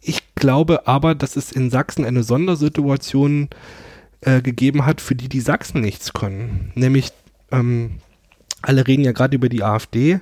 ich 0.00 0.34
glaube 0.34 0.86
aber, 0.86 1.14
dass 1.14 1.36
es 1.36 1.52
in 1.52 1.68
Sachsen 1.68 2.06
eine 2.06 2.22
Sondersituation 2.22 3.50
äh, 4.22 4.40
gegeben 4.40 4.86
hat, 4.86 5.00
für 5.00 5.14
die 5.14 5.28
die 5.28 5.40
Sachsen 5.40 5.80
nichts 5.80 6.12
können. 6.12 6.72
Nämlich, 6.74 7.12
ähm, 7.50 7.98
alle 8.62 8.86
reden 8.86 9.04
ja 9.04 9.12
gerade 9.12 9.36
über 9.36 9.48
die 9.48 9.62
AfD. 9.62 10.20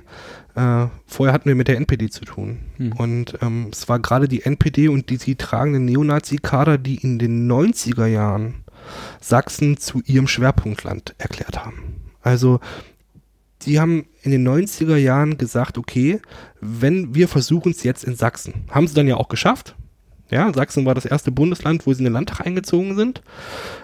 Äh, 0.55 0.87
vorher 1.05 1.33
hatten 1.33 1.47
wir 1.47 1.55
mit 1.55 1.67
der 1.67 1.77
NPD 1.77 2.09
zu 2.09 2.25
tun. 2.25 2.59
Hm. 2.77 2.91
Und 2.93 3.37
ähm, 3.41 3.67
es 3.71 3.87
war 3.87 3.99
gerade 3.99 4.27
die 4.27 4.43
NPD 4.43 4.89
und 4.89 5.09
die 5.09 5.17
sie 5.17 5.35
tragenden 5.35 5.85
Neonazi-Kader, 5.85 6.77
die 6.77 6.95
in 6.95 7.19
den 7.19 7.49
90er 7.49 8.07
Jahren 8.07 8.65
Sachsen 9.19 9.77
zu 9.77 10.01
ihrem 10.05 10.27
Schwerpunktland 10.27 11.15
erklärt 11.17 11.63
haben. 11.63 12.01
Also 12.21 12.59
die 13.63 13.79
haben 13.79 14.07
in 14.23 14.31
den 14.31 14.47
90er 14.47 14.97
Jahren 14.97 15.37
gesagt, 15.37 15.77
okay, 15.77 16.19
wenn 16.59 17.13
wir 17.13 17.27
versuchen 17.27 17.71
es 17.71 17.83
jetzt 17.83 18.03
in 18.03 18.15
Sachsen, 18.15 18.65
haben 18.69 18.87
sie 18.87 18.95
dann 18.95 19.07
ja 19.07 19.17
auch 19.17 19.29
geschafft. 19.29 19.75
Ja, 20.31 20.51
Sachsen 20.53 20.85
war 20.85 20.95
das 20.95 21.05
erste 21.05 21.31
Bundesland, 21.31 21.85
wo 21.85 21.93
sie 21.93 21.99
in 21.99 22.05
den 22.05 22.13
Landtag 22.13 22.45
eingezogen 22.45 22.95
sind, 22.95 23.21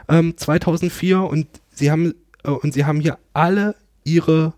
ähm, 0.08 0.36
2004 0.38 1.22
und 1.22 1.48
sie 1.70 1.92
haben 1.92 2.14
äh, 2.44 2.50
und 2.50 2.74
sie 2.74 2.86
haben 2.86 3.02
hier 3.02 3.18
alle 3.34 3.76
ihre 4.04 4.54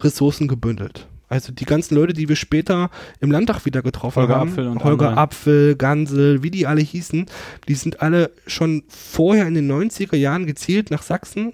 Ressourcen 0.00 0.48
gebündelt. 0.48 1.08
Also 1.28 1.52
die 1.52 1.64
ganzen 1.64 1.94
Leute, 1.96 2.12
die 2.12 2.28
wir 2.28 2.36
später 2.36 2.90
im 3.18 3.30
Landtag 3.30 3.64
wieder 3.64 3.82
getroffen 3.82 4.22
Holger 4.22 4.36
haben, 4.36 4.50
Apfel 4.50 4.68
und 4.68 4.84
Holger 4.84 5.08
andere. 5.08 5.20
Apfel, 5.20 5.74
Gansel, 5.76 6.42
wie 6.42 6.50
die 6.50 6.66
alle 6.66 6.82
hießen, 6.82 7.26
die 7.66 7.74
sind 7.74 8.02
alle 8.02 8.30
schon 8.46 8.84
vorher 8.88 9.48
in 9.48 9.54
den 9.54 9.70
90er 9.70 10.16
Jahren 10.16 10.46
gezielt 10.46 10.90
nach 10.90 11.02
Sachsen 11.02 11.52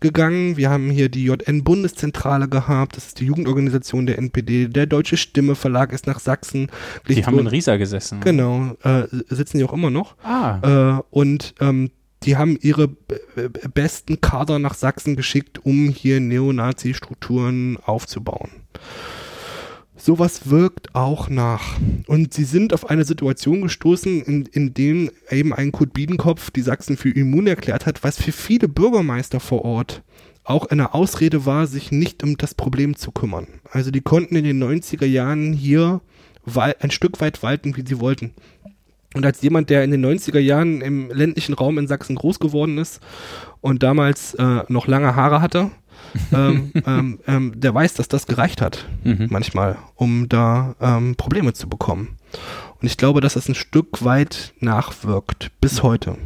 gegangen. 0.00 0.56
Wir 0.56 0.70
haben 0.70 0.90
hier 0.90 1.08
die 1.08 1.24
JN-Bundeszentrale 1.24 2.48
gehabt, 2.48 2.96
das 2.96 3.08
ist 3.08 3.20
die 3.20 3.26
Jugendorganisation 3.26 4.06
der 4.06 4.18
NPD. 4.18 4.68
Der 4.68 4.86
Deutsche 4.86 5.16
Stimme 5.16 5.54
Verlag 5.54 5.92
ist 5.92 6.06
nach 6.06 6.20
Sachsen. 6.20 6.70
Die 7.08 7.24
haben 7.24 7.38
in 7.38 7.46
Riesa 7.46 7.76
gesessen. 7.76 8.20
Genau, 8.20 8.76
äh, 8.82 9.04
sitzen 9.28 9.58
die 9.58 9.64
auch 9.64 9.72
immer 9.72 9.90
noch. 9.90 10.16
Ah. 10.22 10.98
Äh, 10.98 11.02
und 11.10 11.54
ähm, 11.60 11.90
die 12.24 12.36
haben 12.36 12.58
ihre 12.60 12.88
besten 13.74 14.20
Kader 14.20 14.58
nach 14.58 14.74
Sachsen 14.74 15.14
geschickt, 15.14 15.64
um 15.64 15.88
hier 15.88 16.20
Neonazi-Strukturen 16.20 17.78
aufzubauen. 17.84 18.50
Sowas 19.98 20.48
wirkt 20.48 20.94
auch 20.94 21.28
nach. 21.28 21.76
Und 22.06 22.32
sie 22.32 22.44
sind 22.44 22.72
auf 22.72 22.88
eine 22.88 23.04
Situation 23.04 23.60
gestoßen, 23.62 24.22
in, 24.22 24.46
in 24.46 24.72
dem 24.72 25.10
eben 25.30 25.52
ein 25.52 25.72
Kurt 25.72 25.92
Biedenkopf 25.92 26.50
die 26.50 26.62
Sachsen 26.62 26.96
für 26.96 27.10
immun 27.10 27.46
erklärt 27.46 27.84
hat, 27.84 28.04
was 28.04 28.22
für 28.22 28.32
viele 28.32 28.68
Bürgermeister 28.68 29.40
vor 29.40 29.64
Ort 29.64 30.02
auch 30.44 30.66
eine 30.66 30.94
Ausrede 30.94 31.44
war, 31.44 31.66
sich 31.66 31.92
nicht 31.92 32.22
um 32.22 32.38
das 32.38 32.54
Problem 32.54 32.96
zu 32.96 33.10
kümmern. 33.10 33.48
Also 33.70 33.90
die 33.90 34.00
konnten 34.00 34.36
in 34.36 34.44
den 34.44 34.62
90er 34.62 35.04
Jahren 35.04 35.52
hier 35.52 36.00
ein 36.56 36.90
Stück 36.90 37.20
weit 37.20 37.42
walten, 37.42 37.76
wie 37.76 37.84
sie 37.86 38.00
wollten. 38.00 38.32
Und 39.14 39.26
als 39.26 39.42
jemand, 39.42 39.68
der 39.68 39.84
in 39.84 39.90
den 39.90 40.04
90er 40.04 40.38
Jahren 40.38 40.80
im 40.80 41.10
ländlichen 41.10 41.54
Raum 41.54 41.76
in 41.76 41.86
Sachsen 41.86 42.16
groß 42.16 42.38
geworden 42.38 42.78
ist 42.78 43.00
und 43.60 43.82
damals 43.82 44.34
äh, 44.34 44.62
noch 44.68 44.86
lange 44.86 45.16
Haare 45.16 45.42
hatte, 45.42 45.70
ähm, 46.32 46.72
ähm, 46.86 47.20
ähm, 47.26 47.60
der 47.60 47.74
weiß, 47.74 47.94
dass 47.94 48.08
das 48.08 48.26
gereicht 48.26 48.60
hat, 48.60 48.86
mhm. 49.04 49.28
manchmal, 49.30 49.76
um 49.94 50.28
da 50.28 50.74
ähm, 50.80 51.16
Probleme 51.16 51.52
zu 51.52 51.68
bekommen. 51.68 52.16
Und 52.80 52.86
ich 52.86 52.96
glaube, 52.96 53.20
dass 53.20 53.34
das 53.34 53.48
ein 53.48 53.54
Stück 53.54 54.04
weit 54.04 54.54
nachwirkt, 54.60 55.50
bis 55.60 55.82
heute. 55.82 56.16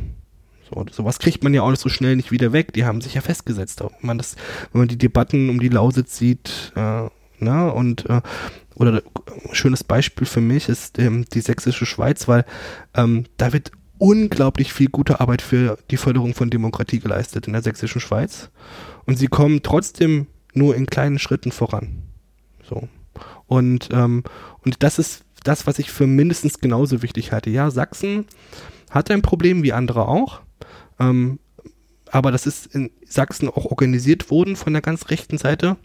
So, 0.69 0.85
sowas 0.91 1.19
kriegt 1.19 1.43
man 1.43 1.55
ja 1.55 1.63
auch 1.63 1.75
so 1.77 1.89
schnell 1.89 2.17
nicht 2.17 2.31
wieder 2.31 2.53
weg. 2.53 2.73
Die 2.73 2.85
haben 2.85 3.01
sich 3.01 3.15
ja 3.15 3.21
festgesetzt. 3.21 3.81
Wenn 3.81 3.91
man, 4.01 4.19
das, 4.19 4.37
wenn 4.73 4.81
man 4.81 4.89
die 4.89 4.99
Debatten 4.99 5.49
um 5.49 5.61
die 5.61 5.69
Lausitz 5.69 6.19
sieht, 6.19 6.73
äh, 6.77 7.09
na, 7.39 7.67
ne, 7.67 7.73
und 7.73 8.09
äh, 8.09 8.21
oder 8.75 9.03
ein 9.49 9.55
schönes 9.55 9.85
Beispiel 9.85 10.27
für 10.27 10.41
mich 10.41 10.69
ist 10.69 10.99
ähm, 10.99 11.25
die 11.33 11.41
sächsische 11.41 11.87
Schweiz, 11.87 12.29
weil 12.29 12.45
ähm, 12.95 13.25
da 13.37 13.53
wird 13.53 13.73
unglaublich 13.99 14.73
viel 14.73 14.89
gute 14.89 15.21
Arbeit 15.21 15.43
für 15.43 15.79
die 15.91 15.97
Förderung 15.97 16.35
von 16.35 16.51
Demokratie 16.51 17.01
geleistet 17.01 17.47
in 17.47 17.53
der 17.53 17.63
sächsischen 17.63 18.01
Schweiz 18.01 18.51
und 19.07 19.17
sie 19.17 19.29
kommen 19.29 19.63
trotzdem 19.63 20.27
nur 20.55 20.77
in 20.77 20.87
kleinen 20.87 21.19
Schritten 21.19 21.53
voran. 21.53 22.03
So. 22.69 22.89
Und, 23.47 23.89
ähm, 23.93 24.25
und 24.65 24.83
das 24.83 24.99
ist 24.99 25.25
das, 25.45 25.67
was 25.67 25.79
ich 25.79 25.91
für 25.91 26.07
mindestens 26.07 26.61
genauso 26.61 27.03
wichtig 27.03 27.33
halte. 27.33 27.51
Ja, 27.51 27.71
Sachsen 27.71 28.27
hat 28.91 29.11
ein 29.11 29.23
Problem, 29.23 29.63
wie 29.63 29.73
andere 29.73 30.09
auch. 30.09 30.41
Ähm, 31.01 31.39
aber 32.11 32.31
das 32.31 32.47
ist 32.47 32.67
in 32.67 32.91
Sachsen 33.07 33.49
auch 33.49 33.65
organisiert 33.65 34.31
worden 34.31 34.55
von 34.55 34.73
der 34.73 34.83
ganz 34.83 35.09
rechten 35.09 35.39
Seite. 35.39 35.77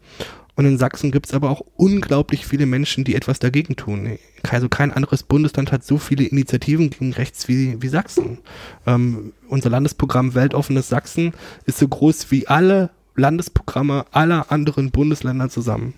Und 0.56 0.66
in 0.66 0.78
Sachsen 0.78 1.12
gibt 1.12 1.28
es 1.28 1.34
aber 1.34 1.52
auch 1.52 1.62
unglaublich 1.76 2.46
viele 2.46 2.66
Menschen, 2.66 3.04
die 3.04 3.16
etwas 3.16 3.38
dagegen 3.40 3.76
tun. 3.76 4.18
Also 4.50 4.70
kein 4.70 4.92
anderes 4.92 5.24
Bundesland 5.24 5.72
hat 5.72 5.84
so 5.84 6.00
viele 6.00 6.24
Initiativen 6.24 6.90
gegen 6.90 7.14
rechts 7.14 7.48
wie, 7.48 7.82
wie 7.82 7.88
Sachsen. 7.88 8.40
Ähm, 8.86 9.34
unser 9.48 9.70
Landesprogramm 9.70 10.34
Weltoffenes 10.34 10.90
Sachsen 10.90 11.34
ist 11.66 11.78
so 11.78 11.88
groß 11.88 12.32
wie 12.32 12.48
alle 12.48 12.90
Landesprogramme 13.18 14.06
aller 14.12 14.52
anderen 14.52 14.92
Bundesländer 14.92 15.50
zusammen. 15.50 15.96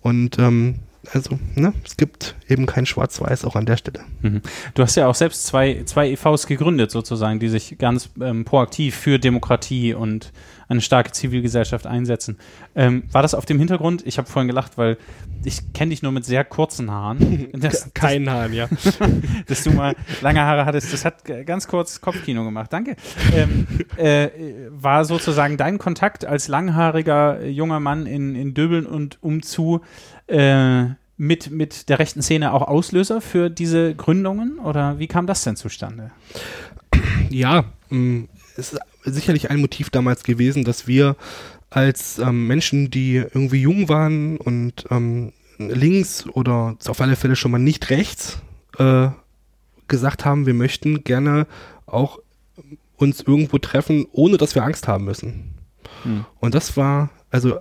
Und 0.00 0.38
ähm, 0.38 0.76
also, 1.12 1.38
ne, 1.54 1.72
es 1.84 1.96
gibt 1.96 2.36
eben 2.48 2.66
kein 2.66 2.86
Schwarz-Weiß 2.86 3.44
auch 3.44 3.56
an 3.56 3.66
der 3.66 3.76
Stelle. 3.76 4.00
Mhm. 4.22 4.42
Du 4.74 4.82
hast 4.82 4.96
ja 4.96 5.06
auch 5.06 5.14
selbst 5.14 5.46
zwei, 5.46 5.82
zwei 5.84 6.10
EVs 6.10 6.46
gegründet, 6.46 6.90
sozusagen, 6.90 7.40
die 7.40 7.48
sich 7.48 7.78
ganz 7.78 8.10
ähm, 8.20 8.44
proaktiv 8.44 8.94
für 8.94 9.18
Demokratie 9.18 9.94
und 9.94 10.32
eine 10.70 10.80
starke 10.80 11.10
Zivilgesellschaft 11.10 11.86
einsetzen. 11.86 12.38
Ähm, 12.76 13.02
war 13.10 13.22
das 13.22 13.34
auf 13.34 13.44
dem 13.44 13.58
Hintergrund? 13.58 14.06
Ich 14.06 14.18
habe 14.18 14.28
vorhin 14.28 14.46
gelacht, 14.46 14.78
weil 14.78 14.98
ich 15.42 15.72
kenne 15.72 15.90
dich 15.90 16.02
nur 16.02 16.12
mit 16.12 16.24
sehr 16.24 16.44
kurzen 16.44 16.90
Haaren. 16.90 17.48
Das, 17.60 17.92
Keinen 17.92 18.30
Haaren, 18.30 18.52
ja. 18.52 18.68
dass 19.46 19.64
du 19.64 19.72
mal 19.72 19.94
lange 20.22 20.40
Haare 20.40 20.64
hattest, 20.64 20.92
das 20.92 21.04
hat 21.04 21.24
ganz 21.44 21.66
kurz 21.66 22.00
Kopfkino 22.00 22.44
gemacht. 22.44 22.72
Danke. 22.72 22.96
Ähm, 23.34 23.66
äh, 23.96 24.28
war 24.70 25.04
sozusagen 25.04 25.56
dein 25.56 25.78
Kontakt 25.78 26.24
als 26.24 26.48
langhaariger 26.48 27.44
junger 27.44 27.80
Mann 27.80 28.06
in, 28.06 28.34
in 28.34 28.54
Döbeln 28.54 28.86
und 28.86 29.18
umzu 29.20 29.80
äh, 30.30 30.94
mit, 31.16 31.50
mit 31.50 31.88
der 31.88 31.98
rechten 31.98 32.22
Szene 32.22 32.52
auch 32.52 32.62
Auslöser 32.62 33.20
für 33.20 33.50
diese 33.50 33.94
Gründungen? 33.94 34.58
Oder 34.58 34.98
wie 34.98 35.06
kam 35.06 35.26
das 35.26 35.44
denn 35.44 35.56
zustande? 35.56 36.10
Ja, 37.28 37.64
mm, 37.90 38.24
es 38.56 38.72
ist 38.72 38.80
sicherlich 39.04 39.50
ein 39.50 39.60
Motiv 39.60 39.90
damals 39.90 40.24
gewesen, 40.24 40.64
dass 40.64 40.86
wir 40.86 41.16
als 41.70 42.18
ähm, 42.18 42.46
Menschen, 42.46 42.90
die 42.90 43.16
irgendwie 43.16 43.62
jung 43.62 43.88
waren 43.88 44.36
und 44.38 44.86
ähm, 44.90 45.32
links 45.58 46.26
oder 46.26 46.76
auf 46.86 47.00
alle 47.00 47.16
Fälle 47.16 47.36
schon 47.36 47.52
mal 47.52 47.58
nicht 47.58 47.90
rechts, 47.90 48.40
äh, 48.78 49.08
gesagt 49.88 50.24
haben, 50.24 50.46
wir 50.46 50.54
möchten 50.54 51.04
gerne 51.04 51.46
auch 51.86 52.18
uns 52.96 53.20
irgendwo 53.20 53.58
treffen, 53.58 54.06
ohne 54.12 54.36
dass 54.36 54.54
wir 54.54 54.62
Angst 54.62 54.88
haben 54.88 55.04
müssen. 55.04 55.54
Hm. 56.02 56.24
Und 56.38 56.54
das 56.54 56.76
war, 56.76 57.10
also 57.30 57.58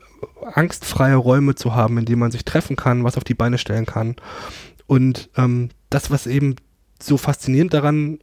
angstfreie 0.54 1.16
Räume 1.16 1.56
zu 1.56 1.76
haben, 1.76 1.98
in 1.98 2.06
denen 2.06 2.20
man 2.20 2.32
sich 2.32 2.46
treffen 2.46 2.76
kann, 2.76 3.04
was 3.04 3.18
auf 3.18 3.24
die 3.24 3.34
Beine 3.34 3.58
stellen 3.58 3.86
kann. 3.86 4.16
Und 4.88 5.30
ähm, 5.38 5.70
das, 5.90 6.10
was 6.12 6.28
eben 6.28 6.56
so 7.02 7.18
faszinierend 7.18 7.74
daran 7.74 8.20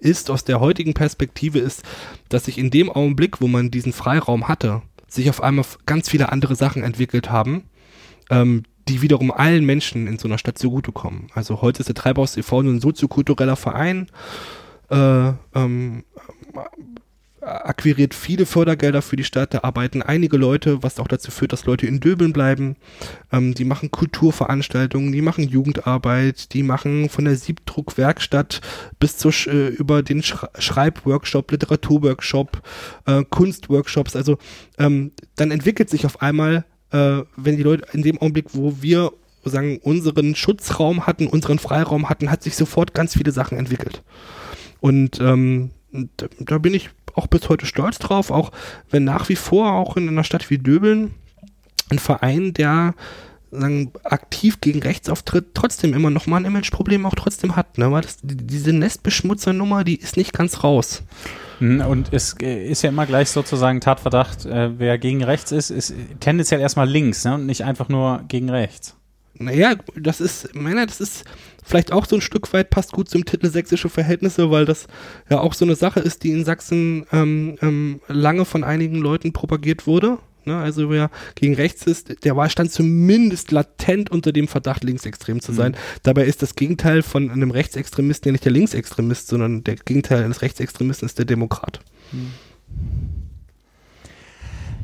ist 0.00 0.30
aus 0.30 0.44
der 0.44 0.60
heutigen 0.60 0.94
Perspektive 0.94 1.58
ist, 1.58 1.82
dass 2.28 2.46
sich 2.46 2.58
in 2.58 2.70
dem 2.70 2.90
Augenblick, 2.90 3.40
wo 3.40 3.46
man 3.46 3.70
diesen 3.70 3.92
Freiraum 3.92 4.48
hatte, 4.48 4.82
sich 5.08 5.30
auf 5.30 5.42
einmal 5.42 5.64
ganz 5.86 6.08
viele 6.08 6.30
andere 6.30 6.56
Sachen 6.56 6.82
entwickelt 6.82 7.30
haben, 7.30 7.64
ähm, 8.30 8.64
die 8.88 9.02
wiederum 9.02 9.30
allen 9.30 9.64
Menschen 9.64 10.06
in 10.06 10.18
so 10.18 10.28
einer 10.28 10.38
Stadt 10.38 10.58
zugutekommen. 10.58 11.28
Also 11.34 11.60
heute 11.62 11.80
ist 11.80 11.88
der 11.88 11.94
Treibhaus 11.94 12.36
e.V. 12.36 12.60
ein 12.60 12.80
soziokultureller 12.80 13.56
Verein, 13.56 14.08
äh, 14.90 15.32
ähm, 15.54 16.04
akquiriert 17.46 18.14
viele 18.14 18.46
Fördergelder 18.46 19.02
für 19.02 19.16
die 19.16 19.24
Stadt, 19.24 19.54
da 19.54 19.60
arbeiten 19.62 20.02
einige 20.02 20.36
Leute, 20.36 20.82
was 20.82 20.98
auch 20.98 21.08
dazu 21.08 21.30
führt, 21.30 21.52
dass 21.52 21.64
Leute 21.64 21.86
in 21.86 22.00
Döbeln 22.00 22.32
bleiben. 22.32 22.76
Ähm, 23.32 23.54
die 23.54 23.64
machen 23.64 23.90
Kulturveranstaltungen, 23.90 25.12
die 25.12 25.22
machen 25.22 25.48
Jugendarbeit, 25.48 26.52
die 26.52 26.62
machen 26.62 27.08
von 27.08 27.24
der 27.24 27.36
Siebdruckwerkstatt 27.36 28.60
bis 28.98 29.16
zur 29.16 29.32
äh, 29.46 29.68
über 29.68 30.02
den 30.02 30.22
Sch 30.22 30.36
Schreibworkshop, 30.58 31.50
Literaturworkshop, 31.50 32.62
äh, 33.06 33.24
Kunstworkshops. 33.28 34.16
Also 34.16 34.38
ähm, 34.78 35.12
dann 35.36 35.50
entwickelt 35.50 35.88
sich 35.88 36.04
auf 36.06 36.22
einmal, 36.22 36.64
äh, 36.90 37.22
wenn 37.36 37.56
die 37.56 37.62
Leute 37.62 37.86
in 37.92 38.02
dem 38.02 38.18
Augenblick, 38.18 38.46
wo 38.52 38.76
wir 38.80 39.12
sagen, 39.44 39.78
unseren 39.78 40.34
Schutzraum 40.34 41.06
hatten, 41.06 41.28
unseren 41.28 41.60
Freiraum 41.60 42.08
hatten, 42.08 42.30
hat 42.30 42.42
sich 42.42 42.56
sofort 42.56 42.94
ganz 42.94 43.14
viele 43.14 43.30
Sachen 43.30 43.58
entwickelt. 43.58 44.02
Und 44.80 45.20
ähm, 45.20 45.70
da, 46.16 46.26
da 46.38 46.58
bin 46.58 46.74
ich 46.74 46.90
auch 47.14 47.26
bis 47.26 47.48
heute 47.48 47.66
stolz 47.66 47.98
drauf, 47.98 48.30
auch 48.30 48.52
wenn 48.90 49.04
nach 49.04 49.28
wie 49.28 49.36
vor 49.36 49.72
auch 49.72 49.96
in 49.96 50.08
einer 50.08 50.24
Stadt 50.24 50.50
wie 50.50 50.58
Döbeln 50.58 51.14
ein 51.90 51.98
Verein, 51.98 52.52
der 52.52 52.94
sagen, 53.50 53.92
aktiv 54.04 54.60
gegen 54.60 54.80
rechts 54.80 55.08
auftritt, 55.08 55.54
trotzdem 55.54 55.94
immer 55.94 56.10
noch 56.10 56.26
mal 56.26 56.38
ein 56.38 56.44
Imageproblem 56.44 57.06
auch 57.06 57.14
trotzdem 57.14 57.56
hat. 57.56 57.78
Ne? 57.78 57.90
Weil 57.90 58.02
das, 58.02 58.18
diese 58.22 58.72
Nestbeschmutzernummer, 58.72 59.84
die 59.84 59.96
ist 59.96 60.16
nicht 60.16 60.32
ganz 60.32 60.62
raus. 60.64 61.02
Hm, 61.58 61.80
und 61.80 62.12
es 62.12 62.34
ist 62.34 62.82
ja 62.82 62.90
immer 62.90 63.06
gleich 63.06 63.30
sozusagen 63.30 63.80
Tatverdacht, 63.80 64.44
äh, 64.46 64.78
wer 64.78 64.98
gegen 64.98 65.24
rechts 65.24 65.52
ist, 65.52 65.70
ist 65.70 65.94
tendenziell 66.20 66.60
erstmal 66.60 66.88
links 66.88 67.24
ne? 67.24 67.34
und 67.34 67.46
nicht 67.46 67.64
einfach 67.64 67.88
nur 67.88 68.24
gegen 68.28 68.50
rechts. 68.50 68.94
Naja, 69.38 69.74
das 69.94 70.20
ist, 70.20 70.54
meiner, 70.54 70.86
das 70.86 71.00
ist 71.00 71.24
vielleicht 71.66 71.92
auch 71.92 72.06
so 72.06 72.16
ein 72.16 72.22
Stück 72.22 72.52
weit 72.52 72.70
passt 72.70 72.92
gut 72.92 73.10
zum 73.10 73.24
Titel 73.24 73.50
Sächsische 73.50 73.88
Verhältnisse, 73.88 74.50
weil 74.50 74.64
das 74.64 74.86
ja 75.28 75.40
auch 75.40 75.52
so 75.52 75.64
eine 75.64 75.74
Sache 75.74 76.00
ist, 76.00 76.22
die 76.22 76.30
in 76.30 76.44
Sachsen 76.44 77.06
ähm, 77.12 77.58
ähm, 77.60 78.00
lange 78.08 78.44
von 78.44 78.64
einigen 78.64 78.96
Leuten 78.96 79.32
propagiert 79.32 79.86
wurde. 79.86 80.18
Ne? 80.44 80.56
Also 80.56 80.88
wer 80.90 81.10
gegen 81.34 81.54
rechts 81.54 81.86
ist, 81.86 82.24
der 82.24 82.36
war 82.36 82.48
stand 82.48 82.70
zumindest 82.70 83.50
latent 83.50 84.10
unter 84.10 84.32
dem 84.32 84.48
Verdacht, 84.48 84.84
linksextrem 84.84 85.40
zu 85.40 85.52
sein. 85.52 85.72
Mhm. 85.72 85.76
Dabei 86.04 86.24
ist 86.24 86.40
das 86.40 86.54
Gegenteil 86.54 87.02
von 87.02 87.30
einem 87.30 87.50
Rechtsextremisten 87.50 88.28
ja 88.28 88.32
nicht 88.32 88.44
der 88.44 88.52
Linksextremist, 88.52 89.26
sondern 89.26 89.64
der 89.64 89.74
Gegenteil 89.74 90.24
eines 90.24 90.42
Rechtsextremisten 90.42 91.06
ist 91.06 91.18
der 91.18 91.26
Demokrat. 91.26 91.80
Mhm. 92.12 92.32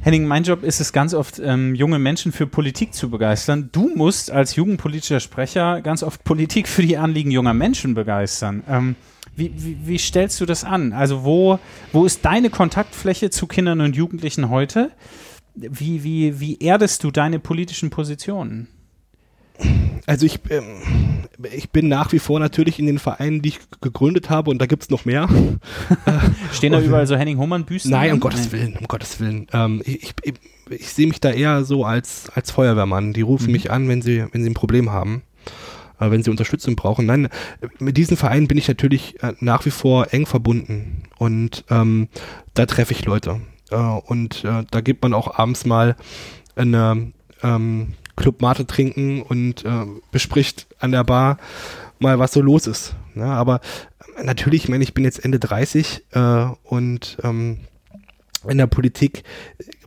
Henning, 0.04 0.26
mein 0.26 0.42
Job 0.42 0.64
ist 0.64 0.80
es 0.80 0.92
ganz 0.92 1.14
oft, 1.14 1.38
ähm, 1.38 1.76
junge 1.76 2.00
Menschen 2.00 2.32
für 2.32 2.48
Politik 2.48 2.92
zu 2.92 3.08
begeistern. 3.08 3.68
Du 3.70 3.88
musst 3.94 4.32
als 4.32 4.56
jugendpolitischer 4.56 5.20
Sprecher 5.20 5.80
ganz 5.80 6.02
oft 6.02 6.24
Politik 6.24 6.66
für 6.66 6.82
die 6.82 6.96
Anliegen 6.96 7.30
junger 7.30 7.54
Menschen 7.54 7.94
begeistern. 7.94 8.64
Ähm, 8.68 8.96
wie, 9.36 9.52
wie, 9.54 9.78
wie, 9.84 9.98
stellst 9.98 10.40
du 10.40 10.44
das 10.44 10.64
an? 10.64 10.92
Also 10.92 11.22
wo, 11.22 11.60
wo 11.92 12.04
ist 12.04 12.24
deine 12.24 12.50
Kontaktfläche 12.50 13.30
zu 13.30 13.46
Kindern 13.46 13.80
und 13.80 13.94
Jugendlichen 13.94 14.50
heute? 14.50 14.90
Wie, 15.54 16.02
wie, 16.02 16.40
wie 16.40 16.58
erdest 16.58 17.04
du 17.04 17.12
deine 17.12 17.38
politischen 17.38 17.90
Positionen? 17.90 18.66
Also 20.06 20.26
ich, 20.26 20.40
ähm, 20.50 21.24
ich 21.52 21.70
bin 21.70 21.88
nach 21.88 22.12
wie 22.12 22.18
vor 22.18 22.40
natürlich 22.40 22.78
in 22.78 22.86
den 22.86 22.98
Vereinen, 22.98 23.42
die 23.42 23.50
ich 23.50 23.60
gegründet 23.80 24.30
habe 24.30 24.50
und 24.50 24.58
da 24.58 24.66
gibt 24.66 24.82
es 24.82 24.90
noch 24.90 25.04
mehr. 25.04 25.28
Stehen 26.52 26.72
da 26.72 26.80
überall 26.80 27.06
so 27.06 27.16
Henning 27.16 27.38
Hohmann 27.38 27.64
Büsten? 27.64 27.92
Nein, 27.92 28.12
um 28.12 28.20
Gottes 28.20 28.50
Willen, 28.50 28.76
um 28.78 28.88
Gottes 28.88 29.20
Willen. 29.20 29.46
Ähm, 29.52 29.80
ich, 29.84 30.12
ich, 30.22 30.34
ich 30.70 30.88
sehe 30.88 31.06
mich 31.06 31.20
da 31.20 31.30
eher 31.30 31.64
so 31.64 31.84
als, 31.84 32.30
als 32.34 32.50
Feuerwehrmann. 32.50 33.12
Die 33.12 33.20
rufen 33.20 33.46
mhm. 33.46 33.52
mich 33.52 33.70
an, 33.70 33.88
wenn 33.88 34.02
sie, 34.02 34.24
wenn 34.32 34.42
sie 34.42 34.50
ein 34.50 34.54
Problem 34.54 34.90
haben 34.90 35.22
äh, 36.00 36.10
wenn 36.10 36.22
sie 36.22 36.30
Unterstützung 36.30 36.74
brauchen. 36.74 37.06
Nein, 37.06 37.28
mit 37.78 37.96
diesen 37.96 38.16
Vereinen 38.16 38.48
bin 38.48 38.58
ich 38.58 38.68
natürlich 38.68 39.22
äh, 39.22 39.34
nach 39.40 39.64
wie 39.66 39.70
vor 39.70 40.12
eng 40.12 40.26
verbunden 40.26 41.04
und 41.18 41.64
ähm, 41.70 42.08
da 42.54 42.66
treffe 42.66 42.92
ich 42.92 43.04
Leute. 43.04 43.40
Äh, 43.70 43.76
und 43.76 44.44
äh, 44.44 44.64
da 44.70 44.80
gibt 44.80 45.02
man 45.02 45.14
auch 45.14 45.38
abends 45.38 45.64
mal 45.64 45.96
eine 46.56 47.12
ähm, 47.42 47.94
Club 48.22 48.40
Mate 48.40 48.66
trinken 48.66 49.20
und 49.22 49.64
äh, 49.64 49.84
bespricht 50.12 50.68
an 50.78 50.92
der 50.92 51.04
Bar 51.04 51.38
mal, 51.98 52.18
was 52.18 52.32
so 52.32 52.40
los 52.40 52.66
ist. 52.66 52.94
Ne? 53.14 53.24
aber 53.24 53.60
natürlich, 54.22 54.64
ich 54.64 54.68
meine, 54.68 54.84
ich 54.84 54.94
bin 54.94 55.04
jetzt 55.04 55.24
Ende 55.24 55.38
30 55.38 56.04
äh, 56.12 56.46
und 56.62 57.18
ähm, 57.22 57.58
in 58.48 58.58
der 58.58 58.66
Politik, 58.66 59.22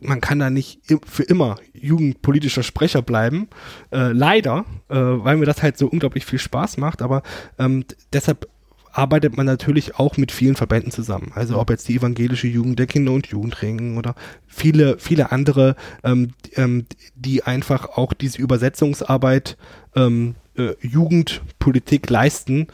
man 0.00 0.20
kann 0.20 0.38
da 0.38 0.48
nicht 0.50 0.80
für 1.06 1.22
immer 1.22 1.56
jugendpolitischer 1.74 2.62
Sprecher 2.62 3.02
bleiben. 3.02 3.48
Äh, 3.90 4.12
leider, 4.12 4.64
äh, 4.88 4.94
weil 4.96 5.36
mir 5.36 5.46
das 5.46 5.62
halt 5.62 5.76
so 5.76 5.88
unglaublich 5.88 6.24
viel 6.24 6.38
Spaß 6.38 6.78
macht, 6.78 7.02
aber 7.02 7.22
ähm, 7.58 7.84
deshalb 8.12 8.48
arbeitet 8.96 9.36
man 9.36 9.44
natürlich 9.44 9.96
auch 9.96 10.16
mit 10.16 10.32
vielen 10.32 10.56
Verbänden 10.56 10.90
zusammen. 10.90 11.32
Also 11.34 11.58
ob 11.58 11.68
jetzt 11.68 11.86
die 11.88 11.96
evangelische 11.96 12.46
Jugend 12.46 12.78
der 12.78 12.86
Kinder- 12.86 13.12
und 13.12 13.26
Jugendringen 13.26 13.98
oder 13.98 14.14
viele, 14.46 14.98
viele 14.98 15.32
andere, 15.32 15.76
ähm, 16.02 16.30
ähm, 16.54 16.86
die 17.14 17.42
einfach 17.42 17.90
auch 17.96 18.14
diese 18.14 18.40
Übersetzungsarbeit 18.40 19.58
ähm, 19.94 20.34
äh, 20.56 20.74
Jugendpolitik 20.80 22.08
leisten. 22.08 22.68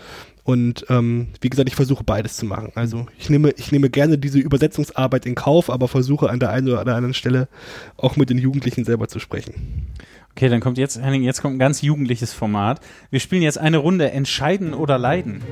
Und 0.45 0.87
ähm, 0.89 1.29
wie 1.41 1.51
gesagt, 1.51 1.69
ich 1.69 1.77
versuche 1.77 2.05
beides 2.05 2.37
zu 2.37 2.47
machen. 2.47 2.71
Also 2.77 3.07
ich 3.19 3.29
nehme, 3.29 3.51
ich 3.57 3.73
nehme 3.73 3.91
gerne 3.91 4.17
diese 4.17 4.39
Übersetzungsarbeit 4.39 5.27
in 5.27 5.35
Kauf, 5.35 5.71
aber 5.71 5.89
versuche 5.89 6.31
an 6.31 6.39
der 6.39 6.51
einen 6.51 6.69
oder 6.69 6.81
anderen 6.81 7.15
Stelle 7.15 7.49
auch 7.97 8.17
mit 8.17 8.31
den 8.31 8.39
Jugendlichen 8.39 8.85
selber 8.85 9.09
zu 9.09 9.19
sprechen. 9.19 9.87
Okay, 10.35 10.49
dann 10.49 10.61
kommt 10.61 10.79
jetzt, 10.79 11.01
Henning, 11.01 11.23
jetzt 11.23 11.43
kommt 11.43 11.57
ein 11.57 11.59
ganz 11.59 11.83
jugendliches 11.83 12.33
Format. 12.33 12.81
Wir 13.11 13.21
spielen 13.21 13.43
jetzt 13.43 13.59
eine 13.59 13.79
Runde 13.79 14.11
Entscheiden 14.11 14.75
oder 14.75 14.99
Leiden. 14.99 15.43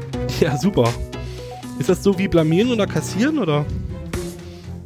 Ja, 0.41 0.57
super. 0.57 0.93
Ist 1.79 1.89
das 1.89 2.03
so 2.03 2.19
wie 2.19 2.29
blamieren 2.29 2.71
oder 2.71 2.87
kassieren 2.87 3.39
oder? 3.39 3.67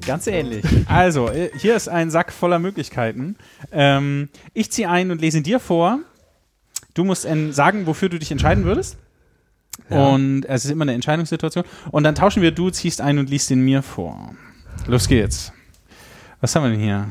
Ganz 0.06 0.26
ähnlich. 0.26 0.64
Also, 0.86 1.28
äh, 1.28 1.50
hier 1.56 1.76
ist 1.76 1.88
ein 1.88 2.10
Sack 2.10 2.32
voller 2.32 2.58
Möglichkeiten. 2.58 3.36
Ähm, 3.72 4.28
ich 4.52 4.70
ziehe 4.70 4.88
ein 4.88 5.10
und 5.10 5.20
lese 5.20 5.38
ihn 5.38 5.44
dir 5.44 5.60
vor. 5.60 6.00
Du 6.94 7.04
musst 7.04 7.26
sagen, 7.50 7.86
wofür 7.86 8.08
du 8.08 8.18
dich 8.18 8.30
entscheiden 8.30 8.64
würdest. 8.64 8.98
Ja. 9.90 10.08
Und 10.08 10.44
es 10.46 10.64
ist 10.64 10.70
immer 10.70 10.82
eine 10.82 10.94
Entscheidungssituation. 10.94 11.64
Und 11.90 12.04
dann 12.04 12.14
tauschen 12.14 12.42
wir, 12.42 12.52
du 12.52 12.70
ziehst 12.70 13.00
ein 13.00 13.18
und 13.18 13.30
liest 13.30 13.50
ihn 13.50 13.60
mir 13.60 13.82
vor. 13.82 14.34
Los 14.86 15.08
geht's. 15.08 15.52
Was 16.40 16.54
haben 16.54 16.64
wir 16.64 16.70
denn 16.70 16.80
hier? 16.80 17.10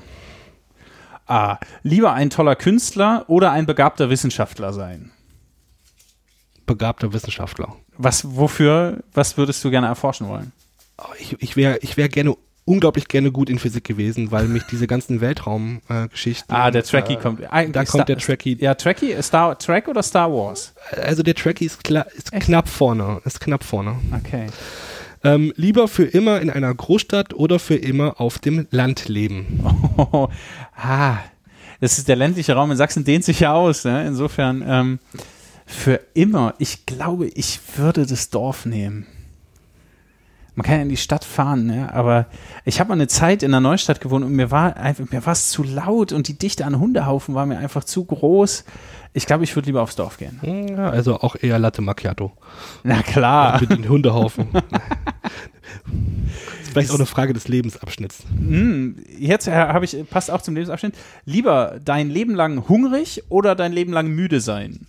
A. 1.27 1.57
Lieber 1.83 2.13
ein 2.13 2.29
toller 2.29 2.55
Künstler 2.55 3.25
oder 3.27 3.51
ein 3.51 3.65
begabter 3.65 4.09
Wissenschaftler 4.09 4.73
sein? 4.73 5.11
Begabter 6.65 7.13
Wissenschaftler. 7.13 7.75
Was, 7.97 8.35
wofür, 8.35 9.03
was 9.13 9.37
würdest 9.37 9.63
du 9.63 9.69
gerne 9.69 9.87
erforschen 9.87 10.27
wollen? 10.27 10.51
Oh, 10.97 11.05
ich, 11.19 11.35
ich 11.41 11.55
wäre 11.55 11.77
ich 11.81 11.97
wär 11.97 12.09
gerne 12.09 12.35
unglaublich 12.65 13.07
gerne 13.07 13.31
gut 13.31 13.49
in 13.49 13.59
Physik 13.59 13.83
gewesen, 13.83 14.31
weil 14.31 14.47
mich 14.47 14.63
diese 14.63 14.87
ganzen 14.87 15.21
Weltraumgeschichten. 15.21 16.55
Äh, 16.55 16.59
ah, 16.59 16.71
der 16.71 16.83
Trekkie 16.83 17.13
äh, 17.13 17.17
kommt. 17.17 17.41
Da 17.41 17.85
kommt 17.85 18.09
der 18.09 18.17
Trekkie. 18.17 18.57
Ja, 18.59 18.75
Trekkie, 18.75 19.21
Star 19.21 19.57
Trek 19.57 19.87
oder 19.87 20.03
Star 20.03 20.31
Wars? 20.31 20.73
Also 20.91 21.23
der 21.23 21.35
Trekkie 21.35 21.65
ist, 21.65 21.89
ist 21.89 22.31
knapp 22.31 22.69
vorne. 22.69 23.21
Ist 23.25 23.39
knapp 23.39 23.63
vorne. 23.63 23.97
Okay. 24.17 24.47
Ähm, 25.23 25.53
lieber 25.55 25.87
für 25.87 26.03
immer 26.03 26.41
in 26.41 26.49
einer 26.49 26.73
Großstadt 26.73 27.33
oder 27.33 27.59
für 27.59 27.75
immer 27.75 28.19
auf 28.19 28.39
dem 28.39 28.67
Land 28.71 29.07
leben? 29.07 29.63
Oh, 29.97 30.27
ah, 30.75 31.17
das 31.79 31.97
ist 31.97 32.07
der 32.07 32.15
ländliche 32.15 32.53
Raum 32.53 32.71
in 32.71 32.77
Sachsen 32.77 33.03
dehnt 33.03 33.23
sich 33.23 33.41
ja 33.41 33.53
aus. 33.53 33.85
Ne? 33.85 34.05
Insofern 34.07 34.63
ähm, 34.65 34.99
für 35.65 35.99
immer. 36.13 36.55
Ich 36.57 36.85
glaube, 36.85 37.27
ich 37.27 37.59
würde 37.77 38.05
das 38.05 38.29
Dorf 38.29 38.65
nehmen. 38.65 39.05
Man 40.55 40.65
kann 40.65 40.75
ja 40.75 40.81
in 40.83 40.89
die 40.89 40.97
Stadt 40.97 41.25
fahren, 41.25 41.65
ne? 41.65 41.91
aber 41.93 42.27
ich 42.63 42.79
habe 42.79 42.89
mal 42.89 42.93
eine 42.93 43.07
Zeit 43.07 43.41
in 43.41 43.51
der 43.51 43.59
Neustadt 43.59 44.01
gewohnt 44.01 44.23
und 44.23 44.33
mir 44.33 44.51
war 44.51 44.77
einfach 44.77 45.09
mir 45.09 45.25
war 45.25 45.33
es 45.33 45.49
zu 45.49 45.63
laut 45.63 46.11
und 46.11 46.27
die 46.27 46.37
Dichte 46.37 46.63
an 46.65 46.79
Hundehaufen 46.79 47.33
war 47.33 47.47
mir 47.47 47.57
einfach 47.57 47.83
zu 47.83 48.05
groß. 48.05 48.63
Ich 49.13 49.27
glaube, 49.27 49.43
ich 49.43 49.55
würde 49.55 49.67
lieber 49.67 49.81
aufs 49.81 49.95
Dorf 49.95 50.17
gehen. 50.17 50.39
Ja, 50.75 50.89
also 50.89 51.19
auch 51.19 51.35
eher 51.39 51.59
Latte 51.59 51.81
Macchiato. 51.83 52.31
Na 52.83 53.03
klar. 53.03 53.61
Mit 53.61 53.69
den 53.69 53.87
Hundehaufen. 53.87 54.47
vielleicht 56.63 56.89
auch 56.89 56.95
eine 56.95 57.05
Frage 57.05 57.33
des 57.33 57.47
Lebensabschnitts. 57.47 58.23
Hm, 58.35 58.95
jetzt 59.19 59.47
äh, 59.47 59.51
habe 59.51 59.85
ich, 59.85 59.95
passt 60.09 60.31
auch 60.31 60.41
zum 60.41 60.55
Lebensabschnitt. 60.55 60.95
Lieber 61.25 61.79
dein 61.83 62.09
Leben 62.09 62.33
lang 62.33 62.67
hungrig 62.67 63.23
oder 63.29 63.53
dein 63.55 63.71
Leben 63.71 63.93
lang 63.93 64.07
müde 64.07 64.41
sein? 64.41 64.87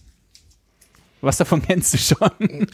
Was 1.20 1.36
davon 1.36 1.60
kennst 1.66 1.92
du 1.92 1.98
schon? 1.98 2.66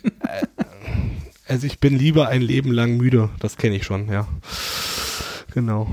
Also 1.48 1.66
ich 1.66 1.80
bin 1.80 1.98
lieber 1.98 2.28
ein 2.28 2.42
Leben 2.42 2.70
lang 2.70 2.96
müde. 2.96 3.28
Das 3.40 3.56
kenne 3.56 3.74
ich 3.74 3.84
schon, 3.84 4.08
ja. 4.08 4.28
Genau. 5.52 5.88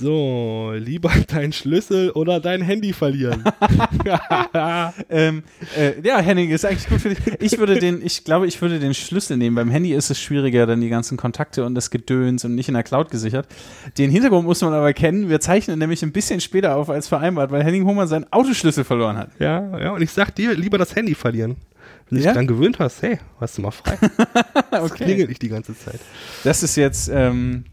So. 0.00 0.72
Lieber 0.76 1.10
dein 1.28 1.52
Schlüssel 1.52 2.10
oder 2.10 2.40
dein 2.40 2.62
Handy 2.62 2.92
verlieren. 2.92 3.44
ähm, 5.10 5.42
äh, 5.76 5.92
ja, 6.02 6.18
Henning, 6.18 6.50
ist 6.50 6.64
eigentlich 6.64 6.88
gut 6.88 7.00
für 7.00 7.10
dich. 7.14 7.18
Ich 7.40 7.58
würde 7.58 7.78
den, 7.78 8.04
ich 8.04 8.24
glaube, 8.24 8.46
ich 8.46 8.60
würde 8.60 8.78
den 8.78 8.94
Schlüssel 8.94 9.36
nehmen. 9.36 9.56
Beim 9.56 9.70
Handy 9.70 9.92
ist 9.92 10.10
es 10.10 10.20
schwieriger, 10.20 10.66
dann 10.66 10.80
die 10.80 10.88
ganzen 10.88 11.16
Kontakte 11.16 11.64
und 11.64 11.74
das 11.74 11.90
Gedöns 11.90 12.44
und 12.44 12.54
nicht 12.54 12.68
in 12.68 12.74
der 12.74 12.82
Cloud 12.82 13.10
gesichert. 13.10 13.46
Den 13.98 14.10
Hintergrund 14.10 14.46
muss 14.46 14.60
man 14.62 14.72
aber 14.72 14.92
kennen. 14.92 15.28
Wir 15.28 15.40
zeichnen 15.40 15.78
nämlich 15.78 16.02
ein 16.02 16.12
bisschen 16.12 16.40
später 16.40 16.76
auf 16.76 16.90
als 16.90 17.08
vereinbart, 17.08 17.50
weil 17.50 17.62
Henning 17.64 17.84
Hohmann 17.86 18.08
seinen 18.08 18.30
Autoschlüssel 18.32 18.84
verloren 18.84 19.16
hat. 19.16 19.30
Ja, 19.38 19.78
ja, 19.78 19.90
und 19.92 20.02
ich 20.02 20.10
sag 20.10 20.34
dir, 20.34 20.54
lieber 20.54 20.78
das 20.78 20.94
Handy 20.96 21.14
verlieren. 21.14 21.56
Wenn 22.08 22.18
du 22.18 22.24
Ja? 22.24 22.30
dich 22.30 22.36
dann 22.38 22.46
gewöhnt 22.46 22.78
hast, 22.78 23.02
hey, 23.02 23.18
hast 23.40 23.58
du 23.58 23.62
mal 23.62 23.70
frei. 23.70 23.96
Das 24.70 24.90
Okay. 24.92 25.04
klingelt 25.04 25.28
nicht 25.28 25.42
die 25.42 25.48
ganze 25.48 25.76
Zeit. 25.76 26.00
Das 26.44 26.62
ist 26.62 26.76
jetzt, 26.76 27.10
ähm, 27.12 27.64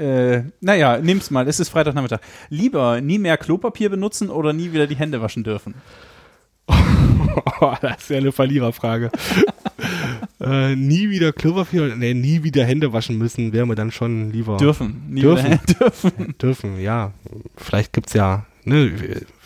äh, 0.00 0.44
naja, 0.60 0.98
nimm's 0.98 1.30
mal. 1.30 1.46
Es 1.46 1.60
ist 1.60 1.68
Freitagnachmittag. 1.68 2.20
Lieber 2.48 3.00
nie 3.00 3.18
mehr 3.18 3.36
Klopapier 3.36 3.90
benutzen 3.90 4.30
oder 4.30 4.52
nie 4.52 4.72
wieder 4.72 4.86
die 4.86 4.96
Hände 4.96 5.20
waschen 5.20 5.44
dürfen? 5.44 5.74
Das 7.80 7.98
ist 7.98 8.10
ja 8.10 8.16
eine 8.16 8.32
Verliererfrage. 8.32 9.10
äh, 10.40 10.74
nie 10.74 11.10
wieder 11.10 11.32
Klopapier, 11.32 11.94
nee, 11.94 12.14
nie 12.14 12.42
wieder 12.42 12.64
Hände 12.64 12.92
waschen 12.92 13.18
müssen, 13.18 13.52
wäre 13.52 13.66
mir 13.66 13.74
dann 13.74 13.90
schon 13.90 14.32
lieber. 14.32 14.56
Dürfen. 14.56 15.14
Dürfen. 15.14 15.60
dürfen. 15.78 16.34
Dürfen, 16.42 16.80
ja. 16.80 17.12
Vielleicht 17.56 17.92
gibt's 17.92 18.14
ja, 18.14 18.46
ne, 18.64 18.90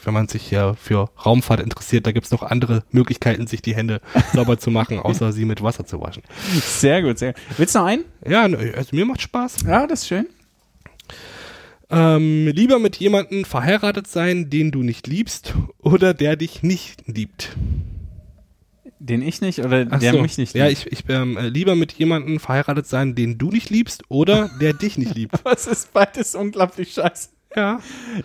wenn 0.04 0.14
man 0.14 0.28
sich 0.28 0.50
ja 0.50 0.74
für 0.74 1.10
Raumfahrt 1.26 1.60
interessiert, 1.60 2.06
da 2.06 2.12
gibt's 2.12 2.30
noch 2.30 2.42
andere 2.42 2.84
Möglichkeiten, 2.90 3.46
sich 3.46 3.60
die 3.60 3.74
Hände 3.74 4.00
sauber 4.32 4.58
zu 4.58 4.70
machen, 4.70 4.98
außer 4.98 5.32
sie 5.32 5.44
mit 5.44 5.62
Wasser 5.62 5.84
zu 5.84 6.00
waschen. 6.00 6.22
Sehr 6.52 7.02
gut, 7.02 7.18
sehr 7.18 7.32
gut. 7.32 7.42
Willst 7.58 7.74
du 7.74 7.80
noch 7.80 7.86
einen? 7.86 8.04
Ja, 8.26 8.48
ne, 8.48 8.72
also 8.76 8.94
mir 8.94 9.04
macht 9.04 9.20
Spaß. 9.20 9.56
Ja, 9.66 9.86
das 9.86 10.02
ist 10.02 10.08
schön. 10.08 10.26
Ähm, 11.90 12.48
lieber 12.48 12.78
mit 12.78 12.96
jemandem 12.96 13.44
verheiratet 13.44 14.06
sein, 14.06 14.50
den 14.50 14.70
du 14.70 14.82
nicht 14.82 15.06
liebst, 15.06 15.54
oder 15.78 16.14
der 16.14 16.36
dich 16.36 16.62
nicht 16.62 17.02
liebt. 17.06 17.56
Den 18.98 19.20
ich 19.20 19.42
nicht 19.42 19.58
oder 19.58 19.86
Ach 19.90 20.00
der 20.00 20.12
so. 20.12 20.22
mich 20.22 20.38
nicht 20.38 20.54
Ja, 20.54 20.66
liebt? 20.66 20.86
ich, 20.86 20.92
ich 20.92 21.04
ähm, 21.10 21.36
äh, 21.36 21.48
lieber 21.48 21.74
mit 21.76 21.92
jemandem 21.92 22.40
verheiratet 22.40 22.86
sein, 22.86 23.14
den 23.14 23.36
du 23.36 23.50
nicht 23.50 23.68
liebst, 23.68 24.02
oder 24.08 24.50
der 24.60 24.72
dich 24.72 24.96
nicht 24.96 25.14
liebt. 25.14 25.34
Was 25.44 25.66
ist 25.66 25.92
beides 25.92 26.34
unglaublich 26.34 26.92
scheiße? 26.94 27.28
Ja, 27.54 27.80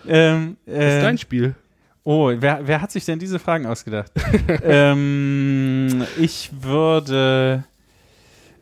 Ähm, 0.08 0.56
das 0.66 0.74
ist 0.76 0.80
äh, 0.82 1.02
dein 1.02 1.18
Spiel. 1.18 1.54
oh, 2.02 2.32
wer, 2.34 2.66
wer 2.66 2.80
hat 2.80 2.90
sich 2.90 3.04
denn 3.04 3.18
diese 3.18 3.38
Fragen 3.38 3.66
ausgedacht? 3.66 4.10
ähm, 4.64 6.02
ich 6.18 6.50
würde, 6.62 7.62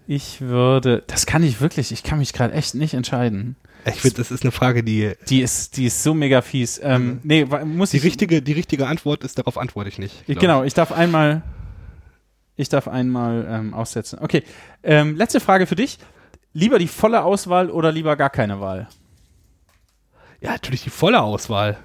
ich 0.09 0.41
würde, 0.41 1.05
das 1.07 1.25
kann 1.25 1.43
ich 1.45 1.61
wirklich, 1.61 1.93
ich 1.93 2.03
kann 2.03 2.19
mich 2.19 2.33
gerade 2.33 2.53
echt 2.53 2.75
nicht 2.75 2.95
entscheiden. 2.95 3.57
Ich 3.89 4.01
finde, 4.01 4.17
das 4.17 4.31
ist 4.31 4.43
eine 4.43 4.53
Frage, 4.53 4.83
die 4.83 5.13
Die 5.29 5.41
ist, 5.43 5.77
die 5.77 5.87
ist 5.87 6.03
so 6.03 6.15
mega 6.15 6.43
fies. 6.43 6.81
Ähm, 6.83 7.21
nee, 7.23 7.47
wa- 7.49 7.65
muss 7.65 7.91
die 7.91 7.99
ich, 7.99 8.05
richtige, 8.05 8.43
die 8.43 8.53
richtige 8.53 8.87
Antwort 8.87 9.25
ist, 9.25 9.39
darauf 9.39 9.59
antworte 9.59 9.89
ich 9.89 9.99
nicht. 9.99 10.27
glaub 10.27 10.39
genau, 10.39 10.65
ich 10.65 10.75
darf 10.75 10.93
einmal, 10.93 11.43
ich 12.57 12.69
darf 12.69 12.89
einmal 12.89 13.47
ähm, 13.51 13.75
aussetzen. 13.75 14.19
Okay, 14.21 14.43
ähm, 14.83 15.17
letzte 15.17 15.41
Frage 15.41 15.67
für 15.67 15.77
dich. 15.77 15.99
Lieber 16.55 16.79
die 16.79 16.89
volle 16.89 17.23
Auswahl 17.23 17.71
oder 17.71 17.93
lieber 17.93 18.17
gar 18.17 18.31
keine 18.31 18.61
Wahl? 18.61 18.89
ich. 20.41 20.45
Ja, 20.47 20.53
natürlich 20.53 20.83
die 20.85 20.91
volle 20.91 21.21
Auswahl. 21.21 21.77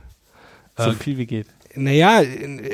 So 0.77 0.91
Äh, 0.91 0.93
viel 0.93 1.17
wie 1.17 1.25
geht. 1.25 1.47
Naja, 1.75 2.21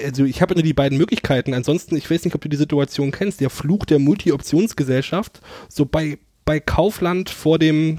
also 0.05 0.25
ich 0.25 0.41
habe 0.41 0.53
nur 0.55 0.63
die 0.63 0.73
beiden 0.73 0.97
Möglichkeiten. 0.97 1.53
Ansonsten, 1.53 1.95
ich 1.95 2.09
weiß 2.11 2.25
nicht, 2.25 2.36
ob 2.36 2.41
du 2.41 2.49
die 2.49 2.57
Situation 2.57 3.11
kennst, 3.11 3.39
der 3.39 3.49
Fluch 3.49 3.86
der 3.86 3.97
Multi-Optionsgesellschaft, 3.99 5.39
so 5.69 5.86
bei, 5.86 6.17
bei 6.43 6.59
Kaufland 6.59 7.30
vor 7.30 7.59
dem 7.59 7.97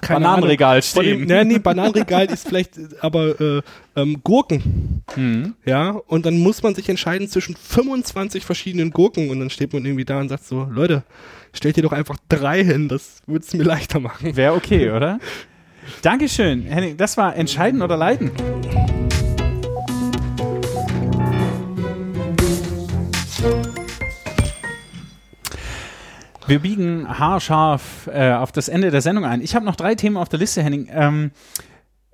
keine 0.00 0.20
Bananenregal 0.20 0.70
Ahnung, 0.78 0.82
vor 0.82 1.02
dem, 1.02 1.24
stehen. 1.24 1.28
nee, 1.48 1.54
nee, 1.54 1.58
Bananenregal 1.58 2.26
ist 2.26 2.48
vielleicht 2.48 2.72
aber 3.00 3.40
äh, 3.40 3.62
ähm, 3.96 4.20
Gurken, 4.22 5.02
Hm. 5.14 5.54
ja, 5.64 5.90
und 5.90 6.26
dann 6.26 6.38
muss 6.38 6.62
man 6.62 6.74
sich 6.74 6.88
entscheiden 6.88 7.28
zwischen 7.28 7.56
25 7.56 8.44
verschiedenen 8.44 8.90
Gurken 8.90 9.30
und 9.30 9.38
dann 9.40 9.50
steht 9.50 9.72
man 9.72 9.84
irgendwie 9.84 10.04
da 10.04 10.20
und 10.20 10.28
sagt 10.28 10.44
so, 10.44 10.68
Leute, 10.70 11.04
stellt 11.52 11.76
ihr 11.76 11.82
doch 11.82 11.92
einfach 11.92 12.16
drei 12.28 12.62
hin, 12.64 12.88
das 12.88 13.22
würde 13.26 13.44
es 13.44 13.54
mir 13.54 13.62
leichter 13.64 14.00
machen. 14.00 14.36
Wäre 14.36 14.54
okay, 14.54 14.90
oder? 14.90 15.18
Dankeschön, 16.02 16.62
Henning. 16.64 16.96
Das 16.96 17.16
war 17.16 17.36
Entscheiden 17.36 17.80
oder 17.82 17.96
Leiden. 17.96 18.30
Wir 26.46 26.60
biegen 26.60 27.08
haarscharf 27.08 28.08
äh, 28.12 28.32
auf 28.32 28.52
das 28.52 28.68
Ende 28.68 28.90
der 28.90 29.00
Sendung 29.00 29.24
ein. 29.24 29.40
Ich 29.40 29.54
habe 29.54 29.64
noch 29.64 29.76
drei 29.76 29.94
Themen 29.94 30.16
auf 30.16 30.28
der 30.28 30.38
Liste, 30.38 30.62
Henning. 30.62 30.88
Ähm, 30.90 31.32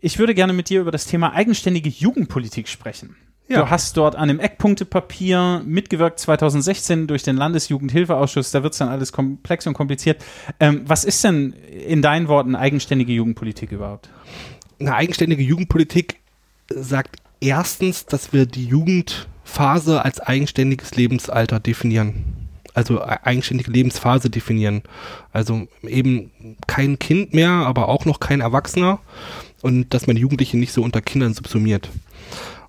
ich 0.01 0.18
würde 0.18 0.35
gerne 0.35 0.53
mit 0.53 0.68
dir 0.68 0.80
über 0.80 0.91
das 0.91 1.07
Thema 1.07 1.33
eigenständige 1.33 1.89
Jugendpolitik 1.89 2.68
sprechen. 2.68 3.16
Ja. 3.49 3.62
Du 3.62 3.70
hast 3.70 3.97
dort 3.97 4.16
an 4.16 4.28
dem 4.28 4.41
Eckpunktepapier 4.41 5.62
mitgewirkt 5.66 6.18
2016 6.18 7.07
durch 7.07 7.22
den 7.22 7.37
Landesjugendhilfeausschuss. 7.37 8.51
Da 8.51 8.62
wird 8.62 8.72
es 8.72 8.78
dann 8.78 8.89
alles 8.89 9.12
komplex 9.12 9.66
und 9.66 9.74
kompliziert. 9.74 10.24
Ähm, 10.59 10.83
was 10.87 11.05
ist 11.05 11.22
denn 11.24 11.53
in 11.53 12.01
deinen 12.01 12.28
Worten 12.28 12.55
eigenständige 12.55 13.12
Jugendpolitik 13.12 13.70
überhaupt? 13.72 14.09
Eine 14.80 14.95
eigenständige 14.95 15.43
Jugendpolitik 15.43 16.20
sagt 16.68 17.16
erstens, 17.41 18.07
dass 18.07 18.33
wir 18.33 18.47
die 18.47 18.64
Jugendphase 18.64 20.03
als 20.03 20.20
eigenständiges 20.20 20.95
Lebensalter 20.97 21.61
definieren. 21.61 22.41
Also 22.75 23.01
e- 23.01 23.18
eigenständige 23.23 23.70
Lebensphase 23.70 24.31
definieren. 24.31 24.83
Also 25.33 25.68
eben 25.83 26.31
kein 26.66 26.99
Kind 26.99 27.35
mehr, 27.35 27.51
aber 27.51 27.89
auch 27.89 28.05
noch 28.05 28.20
kein 28.20 28.41
Erwachsener 28.41 29.01
und 29.62 29.93
dass 29.95 30.07
man 30.07 30.16
Jugendliche 30.16 30.57
nicht 30.59 30.73
so 30.73 30.83
unter 30.83 31.01
Kindern 31.01 31.35
subsumiert. 31.35 31.89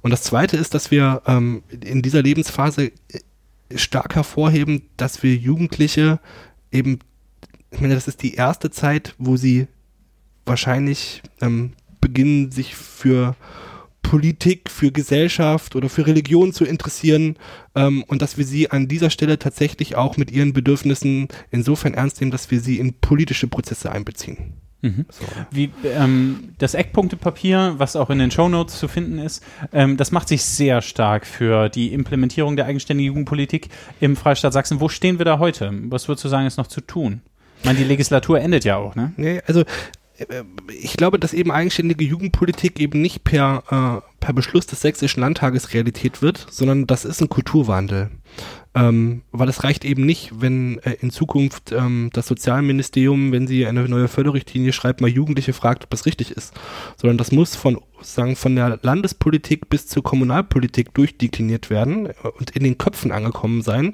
Und 0.02 0.12
das 0.12 0.24
Zweite 0.24 0.58
ist, 0.58 0.74
dass 0.74 0.92
wir 0.92 1.22
ähm, 1.26 1.64
in 1.70 2.02
dieser 2.02 2.22
Lebensphase 2.22 2.88
äh, 2.88 2.92
stark 3.78 4.16
hervorheben, 4.16 4.84
dass 4.98 5.24
wir 5.24 5.36
Jugendliche 5.36 6.20
eben, 6.72 7.00
ich 7.72 7.80
meine, 7.80 7.96
das 7.96 8.08
ist 8.08 8.22
die 8.22 8.36
erste 8.36 8.70
Zeit, 8.70 9.16
wo 9.18 9.38
sie 9.38 9.68
wahrscheinlich 10.46 11.24
ähm, 11.42 11.74
beginnen, 12.02 12.52
sich 12.52 12.76
für 12.76 13.36
Politik, 14.04 14.70
für 14.70 14.92
Gesellschaft 14.92 15.76
oder 15.76 15.90
für 15.90 16.06
Religion 16.06 16.54
zu 16.54 16.66
interessieren 16.66 17.38
ähm, 17.74 18.04
und 18.04 18.22
dass 18.22 18.38
wir 18.38 18.46
sie 18.46 18.70
an 18.70 18.88
dieser 18.88 19.10
Stelle 19.10 19.40
tatsächlich 19.40 19.96
auch 19.96 20.18
mit 20.18 20.32
ihren 20.32 20.54
Bedürfnissen 20.54 21.28
insofern 21.50 21.96
ernst 21.96 22.22
nehmen, 22.22 22.32
dass 22.32 22.52
wir 22.52 22.60
sie 22.60 22.78
in 22.78 22.94
politische 23.00 23.48
Prozesse 23.48 23.92
einbeziehen. 23.92 24.54
So. 24.84 25.26
Wie 25.50 25.72
ähm, 25.86 26.56
das 26.58 26.74
Eckpunktepapier, 26.74 27.76
was 27.78 27.96
auch 27.96 28.10
in 28.10 28.20
den 28.20 28.32
Shownotes 28.32 28.78
zu 28.78 28.90
finden 28.90 29.18
ist, 29.18 29.42
ähm, 29.72 29.96
das 29.96 30.12
macht 30.12 30.28
sich 30.28 30.44
sehr 30.44 30.82
stark 30.82 31.26
für 31.26 31.70
die 31.70 31.94
Implementierung 31.94 32.58
der 32.58 32.66
eigenständigen 32.66 33.08
Jugendpolitik 33.08 33.70
im 34.02 34.18
Freistaat 34.18 34.52
Sachsen. 34.52 34.82
Wo 34.82 34.90
stehen 34.90 35.20
wir 35.20 35.26
da 35.26 35.40
heute? 35.40 35.72
Was 35.86 36.10
würdest 36.10 36.26
du 36.26 36.30
sagen, 36.30 36.48
ist 36.48 36.58
noch 36.58 36.68
zu 36.68 36.82
tun? 36.82 37.22
Ich 37.60 37.66
meine, 37.66 37.80
die 37.80 37.86
Legislatur 37.86 38.42
endet 38.42 38.66
ja 38.66 38.76
auch, 38.76 38.94
ne? 38.96 39.14
Nee, 39.16 39.42
also 39.48 39.64
ich 40.70 40.96
glaube, 40.96 41.20
dass 41.20 41.34
eben 41.34 41.52
eigenständige 41.52 42.04
Jugendpolitik 42.04 42.80
eben 42.80 43.02
nicht 43.02 43.24
per, 43.24 43.64
äh, 43.70 44.16
per 44.20 44.34
Beschluss 44.34 44.68
des 44.68 44.82
Sächsischen 44.82 45.22
Landtages 45.22 45.74
Realität 45.74 46.22
wird, 46.22 46.46
sondern 46.50 46.86
das 46.86 47.04
ist 47.06 47.22
ein 47.22 47.30
Kulturwandel. 47.30 48.12
Ähm, 48.76 49.22
weil 49.32 49.50
es 49.50 49.64
reicht 49.64 49.86
eben 49.86 50.06
nicht, 50.06 50.32
wenn 50.42 50.80
äh, 50.80 50.94
in 51.00 51.12
Zukunft 51.12 51.72
ähm, 51.72 52.10
das 52.14 52.28
Sozialministerium, 52.28 53.32
wenn 53.32 53.46
sie 53.46 53.68
eine 53.68 53.88
neue 53.88 54.08
Förderrichtlinie 54.08 54.74
schreibt, 54.74 55.00
mal 55.00 55.10
Jugendliche 55.10 55.54
fragt, 55.54 55.84
ob 55.84 55.90
das 55.92 56.08
richtig 56.08 56.32
ist, 56.32 56.54
sondern 56.98 57.18
das 57.18 57.32
muss 57.32 57.56
von 57.56 57.78
sagen 58.02 58.36
von 58.36 58.56
der 58.56 58.80
Landespolitik 58.82 59.70
bis 59.70 59.88
zur 59.88 60.04
Kommunalpolitik 60.04 60.94
durchdekliniert 60.94 61.70
werden 61.70 62.08
äh, 62.08 62.14
und 62.38 62.52
in 62.52 62.64
den 62.64 62.78
Köpfen 62.78 63.12
angekommen 63.12 63.62
sein, 63.62 63.94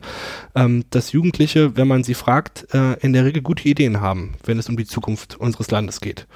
ähm, 0.56 0.86
dass 0.90 1.12
Jugendliche, 1.12 1.76
wenn 1.78 1.88
man 1.88 2.04
sie 2.04 2.14
fragt, 2.14 2.74
äh, 2.74 2.94
in 3.02 3.14
der 3.14 3.26
Regel 3.26 3.42
gute 3.42 3.68
Ideen 3.68 4.02
haben, 4.02 4.36
wenn 4.46 4.60
es 4.60 4.70
um 4.70 4.78
die 4.78 4.86
Zukunft 4.86 5.36
unseres 5.36 5.72
Landes 5.72 6.02
geht. 6.02 6.28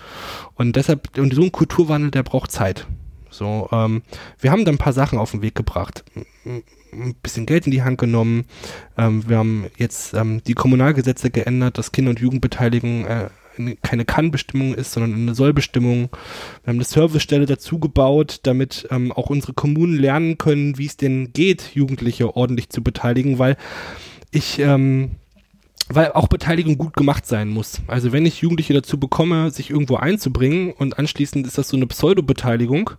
Und 0.55 0.75
deshalb, 0.75 1.17
und 1.17 1.33
so 1.33 1.41
ein 1.41 1.51
Kulturwandel, 1.51 2.11
der 2.11 2.23
braucht 2.23 2.51
Zeit. 2.51 2.87
So, 3.29 3.67
ähm, 3.71 4.03
wir 4.39 4.51
haben 4.51 4.65
da 4.65 4.71
ein 4.71 4.77
paar 4.77 4.93
Sachen 4.93 5.17
auf 5.17 5.31
den 5.31 5.41
Weg 5.41 5.55
gebracht. 5.55 6.03
Ein 6.93 7.15
bisschen 7.21 7.45
Geld 7.45 7.65
in 7.65 7.71
die 7.71 7.83
Hand 7.83 7.97
genommen. 7.97 8.45
Ähm, 8.97 9.23
wir 9.27 9.37
haben 9.37 9.65
jetzt 9.77 10.13
ähm, 10.13 10.41
die 10.45 10.53
Kommunalgesetze 10.53 11.29
geändert, 11.31 11.77
dass 11.77 11.91
Kinder- 11.91 12.11
und 12.11 12.19
Jugendbeteiligung 12.19 13.05
äh, 13.05 13.29
eine- 13.57 13.75
keine 13.77 14.05
Kann-Bestimmung 14.05 14.73
ist, 14.73 14.93
sondern 14.93 15.13
eine 15.13 15.35
Soll-Bestimmung. 15.35 16.09
Wir 16.63 16.67
haben 16.71 16.77
eine 16.77 16.83
Servicestelle 16.83 17.45
dazu 17.45 17.79
gebaut, 17.79 18.39
damit 18.43 18.87
ähm, 18.91 19.11
auch 19.11 19.29
unsere 19.29 19.53
Kommunen 19.53 19.97
lernen 19.97 20.37
können, 20.37 20.77
wie 20.77 20.85
es 20.85 20.97
denn 20.97 21.33
geht, 21.33 21.71
Jugendliche 21.73 22.35
ordentlich 22.35 22.69
zu 22.69 22.83
beteiligen, 22.83 23.39
weil 23.39 23.57
ich 24.31 24.59
ähm, 24.59 25.11
weil 25.89 26.13
auch 26.13 26.27
Beteiligung 26.27 26.77
gut 26.77 26.95
gemacht 26.95 27.25
sein 27.25 27.49
muss. 27.49 27.81
Also 27.87 28.11
wenn 28.11 28.25
ich 28.25 28.41
Jugendliche 28.41 28.73
dazu 28.73 28.99
bekomme, 28.99 29.51
sich 29.51 29.69
irgendwo 29.69 29.97
einzubringen 29.97 30.71
und 30.71 30.97
anschließend 30.97 31.45
ist 31.45 31.57
das 31.57 31.67
so 31.69 31.77
eine 31.77 31.87
Pseudo-Beteiligung, 31.87 32.91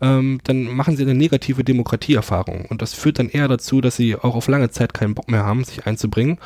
ähm, 0.00 0.40
dann 0.44 0.64
machen 0.64 0.96
sie 0.96 1.02
eine 1.02 1.14
negative 1.14 1.62
Demokratieerfahrung. 1.62 2.66
Und 2.66 2.80
das 2.82 2.94
führt 2.94 3.18
dann 3.18 3.28
eher 3.28 3.48
dazu, 3.48 3.80
dass 3.80 3.96
sie 3.96 4.16
auch 4.16 4.34
auf 4.34 4.48
lange 4.48 4.70
Zeit 4.70 4.94
keinen 4.94 5.14
Bock 5.14 5.30
mehr 5.30 5.44
haben, 5.44 5.64
sich 5.64 5.86
einzubringen. 5.86 6.38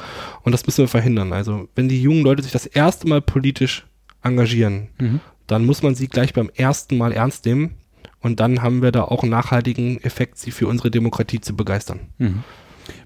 Und 0.43 0.53
das 0.53 0.67
müssen 0.67 0.79
wir 0.83 0.89
verhindern. 0.89 1.33
Also 1.33 1.69
wenn 1.75 1.89
die 1.89 2.03
jungen 2.03 2.23
Leute 2.23 2.43
sich 2.43 2.53
das 2.53 2.67
erste 2.67 3.07
Mal 3.09 3.21
politisch 3.23 3.87
engagieren, 4.23 4.89
Mhm. 4.99 5.21
dann 5.47 5.65
muss 5.65 5.83
man 5.83 5.95
sie 5.95 6.09
gleich 6.09 6.33
beim 6.35 6.51
ersten 6.55 6.99
Mal 6.99 7.13
ernst 7.13 7.47
nehmen. 7.47 7.77
Und 8.21 8.41
dann 8.41 8.61
haben 8.63 8.83
wir 8.83 8.91
da 8.91 9.03
auch 9.03 9.23
einen 9.23 9.31
nachhaltigen 9.31 10.03
Effekt, 10.03 10.39
sie 10.39 10.51
für 10.51 10.67
unsere 10.67 10.91
Demokratie 10.91 11.41
zu 11.41 11.55
begeistern. 11.55 12.01
Mhm. 12.19 12.43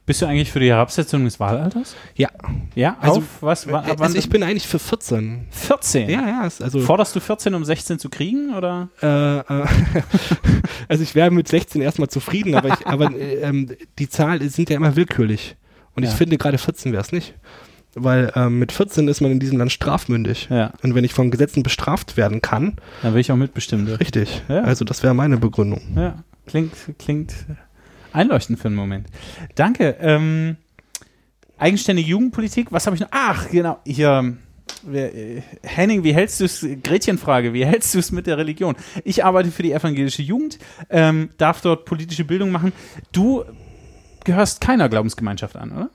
Bist 0.06 0.22
du 0.22 0.26
eigentlich 0.26 0.50
für 0.50 0.60
die 0.60 0.68
Herabsetzung 0.70 1.24
des 1.24 1.38
Wahlalters? 1.40 1.94
Ja, 2.14 2.28
Ja, 2.74 2.96
Also, 3.00 3.18
auf 3.20 3.24
was? 3.40 3.66
Also 3.68 4.16
ich 4.18 4.28
bin 4.28 4.42
eigentlich 4.42 4.66
für 4.66 4.78
14. 4.78 5.46
14. 5.50 6.08
Ja, 6.10 6.26
ja, 6.26 6.40
also 6.42 6.80
Forderst 6.80 7.14
du 7.16 7.20
14, 7.20 7.54
um 7.54 7.64
16 7.64 7.98
zu 7.98 8.08
kriegen? 8.08 8.54
Oder? 8.54 8.88
äh, 9.02 9.38
äh, 9.38 9.66
also 10.88 11.02
ich 11.02 11.14
wäre 11.14 11.30
mit 11.30 11.48
16 11.48 11.80
erstmal 11.82 12.08
zufrieden, 12.08 12.54
aber, 12.54 12.68
ich, 12.68 12.86
aber 12.86 13.12
äh, 13.14 13.36
ähm, 13.42 13.70
die 13.98 14.08
Zahlen 14.08 14.48
sind 14.48 14.70
ja 14.70 14.76
immer 14.76 14.96
willkürlich. 14.96 15.56
Und 15.94 16.02
ich 16.04 16.10
Ja. 16.10 16.16
finde 16.16 16.38
gerade 16.38 16.58
14 16.58 16.92
wäre 16.92 17.02
es 17.02 17.12
nicht. 17.12 17.34
Weil 17.94 18.30
ähm, 18.36 18.60
mit 18.60 18.70
14 18.70 19.08
ist 19.08 19.20
man 19.20 19.32
in 19.32 19.40
diesem 19.40 19.58
Land 19.58 19.72
strafmündig. 19.72 20.46
Ja, 20.48 20.72
Und 20.82 20.94
wenn 20.94 21.02
ich 21.04 21.12
von 21.12 21.30
Gesetzen 21.32 21.64
bestraft 21.64 22.16
werden 22.16 22.40
kann, 22.40 22.76
dann 23.02 23.14
will 23.14 23.20
ich 23.20 23.32
auch 23.32 23.36
mitbestimmen. 23.36 23.88
richtig. 23.88 24.42
Ja. 24.48 24.60
Also 24.62 24.84
das 24.84 25.02
wäre 25.02 25.12
meine 25.14 25.38
Begründung. 25.38 25.80
Ja, 25.96 26.22
klingt, 26.46 26.72
klingt 27.00 27.34
einleuchtend 28.12 28.58
für 28.58 28.68
einen 28.68 28.76
Moment. 28.76 29.08
Danke. 29.54 29.96
Ähm, 30.00 30.56
eigenständige 31.58 32.08
Jugendpolitik, 32.08 32.72
was 32.72 32.86
habe 32.86 32.96
ich 32.96 33.00
noch? 33.00 33.08
Ach, 33.10 33.48
genau, 33.50 33.78
hier. 33.86 34.36
äh, 34.92 35.42
Henning, 35.62 36.04
wie 36.04 36.14
hältst 36.14 36.40
du 36.40 36.44
es, 36.44 36.66
Gretchenfrage, 36.82 37.52
wie 37.52 37.64
hältst 37.64 37.94
du 37.94 37.98
es 37.98 38.12
mit 38.12 38.26
der 38.26 38.38
Religion? 38.38 38.76
Ich 39.04 39.24
arbeite 39.24 39.50
für 39.50 39.62
die 39.62 39.72
evangelische 39.72 40.22
Jugend, 40.22 40.58
ähm, 40.88 41.30
darf 41.38 41.60
dort 41.60 41.84
politische 41.84 42.24
Bildung 42.24 42.50
machen. 42.50 42.72
Du 43.12 43.44
gehörst 44.24 44.60
keiner 44.60 44.88
Glaubensgemeinschaft 44.88 45.56
an, 45.56 45.72
oder? 45.72 45.90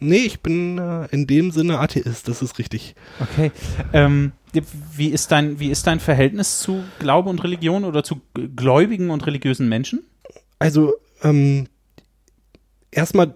Nee, 0.00 0.24
ich 0.24 0.40
bin 0.40 0.78
äh, 0.78 1.06
in 1.10 1.26
dem 1.26 1.50
Sinne 1.50 1.78
Atheist, 1.78 2.26
das 2.26 2.40
ist 2.40 2.58
richtig. 2.58 2.94
Okay. 3.20 3.52
Ähm, 3.92 4.32
wie, 4.94 5.08
ist 5.08 5.30
dein, 5.30 5.60
wie 5.60 5.70
ist 5.70 5.86
dein 5.86 6.00
Verhältnis 6.00 6.60
zu 6.60 6.82
Glaube 6.98 7.28
und 7.28 7.44
Religion 7.44 7.84
oder 7.84 8.02
zu 8.02 8.20
gläubigen 8.56 9.10
und 9.10 9.26
religiösen 9.26 9.68
Menschen? 9.68 10.02
Also, 10.58 10.94
ähm, 11.22 11.66
erstmal, 12.90 13.32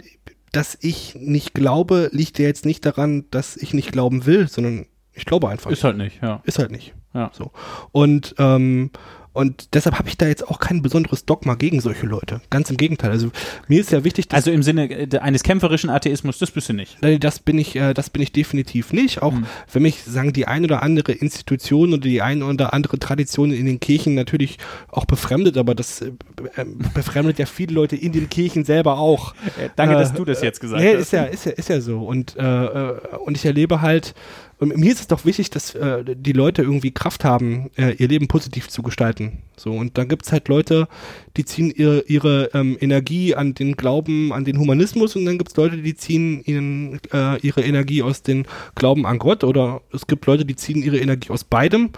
dass 0.52 0.78
ich 0.80 1.14
nicht 1.16 1.54
glaube, 1.54 2.10
liegt 2.12 2.38
ja 2.38 2.46
jetzt 2.46 2.64
nicht 2.66 2.84
daran, 2.86 3.24
dass 3.30 3.56
ich 3.56 3.74
nicht 3.74 3.92
glauben 3.92 4.26
will, 4.26 4.48
sondern 4.48 4.86
ich 5.12 5.24
glaube 5.24 5.48
einfach. 5.48 5.70
Ist 5.70 5.84
halt 5.84 5.96
nicht, 5.96 6.22
ja. 6.22 6.42
Ist 6.44 6.58
halt 6.58 6.70
nicht. 6.70 6.94
Ja. 7.12 7.30
So. 7.32 7.52
Und, 7.92 8.34
ähm, 8.38 8.90
und 9.34 9.74
deshalb 9.74 9.98
habe 9.98 10.08
ich 10.08 10.16
da 10.16 10.26
jetzt 10.26 10.48
auch 10.48 10.58
kein 10.58 10.80
besonderes 10.80 11.26
Dogma 11.26 11.54
gegen 11.56 11.80
solche 11.82 12.06
Leute. 12.06 12.40
Ganz 12.48 12.70
im 12.70 12.78
Gegenteil. 12.78 13.10
Also 13.10 13.30
mir 13.68 13.80
ist 13.80 13.90
ja 13.92 14.02
wichtig, 14.04 14.28
dass 14.28 14.38
Also 14.38 14.50
im 14.52 14.62
Sinne 14.62 14.88
äh, 14.90 15.18
eines 15.18 15.42
kämpferischen 15.42 15.90
Atheismus, 15.90 16.38
das 16.38 16.50
bist 16.52 16.70
du 16.70 16.72
nicht. 16.72 16.96
Das 17.20 17.40
bin 17.40 17.58
ich, 17.58 17.76
äh, 17.76 17.92
das 17.92 18.08
bin 18.08 18.22
ich 18.22 18.32
definitiv 18.32 18.92
nicht. 18.94 19.20
Auch 19.20 19.32
Hm. 19.32 19.44
wenn 19.72 19.82
mich 19.82 20.02
sagen 20.04 20.32
die 20.32 20.46
ein 20.48 20.64
oder 20.64 20.82
andere 20.82 21.12
Institution 21.12 21.90
oder 21.92 22.02
die 22.02 22.22
ein 22.22 22.42
oder 22.42 22.72
andere 22.72 22.98
Tradition 22.98 23.52
in 23.52 23.66
den 23.66 23.80
Kirchen 23.80 24.14
natürlich 24.14 24.56
auch 24.88 25.04
befremdet, 25.04 25.58
aber 25.58 25.74
das 25.74 26.00
äh, 26.00 26.12
be- 26.36 26.50
befremdet 26.94 27.38
ja 27.38 27.46
viele 27.46 27.74
Leute 27.74 27.96
in 27.96 28.12
den 28.12 28.30
Kirchen 28.30 28.64
selber 28.64 28.98
auch. 28.98 29.34
Danke, 29.76 29.96
Äh, 29.96 29.98
dass 29.98 30.14
du 30.14 30.24
das 30.24 30.40
jetzt 30.42 30.60
gesagt 30.60 30.80
nee, 30.80 30.94
hast. 30.94 31.00
ist 31.02 31.12
ja, 31.12 31.24
ist 31.24 31.44
ja, 31.46 31.52
ist 31.52 31.68
ja 31.68 31.80
so. 31.80 31.98
Und, 32.06 32.36
äh, 32.36 32.92
und 33.24 33.36
ich 33.36 33.44
erlebe 33.44 33.80
halt, 33.82 34.14
und 34.58 34.76
mir 34.76 34.92
ist 34.92 35.00
es 35.00 35.06
doch 35.06 35.24
wichtig, 35.24 35.50
dass 35.50 35.74
äh, 35.74 36.04
die 36.04 36.32
Leute 36.32 36.62
irgendwie 36.62 36.92
Kraft 36.92 37.24
haben, 37.24 37.70
äh, 37.76 37.92
ihr 37.94 38.08
Leben 38.08 38.28
positiv 38.28 38.68
zu 38.68 38.82
gestalten. 38.82 39.42
So, 39.56 39.72
und 39.72 39.98
dann 39.98 40.08
gibt's 40.08 40.32
halt 40.32 40.48
Leute, 40.48 40.88
die 41.36 41.44
ziehen 41.44 41.70
ihre, 41.70 42.00
ihre 42.02 42.50
ähm, 42.54 42.76
Energie 42.80 43.34
an 43.34 43.54
den 43.54 43.76
Glauben, 43.76 44.32
an 44.32 44.44
den 44.44 44.58
Humanismus 44.58 45.16
und 45.16 45.24
dann 45.24 45.38
gibt's 45.38 45.56
Leute, 45.56 45.78
die 45.78 45.94
ziehen 45.94 46.42
ihren, 46.44 47.00
äh, 47.12 47.38
ihre 47.40 47.62
Energie 47.62 48.02
aus 48.02 48.22
den 48.22 48.46
Glauben 48.74 49.06
an 49.06 49.18
Gott 49.18 49.44
oder 49.44 49.82
es 49.92 50.06
gibt 50.06 50.26
Leute, 50.26 50.44
die 50.44 50.56
ziehen 50.56 50.82
ihre 50.82 50.98
Energie 50.98 51.30
aus 51.30 51.44
beidem. 51.44 51.90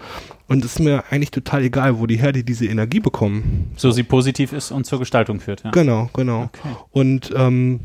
Und 0.47 0.63
es 0.63 0.73
ist 0.73 0.79
mir 0.79 1.03
eigentlich 1.09 1.31
total 1.31 1.63
egal, 1.63 1.99
wo 1.99 2.05
die 2.05 2.17
her 2.17 2.31
die 2.31 2.43
diese 2.43 2.67
Energie 2.67 3.01
bekommen. 3.01 3.71
So 3.75 3.91
sie 3.91 4.03
positiv 4.03 4.53
ist 4.53 4.71
und 4.71 4.85
zur 4.85 4.99
Gestaltung 4.99 5.41
führt. 5.41 5.63
Ja. 5.63 5.71
Genau, 5.71 6.09
genau. 6.13 6.43
Okay. 6.43 6.75
Und, 6.91 7.33
ähm, 7.35 7.81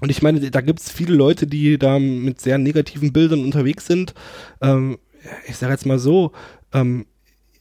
und 0.00 0.10
ich 0.10 0.22
meine, 0.22 0.50
da 0.50 0.60
gibt 0.60 0.80
es 0.80 0.90
viele 0.90 1.14
Leute, 1.14 1.46
die 1.46 1.78
da 1.78 1.98
mit 1.98 2.40
sehr 2.40 2.58
negativen 2.58 3.12
Bildern 3.12 3.44
unterwegs 3.44 3.86
sind. 3.86 4.14
Ähm, 4.60 4.98
ich 5.46 5.56
sage 5.56 5.72
jetzt 5.72 5.86
mal 5.86 5.98
so, 5.98 6.32
ähm, 6.72 7.06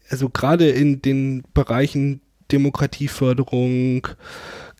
also 0.10 0.30
gerade 0.30 0.70
in 0.70 1.02
den 1.02 1.44
Bereichen 1.54 2.22
Demokratieförderung, 2.52 4.08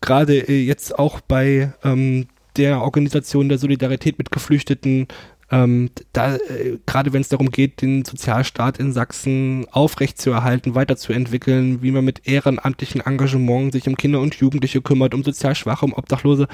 gerade 0.00 0.38
äh, 0.38 0.64
jetzt 0.64 0.98
auch 0.98 1.20
bei 1.20 1.72
ähm, 1.82 2.26
der 2.56 2.82
Organisation 2.82 3.48
der 3.48 3.58
Solidarität 3.58 4.18
mit 4.18 4.30
Geflüchteten, 4.30 5.08
ähm, 5.50 5.90
da, 6.12 6.36
äh, 6.36 6.78
gerade 6.86 7.12
wenn 7.12 7.20
es 7.20 7.28
darum 7.28 7.50
geht, 7.50 7.80
den 7.82 8.04
Sozialstaat 8.04 8.78
in 8.78 8.92
Sachsen 8.92 9.66
aufrechtzuerhalten, 9.70 10.74
weiterzuentwickeln, 10.74 11.82
wie 11.82 11.92
man 11.92 12.04
mit 12.04 12.26
ehrenamtlichem 12.26 13.00
Engagement 13.00 13.72
sich 13.72 13.86
um 13.86 13.96
Kinder 13.96 14.20
und 14.20 14.34
Jugendliche 14.34 14.82
kümmert, 14.82 15.14
um 15.14 15.22
sozial 15.22 15.54
Schwache, 15.54 15.84
um 15.84 15.92
Obdachlose. 15.92 16.48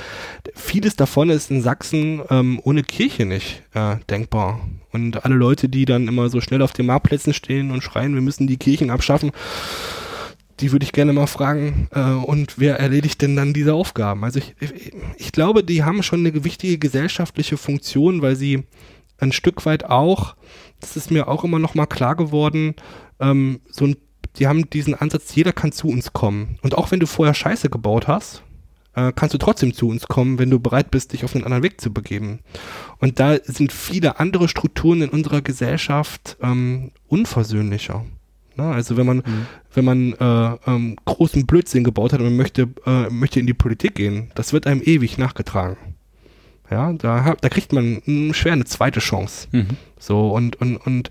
Vieles 0.54 0.94
davon 0.96 1.30
ist 1.30 1.50
in 1.50 1.62
Sachsen 1.62 2.20
ähm, 2.28 2.60
ohne 2.64 2.82
Kirche 2.82 3.24
nicht 3.24 3.62
äh, 3.74 3.96
denkbar. 4.10 4.60
Und 4.92 5.24
alle 5.24 5.36
Leute, 5.36 5.70
die 5.70 5.86
dann 5.86 6.06
immer 6.06 6.28
so 6.28 6.42
schnell 6.42 6.60
auf 6.60 6.74
den 6.74 6.86
Marktplätzen 6.86 7.32
stehen 7.32 7.70
und 7.70 7.82
schreien, 7.82 8.14
wir 8.14 8.20
müssen 8.20 8.46
die 8.46 8.58
Kirchen 8.58 8.90
abschaffen, 8.90 9.32
die 10.60 10.72
würde 10.72 10.84
ich 10.84 10.92
gerne 10.92 11.12
mal 11.12 11.26
fragen, 11.26 11.88
äh, 11.92 12.00
und 12.00 12.58
wer 12.58 12.78
erledigt 12.78 13.22
denn 13.22 13.36
dann 13.36 13.52
diese 13.52 13.74
Aufgaben? 13.74 14.24
Also 14.24 14.38
ich, 14.38 14.54
ich, 15.16 15.32
glaube, 15.32 15.64
die 15.64 15.84
haben 15.84 16.02
schon 16.02 16.26
eine 16.26 16.44
wichtige 16.44 16.78
gesellschaftliche 16.78 17.56
Funktion, 17.56 18.22
weil 18.22 18.36
sie 18.36 18.64
ein 19.18 19.32
Stück 19.32 19.64
weit 19.66 19.84
auch, 19.84 20.36
das 20.80 20.96
ist 20.96 21.10
mir 21.10 21.28
auch 21.28 21.44
immer 21.44 21.58
noch 21.58 21.74
mal 21.74 21.86
klar 21.86 22.16
geworden, 22.16 22.74
ähm, 23.20 23.60
so 23.70 23.86
ein, 23.86 23.96
die 24.36 24.46
haben 24.46 24.68
diesen 24.70 24.94
Ansatz, 24.94 25.34
jeder 25.34 25.52
kann 25.52 25.72
zu 25.72 25.88
uns 25.88 26.12
kommen. 26.12 26.58
Und 26.62 26.76
auch 26.76 26.90
wenn 26.90 27.00
du 27.00 27.06
vorher 27.06 27.34
Scheiße 27.34 27.70
gebaut 27.70 28.08
hast, 28.08 28.42
äh, 28.94 29.12
kannst 29.14 29.34
du 29.34 29.38
trotzdem 29.38 29.74
zu 29.74 29.88
uns 29.88 30.06
kommen, 30.06 30.38
wenn 30.38 30.50
du 30.50 30.60
bereit 30.60 30.90
bist, 30.90 31.12
dich 31.12 31.24
auf 31.24 31.34
einen 31.34 31.44
anderen 31.44 31.62
Weg 31.62 31.80
zu 31.80 31.92
begeben. 31.92 32.40
Und 32.98 33.20
da 33.20 33.38
sind 33.42 33.72
viele 33.72 34.18
andere 34.20 34.48
Strukturen 34.48 35.02
in 35.02 35.08
unserer 35.08 35.42
Gesellschaft 35.42 36.36
ähm, 36.42 36.92
unversöhnlicher. 37.08 38.04
Na, 38.56 38.72
also 38.72 38.96
wenn 38.96 39.06
man, 39.06 39.16
Mhm. 39.18 39.46
wenn 39.74 39.84
man 39.84 40.12
äh, 40.12 40.70
ähm, 40.70 40.96
großen 41.04 41.46
Blödsinn 41.46 41.84
gebaut 41.84 42.12
hat 42.12 42.20
und 42.20 42.26
man 42.26 42.36
möchte, 42.36 42.68
äh, 42.86 43.08
möchte 43.10 43.40
in 43.40 43.46
die 43.46 43.54
Politik 43.54 43.94
gehen, 43.94 44.30
das 44.34 44.52
wird 44.52 44.66
einem 44.66 44.82
ewig 44.82 45.18
nachgetragen. 45.18 45.76
Ja, 46.70 46.92
da, 46.94 47.34
da 47.38 47.48
kriegt 47.50 47.72
man 47.72 48.00
schwer 48.32 48.52
eine 48.54 48.64
zweite 48.64 49.00
Chance. 49.00 49.48
Mhm. 49.52 49.66
So, 49.98 50.30
und, 50.30 50.56
und, 50.60 50.76
und, 50.78 51.10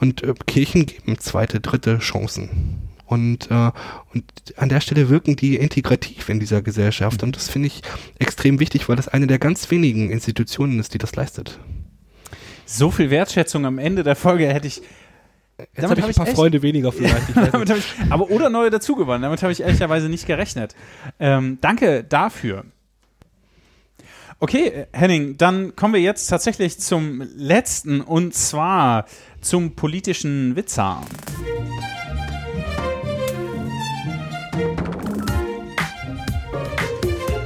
und 0.00 0.22
äh, 0.22 0.32
Kirchen 0.46 0.86
geben 0.86 1.18
zweite, 1.18 1.60
dritte 1.60 1.98
Chancen. 1.98 2.78
Und, 3.06 3.50
äh, 3.50 3.70
und 4.14 4.24
an 4.56 4.70
der 4.70 4.80
Stelle 4.80 5.10
wirken 5.10 5.36
die 5.36 5.56
integrativ 5.56 6.30
in 6.30 6.40
dieser 6.40 6.62
Gesellschaft. 6.62 7.22
Und 7.22 7.36
das 7.36 7.50
finde 7.50 7.66
ich 7.66 7.82
extrem 8.18 8.58
wichtig, 8.58 8.88
weil 8.88 8.96
das 8.96 9.08
eine 9.08 9.26
der 9.26 9.38
ganz 9.38 9.70
wenigen 9.70 10.08
Institutionen 10.10 10.78
ist, 10.80 10.94
die 10.94 10.98
das 10.98 11.14
leistet. 11.14 11.58
So 12.64 12.90
viel 12.90 13.10
Wertschätzung 13.10 13.66
am 13.66 13.78
Ende 13.78 14.02
der 14.02 14.16
Folge 14.16 14.46
hätte 14.48 14.66
ich. 14.66 14.80
Jetzt 15.74 15.82
Damit 15.82 16.00
habe 16.00 16.00
ich 16.00 16.02
hab 16.02 16.06
ein 16.06 16.10
ich 16.10 16.16
paar 16.16 16.26
echt- 16.28 16.36
Freunde 16.36 16.62
weniger 16.62 16.92
vielleicht. 16.92 17.28
Ich 17.30 17.70
ich, 17.76 17.84
aber 18.10 18.30
oder 18.30 18.50
neue 18.50 18.70
dazugewonnen. 18.70 19.22
Damit 19.22 19.42
habe 19.42 19.52
ich 19.52 19.60
ehrlicherweise 19.60 20.08
nicht 20.08 20.26
gerechnet. 20.26 20.74
Ähm, 21.18 21.58
danke 21.60 22.04
dafür. 22.04 22.64
Okay, 24.40 24.86
Henning, 24.92 25.36
dann 25.36 25.76
kommen 25.76 25.94
wir 25.94 26.00
jetzt 26.00 26.26
tatsächlich 26.26 26.80
zum 26.80 27.22
letzten 27.36 28.00
und 28.00 28.34
zwar 28.34 29.06
zum 29.40 29.76
politischen 29.76 30.56
Witzer. 30.56 31.00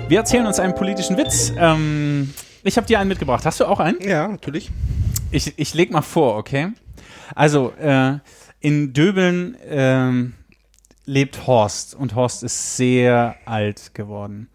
Wir 0.08 0.18
erzählen 0.18 0.46
uns 0.46 0.60
einen 0.60 0.74
politischen 0.74 1.16
Witz. 1.16 1.52
Ähm, 1.58 2.32
ich 2.62 2.76
habe 2.76 2.86
dir 2.86 3.00
einen 3.00 3.08
mitgebracht. 3.08 3.44
Hast 3.44 3.60
du 3.60 3.64
auch 3.66 3.80
einen? 3.80 4.00
ja, 4.00 4.28
natürlich. 4.28 4.70
Ich, 5.32 5.52
ich 5.58 5.74
leg 5.74 5.90
mal 5.90 6.02
vor, 6.02 6.36
okay? 6.36 6.68
Also, 7.34 7.72
äh, 7.72 8.18
in 8.60 8.92
Döbeln 8.92 9.56
ähm, 9.68 10.34
lebt 11.06 11.46
Horst 11.46 11.94
und 11.94 12.14
Horst 12.14 12.42
ist 12.42 12.76
sehr 12.76 13.36
alt 13.44 13.94
geworden. 13.94 14.48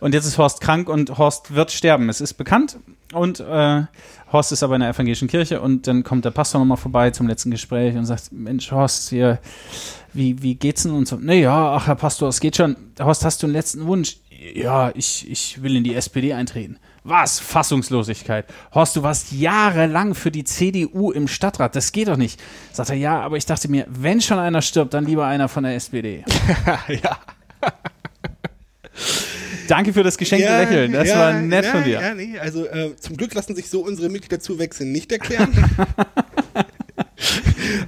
Und 0.00 0.14
jetzt 0.14 0.24
ist 0.24 0.38
Horst 0.38 0.60
krank 0.60 0.88
und 0.88 1.18
Horst 1.18 1.54
wird 1.54 1.72
sterben. 1.72 2.08
Es 2.08 2.20
ist 2.20 2.34
bekannt. 2.34 2.78
Und 3.12 3.40
äh, 3.40 3.82
Horst 4.32 4.52
ist 4.52 4.62
aber 4.62 4.76
in 4.76 4.80
der 4.80 4.90
evangelischen 4.90 5.28
Kirche 5.28 5.60
und 5.60 5.86
dann 5.86 6.04
kommt 6.04 6.24
der 6.24 6.30
Pastor 6.30 6.60
nochmal 6.60 6.76
vorbei 6.76 7.10
zum 7.10 7.28
letzten 7.28 7.50
Gespräch 7.50 7.96
und 7.96 8.06
sagt, 8.06 8.32
Mensch, 8.32 8.70
Horst, 8.70 9.10
hier, 9.10 9.38
wie, 10.12 10.42
wie 10.42 10.54
geht's 10.54 10.82
denn? 10.84 10.92
Und 10.92 11.06
so, 11.06 11.16
nee, 11.16 11.42
ja, 11.42 11.74
ach, 11.74 11.86
Herr 11.86 11.94
Pastor, 11.94 12.28
es 12.28 12.40
geht 12.40 12.56
schon. 12.56 12.76
Horst, 13.00 13.24
hast 13.24 13.42
du 13.42 13.46
einen 13.46 13.54
letzten 13.54 13.86
Wunsch? 13.86 14.18
Ja, 14.54 14.90
ich, 14.94 15.28
ich 15.30 15.62
will 15.62 15.76
in 15.76 15.84
die 15.84 15.94
SPD 15.94 16.34
eintreten. 16.34 16.78
Was? 17.08 17.38
Fassungslosigkeit. 17.38 18.46
Horst, 18.74 18.96
du 18.96 19.02
warst 19.04 19.30
jahrelang 19.30 20.16
für 20.16 20.32
die 20.32 20.42
CDU 20.42 21.12
im 21.12 21.28
Stadtrat. 21.28 21.76
Das 21.76 21.92
geht 21.92 22.08
doch 22.08 22.16
nicht. 22.16 22.42
Sagt 22.72 22.90
er, 22.90 22.96
ja, 22.96 23.20
aber 23.20 23.36
ich 23.36 23.46
dachte 23.46 23.68
mir, 23.68 23.86
wenn 23.88 24.20
schon 24.20 24.40
einer 24.40 24.60
stirbt, 24.60 24.92
dann 24.92 25.06
lieber 25.06 25.24
einer 25.24 25.48
von 25.48 25.62
der 25.62 25.76
SPD. 25.76 26.24
ja. 26.88 27.18
Danke 29.68 29.92
für 29.92 30.02
das 30.02 30.18
geschenkte 30.18 30.48
Lächeln. 30.48 30.92
Das 30.92 31.08
war 31.14 31.32
nett 31.34 31.64
ja, 31.64 31.70
von 31.70 31.84
dir. 31.84 32.00
Ja, 32.00 32.14
nee, 32.14 32.38
also 32.40 32.66
äh, 32.66 32.96
zum 32.96 33.16
Glück 33.16 33.34
lassen 33.34 33.54
sich 33.54 33.70
so 33.70 33.84
unsere 33.84 34.08
Mitglieder 34.08 34.40
zuwechseln 34.40 34.90
nicht 34.90 35.12
erklären. 35.12 35.52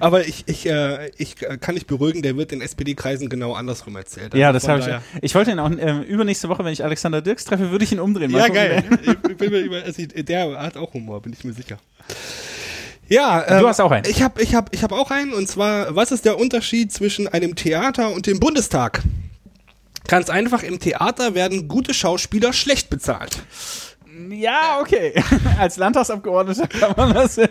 Aber 0.01 0.27
ich, 0.27 0.45
ich, 0.47 0.67
äh, 0.67 1.11
ich 1.17 1.37
kann 1.37 1.75
dich 1.75 1.87
beruhigen, 1.87 2.23
der 2.23 2.37
wird 2.37 2.53
in 2.53 2.61
SPD-Kreisen 2.61 3.29
genau 3.29 3.55
andersrum 3.55 3.97
erzählt. 3.97 4.35
ja, 4.35 4.49
Also 4.49 4.57
das 4.57 4.63
von 4.65 4.71
habe 4.73 4.81
ich. 4.81 4.87
daher- 4.87 5.03
Ich 5.23 5.35
wollte 5.35 5.51
ihn 5.53 5.59
auch 5.59 5.71
ähm, 5.71 6.03
übernächste 6.03 6.49
Woche, 6.49 6.65
wenn 6.65 6.73
ich 6.73 6.85
Alexander 6.85 7.23
Dirks 7.23 7.45
treffe, 7.45 7.71
würde 7.71 7.85
ich 7.85 7.93
ihn 7.93 8.01
umdrehen. 8.01 8.31
Mal 8.31 8.41
Ja, 8.41 8.49
geil. 8.49 8.85
über, 9.41 9.83
also 9.83 10.03
der 10.07 10.59
hat 10.61 10.77
auch 10.77 10.93
Humor, 10.95 11.23
bin 11.23 11.33
ich 11.33 11.45
mir 11.45 11.53
sicher. 11.53 11.79
Ja, 13.09 13.41
Du 13.43 13.55
ähm, 13.55 13.67
hast 13.67 13.81
auch 13.81 13.91
einen. 13.91 14.05
Ich 14.11 14.23
habe 14.23 14.43
ich 14.43 14.55
hab, 14.55 14.75
ich 14.75 14.83
hab 14.83 14.93
auch 14.93 15.11
einen, 15.11 15.33
und 15.33 15.49
zwar, 15.49 15.97
was 15.97 16.13
ist 16.13 16.25
der 16.27 16.39
Unterschied 16.39 16.93
zwischen 16.93 17.27
einem 17.27 17.55
Theater 17.55 18.11
und 18.13 18.27
dem 18.27 18.39
Bundestag? 18.39 19.03
Ganz 20.07 20.31
einfach, 20.31 20.63
im 20.63 20.79
Theater 20.79 21.35
werden 21.35 21.69
gute 21.69 21.93
Schauspieler 21.95 22.53
schlecht 22.53 22.91
bezahlt. 22.91 23.39
Ja, 24.31 24.79
okay. 24.81 25.13
Als 25.59 25.77
Landtagsabgeordneter 25.77 26.67
kann 26.67 26.95
man 26.97 27.15
das 27.15 27.37
ja. 27.37 27.49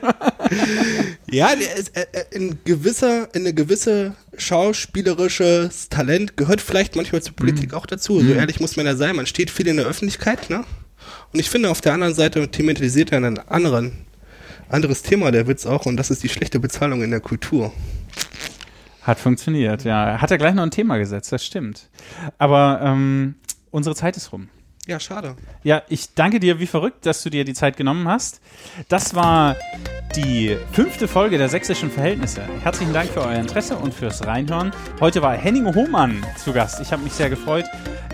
Ja, 1.29 1.49
äh, 1.53 2.05
äh, 2.11 2.35
ein 2.35 2.59
gewisser, 2.65 3.29
eine 3.33 3.53
gewisse 3.53 4.15
schauspielerisches 4.37 5.89
Talent 5.89 6.37
gehört 6.37 6.61
vielleicht 6.61 6.95
manchmal 6.95 7.21
zur 7.21 7.35
Politik 7.35 7.73
auch 7.73 7.85
dazu. 7.85 8.19
So 8.19 8.33
ehrlich 8.33 8.59
muss 8.59 8.75
man 8.77 8.85
ja 8.85 8.95
sein. 8.95 9.15
Man 9.15 9.25
steht 9.25 9.49
viel 9.49 9.67
in 9.67 9.77
der 9.77 9.85
Öffentlichkeit, 9.85 10.49
ne? 10.49 10.63
Und 11.33 11.39
ich 11.39 11.49
finde, 11.49 11.69
auf 11.69 11.81
der 11.81 11.93
anderen 11.93 12.13
Seite 12.13 12.49
thematisiert 12.49 13.11
er 13.11 13.17
einen 13.17 13.39
anderen, 13.39 14.05
anderes 14.69 15.03
Thema, 15.03 15.31
der 15.31 15.47
Witz 15.47 15.65
auch, 15.65 15.85
und 15.85 15.97
das 15.97 16.11
ist 16.11 16.23
die 16.23 16.29
schlechte 16.29 16.59
Bezahlung 16.59 17.01
in 17.01 17.11
der 17.11 17.19
Kultur. 17.19 17.73
Hat 19.01 19.19
funktioniert, 19.19 19.83
ja. 19.83 20.19
Hat 20.19 20.31
er 20.31 20.37
gleich 20.37 20.53
noch 20.53 20.63
ein 20.63 20.71
Thema 20.71 20.97
gesetzt, 20.97 21.31
das 21.31 21.45
stimmt. 21.45 21.89
Aber 22.37 22.81
ähm, 22.83 23.35
unsere 23.71 23.95
Zeit 23.95 24.17
ist 24.17 24.33
rum. 24.33 24.49
Ja, 24.87 25.01
schade. 25.01 25.35
Ja, 25.63 25.83
ich 25.89 26.13
danke 26.13 26.39
dir 26.39 26.59
wie 26.59 26.65
verrückt, 26.65 27.05
dass 27.05 27.21
du 27.21 27.29
dir 27.29 27.43
die 27.43 27.53
Zeit 27.53 27.75
genommen 27.75 28.07
hast. 28.07 28.39
Das 28.87 29.15
war 29.15 29.57
die 30.15 30.57
fünfte 30.71 31.09
Folge 31.09 31.37
der 31.37 31.49
sächsischen 31.49 31.91
Verhältnisse. 31.91 32.41
Herzlichen 32.63 32.93
Dank 32.93 33.09
für 33.09 33.21
euer 33.21 33.35
Interesse 33.35 33.75
und 33.75 33.93
fürs 33.93 34.25
Reinhören. 34.25 34.71
Heute 35.01 35.21
war 35.21 35.35
Henning 35.35 35.75
Hohmann 35.75 36.25
zu 36.37 36.53
Gast. 36.53 36.79
Ich 36.79 36.93
habe 36.93 37.03
mich 37.03 37.11
sehr 37.11 37.29
gefreut. 37.29 37.65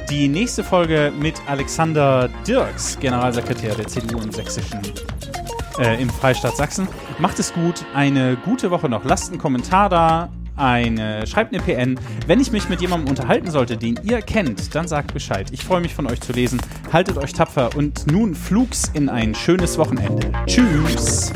Die 0.09 0.27
nächste 0.27 0.63
Folge 0.63 1.13
mit 1.17 1.35
Alexander 1.47 2.27
Dirks, 2.47 2.99
Generalsekretär 2.99 3.75
der 3.75 3.87
CDU 3.87 4.19
im 4.19 4.31
sächsischen 4.31 4.81
äh, 5.77 6.01
im 6.01 6.09
Freistaat 6.09 6.57
Sachsen. 6.57 6.87
Macht 7.19 7.37
es 7.37 7.53
gut, 7.53 7.85
eine 7.93 8.35
gute 8.35 8.71
Woche 8.71 8.89
noch. 8.89 9.05
Lasst 9.05 9.29
einen 9.29 9.39
Kommentar 9.39 9.89
da, 9.89 10.29
eine, 10.55 11.25
schreibt 11.27 11.53
eine 11.53 11.63
PN. 11.63 11.99
Wenn 12.27 12.39
ich 12.39 12.51
mich 12.51 12.69
mit 12.69 12.81
jemandem 12.81 13.09
unterhalten 13.09 13.51
sollte, 13.51 13.77
den 13.77 13.99
ihr 14.03 14.21
kennt, 14.21 14.73
dann 14.75 14.87
sagt 14.87 15.13
Bescheid. 15.13 15.47
Ich 15.51 15.63
freue 15.63 15.81
mich 15.81 15.93
von 15.93 16.07
euch 16.09 16.21
zu 16.21 16.33
lesen. 16.33 16.59
Haltet 16.91 17.17
euch 17.17 17.33
tapfer 17.33 17.75
und 17.75 18.11
nun 18.11 18.35
flugs 18.35 18.91
in 18.93 19.09
ein 19.09 19.35
schönes 19.35 19.77
Wochenende. 19.77 20.31
Tschüss. 20.45 21.33